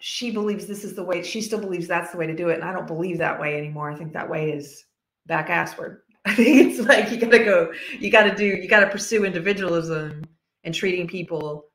[0.00, 1.22] she believes this is the way.
[1.22, 3.56] She still believes that's the way to do it, and I don't believe that way
[3.56, 3.92] anymore.
[3.92, 4.84] I think that way is
[5.26, 5.98] back assward.
[6.26, 7.72] I think it's like you gotta go.
[7.98, 8.46] You gotta do.
[8.46, 10.24] You gotta pursue individualism
[10.64, 11.66] and treating people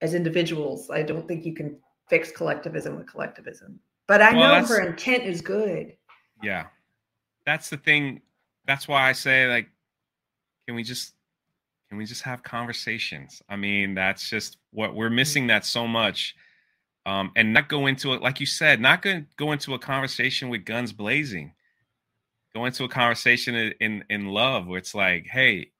[0.00, 0.88] as individuals.
[0.90, 3.80] I don't think you can fix collectivism with collectivism.
[4.06, 5.94] But I Well, know her intent is good.
[6.42, 6.66] Yeah.
[7.44, 8.22] That's the thing.
[8.66, 9.68] That's why I say like
[10.66, 11.14] can we just
[11.88, 13.42] can we just have conversations?
[13.48, 16.36] I mean, that's just what we're missing that so much.
[17.06, 20.50] Um, and not go into it, like you said, not to go into a conversation
[20.50, 21.54] with guns blazing.
[22.54, 25.70] Go into a conversation in in, in love where it's like, hey,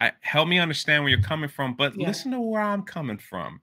[0.00, 2.08] I, help me understand where you're coming from, but Yeah.
[2.08, 3.60] listen to where I'm coming from,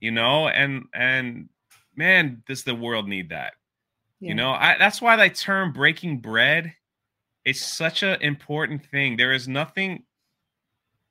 [0.00, 0.48] you know.
[0.48, 1.48] And and
[1.96, 3.54] man, does the world need that?
[4.20, 4.28] Yeah.
[4.28, 6.74] You know, I, that's why that term breaking bread
[7.44, 9.16] is such an important thing.
[9.16, 10.04] There is nothing,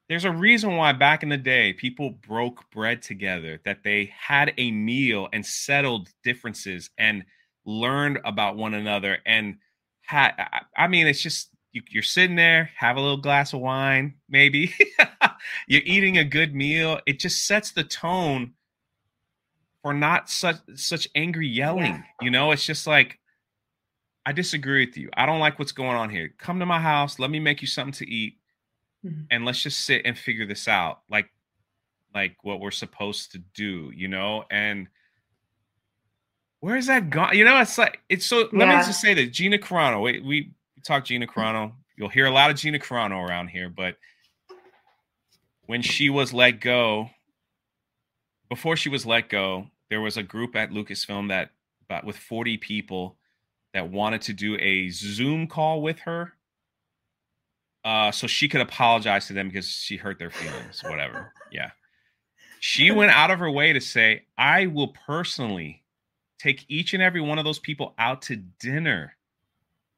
[0.07, 4.53] there's a reason why back in the day people broke bread together, that they had
[4.57, 7.25] a meal and settled differences and
[7.65, 9.17] learned about one another.
[9.25, 9.57] And
[10.11, 10.33] had,
[10.77, 14.73] I- mean, it's just, you, you're sitting there, have a little glass of wine, maybe.
[15.67, 16.99] you're eating a good meal.
[17.05, 18.53] It just sets the tone
[19.81, 22.03] for not such such angry yelling.
[22.21, 23.19] You know, it's just like
[24.25, 25.09] I disagree with you.
[25.15, 26.33] I don't like what's going on here.
[26.37, 28.37] Come to my house, let me make you something to eat
[29.03, 29.25] Mhm.
[29.31, 31.01] and let's just sit and figure this out.
[31.09, 31.29] Like
[32.13, 34.43] like what we're supposed to do, you know?
[34.51, 34.87] And
[36.61, 37.35] where is that gone?
[37.35, 40.51] You know, it's like it's so let me just say that Gina Carano, we, we
[40.85, 41.73] talk Gina Carano.
[41.97, 43.97] You'll hear a lot of Gina Carano around here, but
[45.65, 47.09] when she was let go,
[48.47, 51.49] before she was let go, there was a group at Lucasfilm that
[51.89, 53.17] about with 40 people
[53.73, 56.33] that wanted to do a Zoom call with her.
[57.83, 61.33] Uh, so she could apologize to them because she hurt their feelings, whatever.
[61.51, 61.71] Yeah.
[62.59, 65.80] She went out of her way to say, I will personally
[66.41, 69.15] take each and every one of those people out to dinner.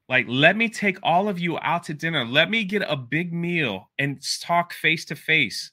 [0.09, 2.25] Like, let me take all of you out to dinner.
[2.25, 5.71] Let me get a big meal and talk face to face.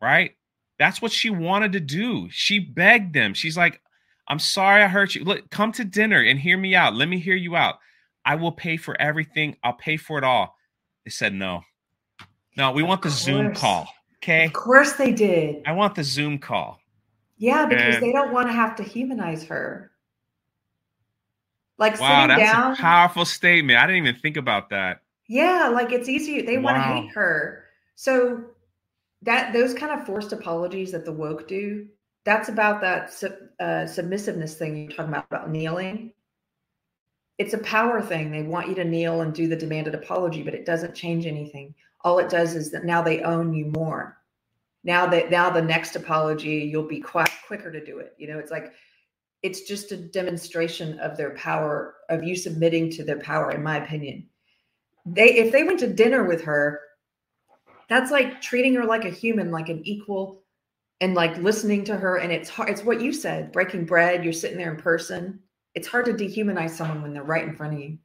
[0.00, 0.32] Right?
[0.78, 2.28] That's what she wanted to do.
[2.30, 3.34] She begged them.
[3.34, 3.80] She's like,
[4.28, 5.24] I'm sorry I hurt you.
[5.24, 6.94] Look, come to dinner and hear me out.
[6.94, 7.76] Let me hear you out.
[8.24, 9.56] I will pay for everything.
[9.62, 10.56] I'll pay for it all.
[11.04, 11.62] They said no.
[12.56, 13.88] No, we Of want the Zoom call.
[14.22, 14.46] Okay.
[14.46, 15.62] Of course they did.
[15.66, 16.78] I want the Zoom call.
[17.36, 19.90] Yeah, because And- they don't want to have to humanize her.
[21.78, 22.72] Like Wow, that's down.
[22.72, 23.78] a powerful statement.
[23.78, 25.02] I didn't even think about that.
[25.26, 26.42] Yeah, like it's easy.
[26.42, 27.64] They want to hate her.
[27.96, 28.44] So
[29.22, 31.88] that those kind of forced apologies that the woke do,
[32.24, 33.10] that's about that
[33.60, 36.12] uh, submissiveness thing you're talking about about kneeling.
[37.38, 38.30] It's a power thing.
[38.30, 41.74] They want you to kneel and do the demanded apology, but it doesn't change anything.
[42.02, 44.18] All it does is that now they own you more.
[44.84, 48.14] Now that now the next apology, you'll be quite quicker to do it.
[48.18, 48.72] You know, it's like
[49.44, 53.76] it's just a demonstration of their power, of you submitting to their power, in my
[53.76, 54.26] opinion.
[55.06, 56.80] They if they went to dinner with her
[57.88, 60.42] that's like treating her like a human like an equal
[61.02, 64.32] and like listening to her and it's hard it's what you said breaking bread you're
[64.32, 65.40] sitting there in person.
[65.74, 67.98] It's hard to dehumanize someone when they're right in front of you.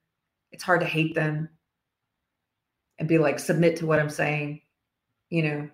[0.51, 1.47] It's hard to hate them
[2.99, 4.61] and be like submit to what i'm saying
[5.29, 5.69] you know?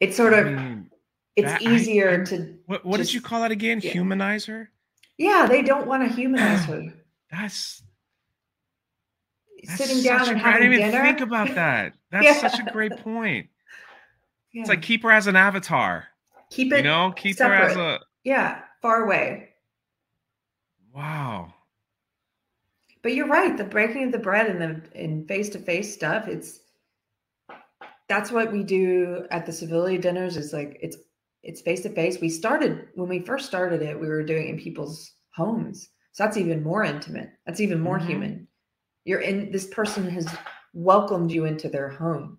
[0.00, 0.86] It's sort of Mm,
[1.36, 3.80] it's that- easier I- to what what did you call that again?
[3.82, 3.92] yeah.
[3.92, 4.70] Humanize her?
[5.18, 6.82] yeah they don't want to humanize her
[7.30, 7.82] That's,
[9.64, 11.94] that's sitting down and great- I having didn't even dinner think about that.
[12.10, 12.48] That's Yeah.
[12.48, 13.48] such a great point.
[14.52, 14.60] yeah.
[14.62, 16.08] It's like keep her as an avatar.
[16.50, 19.48] keep it You know, keep her as a yeah far away
[20.94, 21.54] wow.
[23.02, 23.56] But you're right.
[23.56, 26.60] The breaking of the bread and the in face to face stuff, it's
[28.08, 30.96] that's what we do at the civility dinners is like it's
[31.42, 32.20] it's face to face.
[32.20, 35.88] We started when we first started it, we were doing in people's homes.
[36.12, 37.30] So that's even more intimate.
[37.46, 38.08] That's even more mm-hmm.
[38.08, 38.48] human.
[39.04, 40.28] You're in this person has
[40.74, 42.38] welcomed you into their home.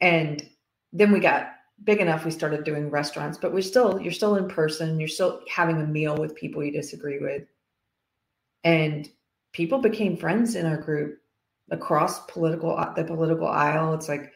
[0.00, 0.46] And
[0.92, 1.52] then we got
[1.84, 5.40] big enough we started doing restaurants, but we're still you're still in person, you're still
[5.48, 7.44] having a meal with people you disagree with.
[8.64, 9.08] And
[9.52, 11.18] people became friends in our group
[11.70, 13.94] across political the political aisle.
[13.94, 14.32] It's like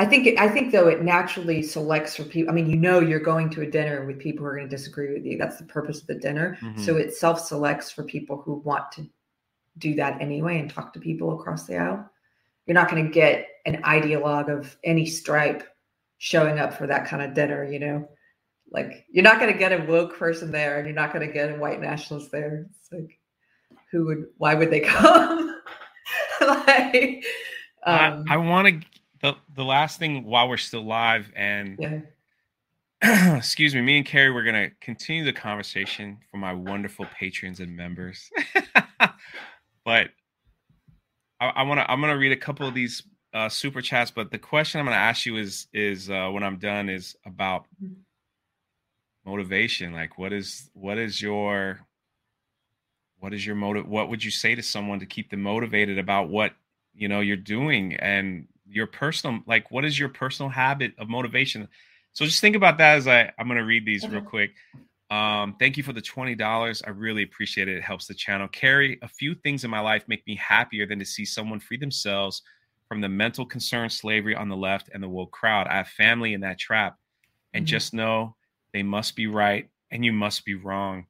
[0.00, 2.50] I think I think though it naturally selects for people.
[2.50, 4.74] I mean, you know, you're going to a dinner with people who are going to
[4.74, 5.36] disagree with you.
[5.36, 6.56] That's the purpose of the dinner.
[6.62, 6.82] Mm-hmm.
[6.82, 9.06] So it self selects for people who want to
[9.76, 12.10] do that anyway and talk to people across the aisle.
[12.64, 15.68] You're not going to get an ideologue of any stripe
[16.16, 17.70] showing up for that kind of dinner.
[17.70, 18.08] You know,
[18.72, 21.32] like you're not going to get a woke person there, and you're not going to
[21.32, 22.68] get a white nationalist there.
[22.70, 23.18] It's like,
[23.92, 24.24] who would?
[24.38, 25.60] Why would they come?
[26.40, 27.22] like,
[27.84, 28.89] um, I, I want to
[29.22, 32.00] the the last thing while we're still live and yeah.
[33.36, 37.74] excuse me, me and Keri, we're gonna continue the conversation for my wonderful patrons and
[37.74, 38.30] members.
[39.84, 40.10] but
[41.40, 43.02] I, I want to I'm gonna read a couple of these
[43.32, 44.10] uh, super chats.
[44.10, 47.64] But the question I'm gonna ask you is is uh, when I'm done is about
[49.24, 49.92] motivation.
[49.92, 51.80] Like, what is what is your
[53.18, 53.88] what is your motive?
[53.88, 56.52] What would you say to someone to keep them motivated about what
[56.92, 61.68] you know you're doing and your personal like what is your personal habit of motivation?
[62.12, 64.52] So just think about that as i i'm going to read these real quick.
[65.10, 67.76] Um thank you for the $20 i really appreciate it.
[67.76, 68.48] It helps the channel.
[68.48, 71.76] Keri a few things in my life make me happier than to see someone free
[71.76, 72.42] themselves
[72.88, 75.66] from the mental concern slavery on the left and the woke crowd.
[75.68, 76.96] I have family in that trap.
[77.54, 77.70] And mm-hmm.
[77.70, 78.36] just know
[78.72, 81.06] they must be right and you must be wrong.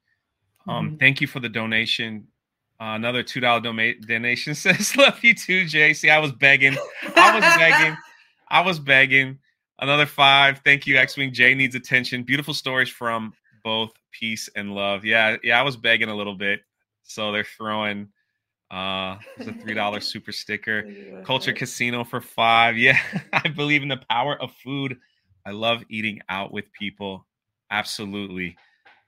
[0.67, 0.95] Um mm-hmm.
[0.97, 2.27] thank you for the donation
[2.81, 6.75] uh, another two dollar donation says, "Love you too, Jay." See, I was begging.
[7.15, 7.97] I was begging.
[8.49, 9.37] I was begging.
[9.79, 10.61] Another five.
[10.65, 11.31] Thank you, X Wing.
[11.31, 12.23] Jay needs attention.
[12.23, 13.33] Beautiful stories from
[13.63, 15.05] both peace and love.
[15.05, 15.59] Yeah, yeah.
[15.59, 16.61] I was begging a little bit,
[17.03, 18.09] so they're throwing.
[18.71, 20.91] Uh, there's a three dollar super sticker.
[21.23, 22.79] Culture Casino for five.
[22.79, 22.97] Yeah,
[23.33, 24.97] I believe in the power of food.
[25.45, 27.27] I love eating out with people.
[27.69, 28.57] Absolutely.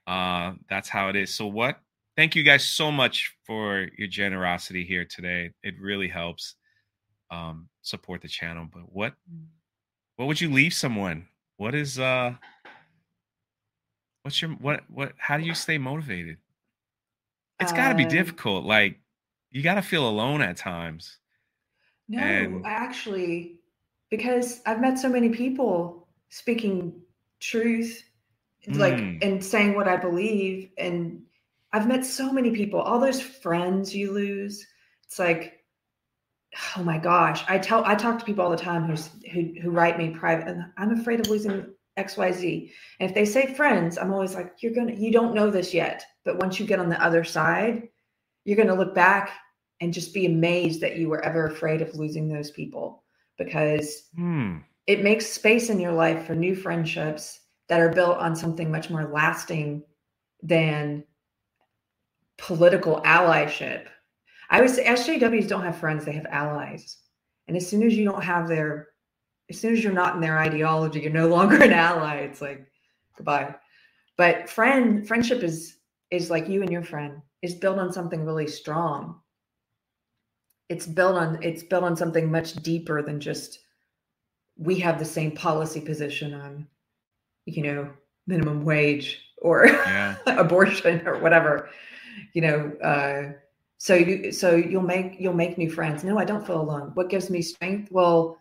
[0.05, 1.33] Uh, that's how it is.
[1.33, 1.79] So, what
[2.15, 5.51] thank you guys so much for your generosity here today.
[5.63, 6.55] It really helps
[7.31, 8.67] um, support the channel.
[8.71, 9.13] But what
[10.15, 11.27] what would you leave someone?
[11.57, 12.35] What is uh
[14.23, 16.37] what's your what what how do you stay motivated?
[17.59, 18.65] It's got to be um difficult.
[18.65, 18.99] Like
[19.51, 21.17] you got to feel alone at times.
[22.09, 23.59] No, and, actually
[24.09, 27.01] because I've met so many people speaking
[27.39, 28.03] truth
[28.67, 29.17] like mm.
[29.23, 31.22] and saying what I believe and
[31.73, 34.65] I've met so many people, all those friends you lose.
[35.05, 35.63] It's like,
[36.77, 37.43] oh my gosh.
[37.47, 40.47] I tell I talk to people all the time who's who who write me private,
[40.47, 42.71] and I'm afraid of losing XYZ.
[42.99, 46.05] And if they say friends, I'm always like, you're gonna you don't know this yet.
[46.23, 47.89] But once you get on the other side,
[48.45, 49.31] you're gonna look back
[49.81, 53.03] and just be amazed that you were ever afraid of losing those people
[53.37, 54.57] because hmm.
[54.85, 58.89] it makes space in your life for new friendships that are built on something much
[58.91, 59.83] more lasting
[60.43, 61.03] than
[62.43, 63.85] political allyship.
[64.49, 66.97] I would say SJWs don't have friends, they have allies.
[67.47, 68.89] And as soon as you don't have their,
[69.49, 72.17] as soon as you're not in their ideology, you're no longer an ally.
[72.17, 72.67] It's like
[73.15, 73.55] goodbye.
[74.17, 75.77] But friend, friendship is
[76.11, 79.21] is like you and your friend is built on something really strong.
[80.67, 83.59] It's built on it's built on something much deeper than just
[84.57, 86.67] we have the same policy position on,
[87.45, 87.89] you know,
[88.27, 90.15] minimum wage or yeah.
[90.27, 91.69] abortion or whatever
[92.33, 93.33] you know uh,
[93.83, 96.05] so you so you'll make you'll make new friends.
[96.05, 96.91] No i don't feel alone.
[96.93, 97.91] What gives me strength?
[97.91, 98.37] Well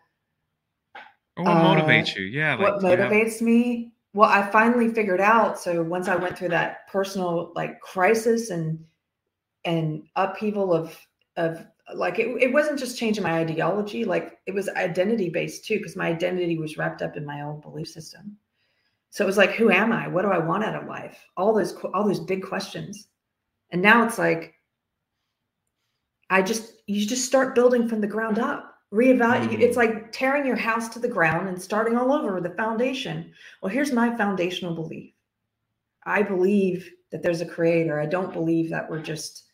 [1.35, 2.23] what uh, motivates you?
[2.27, 3.43] Yeah like, what motivates have...
[3.43, 3.93] me?
[4.15, 8.78] Well i finally figured out so once i went through that personal like crisis and
[9.65, 10.97] and upheaval of
[11.36, 15.78] of like it, it wasn't just changing my ideology like it was identity based too
[15.78, 18.36] because my identity was wrapped up in my old belief system.
[19.11, 20.07] So it was like who am i?
[20.07, 21.27] What do i want out of life?
[21.36, 23.09] All those all those big questions
[23.73, 24.55] and now it's like,
[26.31, 28.69] I just, you just start building from the ground up.
[28.93, 29.49] Reevaluate.
[29.49, 29.61] Mm.
[29.61, 33.32] It's like tearing your house to the ground and starting all over with the foundation.
[33.62, 35.12] Well, here's my foundational belief
[36.05, 37.99] I believe that there's a creator.
[37.99, 39.44] I don't believe that we're just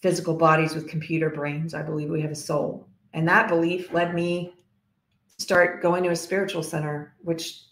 [0.00, 1.74] physical bodies with computer brains.
[1.74, 2.88] I believe we have a soul.
[3.12, 4.54] And that belief led me
[5.38, 7.62] start going to a spiritual center, which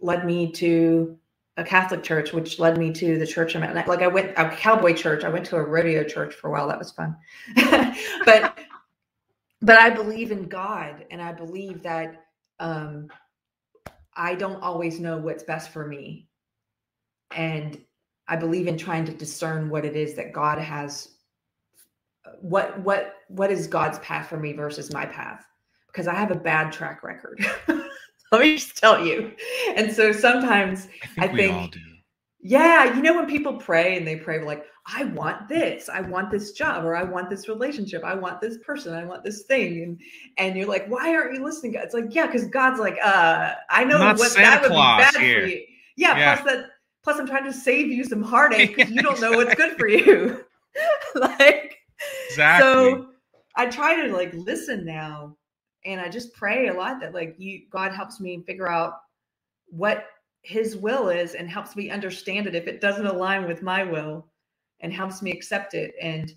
[0.00, 1.18] led me to
[1.56, 3.86] a Catholic church, which led me to the church I'm at.
[3.86, 5.24] Like I went a cowboy church.
[5.24, 6.68] I went to a rodeo church for a while.
[6.68, 7.16] That was fun.
[8.24, 8.58] but
[9.62, 12.24] but I believe in God and I believe that
[12.60, 13.08] um,
[14.16, 16.28] I don't always know what's best for me.
[17.30, 17.80] And
[18.28, 21.08] I believe in trying to discern what it is that God has
[22.40, 25.44] what what what is God's path for me versus my path
[25.86, 27.44] because I have a bad track record.
[28.32, 29.32] Let me just tell you.
[29.76, 30.88] And so sometimes
[31.18, 31.76] I think, I think
[32.40, 36.30] yeah, you know when people pray and they pray like I want this, I want
[36.30, 39.82] this job or I want this relationship, I want this person, I want this thing
[39.82, 40.00] and
[40.36, 41.84] and you're like, "Why aren't you listening?" God?
[41.84, 45.04] It's like, "Yeah, cuz God's like, uh, I know what Santa that would Claus be
[45.04, 45.40] bad here.
[45.40, 45.62] for you."
[45.96, 46.66] Yeah, yeah, plus that
[47.02, 49.88] plus I'm trying to save you some heartache cuz you don't know what's good for
[49.88, 50.44] you.
[51.14, 51.78] like
[52.28, 52.90] Exactly.
[52.90, 53.06] So
[53.56, 55.36] I try to like listen now
[55.84, 58.94] and I just pray a lot that like you God helps me figure out
[59.68, 60.06] what
[60.42, 64.26] his will is and helps me understand it if it doesn't align with my will
[64.80, 65.94] and helps me accept it.
[66.00, 66.32] And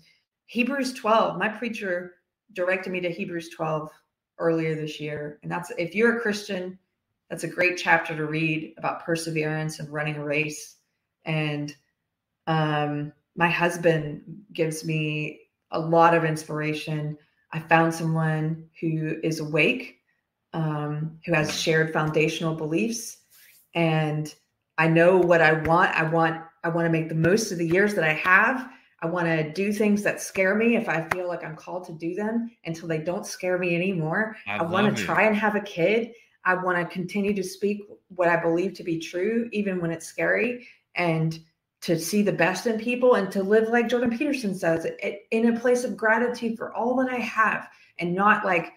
[0.46, 2.14] Hebrews 12, my preacher
[2.54, 3.90] directed me to Hebrews 12
[4.38, 5.38] earlier this year.
[5.42, 6.78] And that's if you're a Christian,
[7.28, 10.76] that's a great chapter to read about perseverance and running a race.
[11.26, 11.76] And
[12.46, 14.22] um, my husband
[14.54, 15.40] gives me
[15.72, 17.18] a lot of inspiration.
[17.52, 20.00] I found someone who is awake,
[20.52, 23.18] um, who has shared foundational beliefs,
[23.74, 24.32] and
[24.76, 25.94] I know what I want.
[25.94, 28.70] I want I want to make the most of the years that I have.
[29.00, 31.92] I want to do things that scare me if I feel like I'm called to
[31.92, 34.36] do them until they don't scare me anymore.
[34.46, 36.12] I, I want to try and have a kid.
[36.44, 40.06] I want to continue to speak what I believe to be true, even when it's
[40.06, 40.66] scary.
[40.96, 41.38] And
[41.80, 44.86] to see the best in people and to live like Jordan Peterson says,
[45.30, 47.68] in a place of gratitude for all that I have
[47.98, 48.72] and not like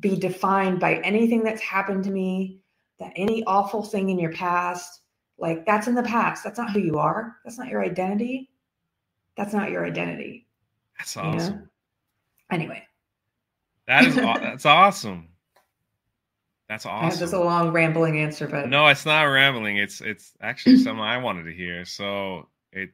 [0.00, 2.60] be defined by anything that's happened to me,
[2.98, 5.02] that any awful thing in your past,
[5.38, 6.42] like that's in the past.
[6.42, 7.36] That's not who you are.
[7.44, 8.50] That's not your identity.
[9.36, 10.46] That's not your identity.
[10.98, 11.54] That's awesome.
[11.54, 11.66] You know?
[12.50, 12.82] Anyway.
[13.86, 15.28] That is that's awesome.
[16.68, 17.20] That's awesome.
[17.20, 19.76] That's a long rambling answer, but no, it's not rambling.
[19.76, 21.84] It's it's actually something I wanted to hear.
[21.84, 22.90] So it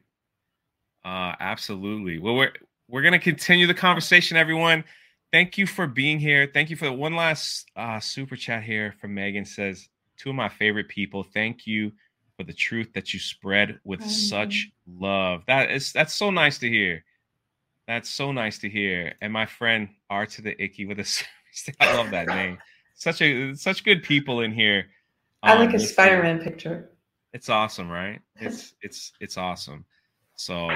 [1.03, 2.19] uh absolutely.
[2.19, 2.51] Well, we're
[2.87, 4.83] we're gonna continue the conversation, everyone.
[5.31, 6.47] Thank you for being here.
[6.53, 10.35] Thank you for the one last uh super chat here from Megan says, two of
[10.35, 11.23] my favorite people.
[11.23, 11.91] Thank you
[12.37, 14.09] for the truth that you spread with mm-hmm.
[14.09, 15.43] such love.
[15.47, 17.03] That is that's so nice to hear.
[17.87, 19.15] That's so nice to hear.
[19.19, 21.23] And my friend R to the Icky with a
[21.79, 22.59] I love that name
[23.03, 24.87] such a such good people in here.
[25.43, 26.45] I like a Spider-Man year.
[26.45, 26.89] picture.
[27.33, 28.21] It's awesome, right?
[28.39, 29.85] It's it's it's awesome.
[30.35, 30.69] So,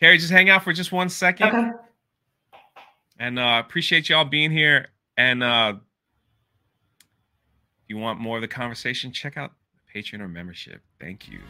[0.00, 1.48] Keri, just hang out for just one second.
[1.48, 1.70] Okay.
[3.18, 4.88] And uh, appreciate y'all being here.
[5.16, 5.74] And uh,
[7.82, 9.52] if you want more of the conversation, check out
[9.94, 10.82] Patreon or membership.
[11.00, 11.40] Thank you.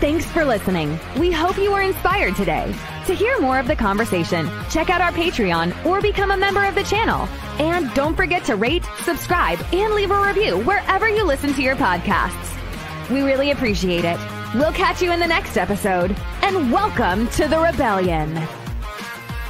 [0.00, 0.98] Thanks for listening.
[1.18, 2.74] We hope you were inspired today.
[3.06, 6.74] To hear more of the conversation, check out our Patreon or become a member of
[6.74, 7.26] the channel.
[7.58, 11.76] And don't forget to rate, subscribe, and leave a review wherever you listen to your
[11.76, 12.52] podcasts.
[13.10, 14.18] We really appreciate it.
[14.54, 16.16] We'll catch you in the next episode.
[16.42, 18.65] And welcome to the rebellion.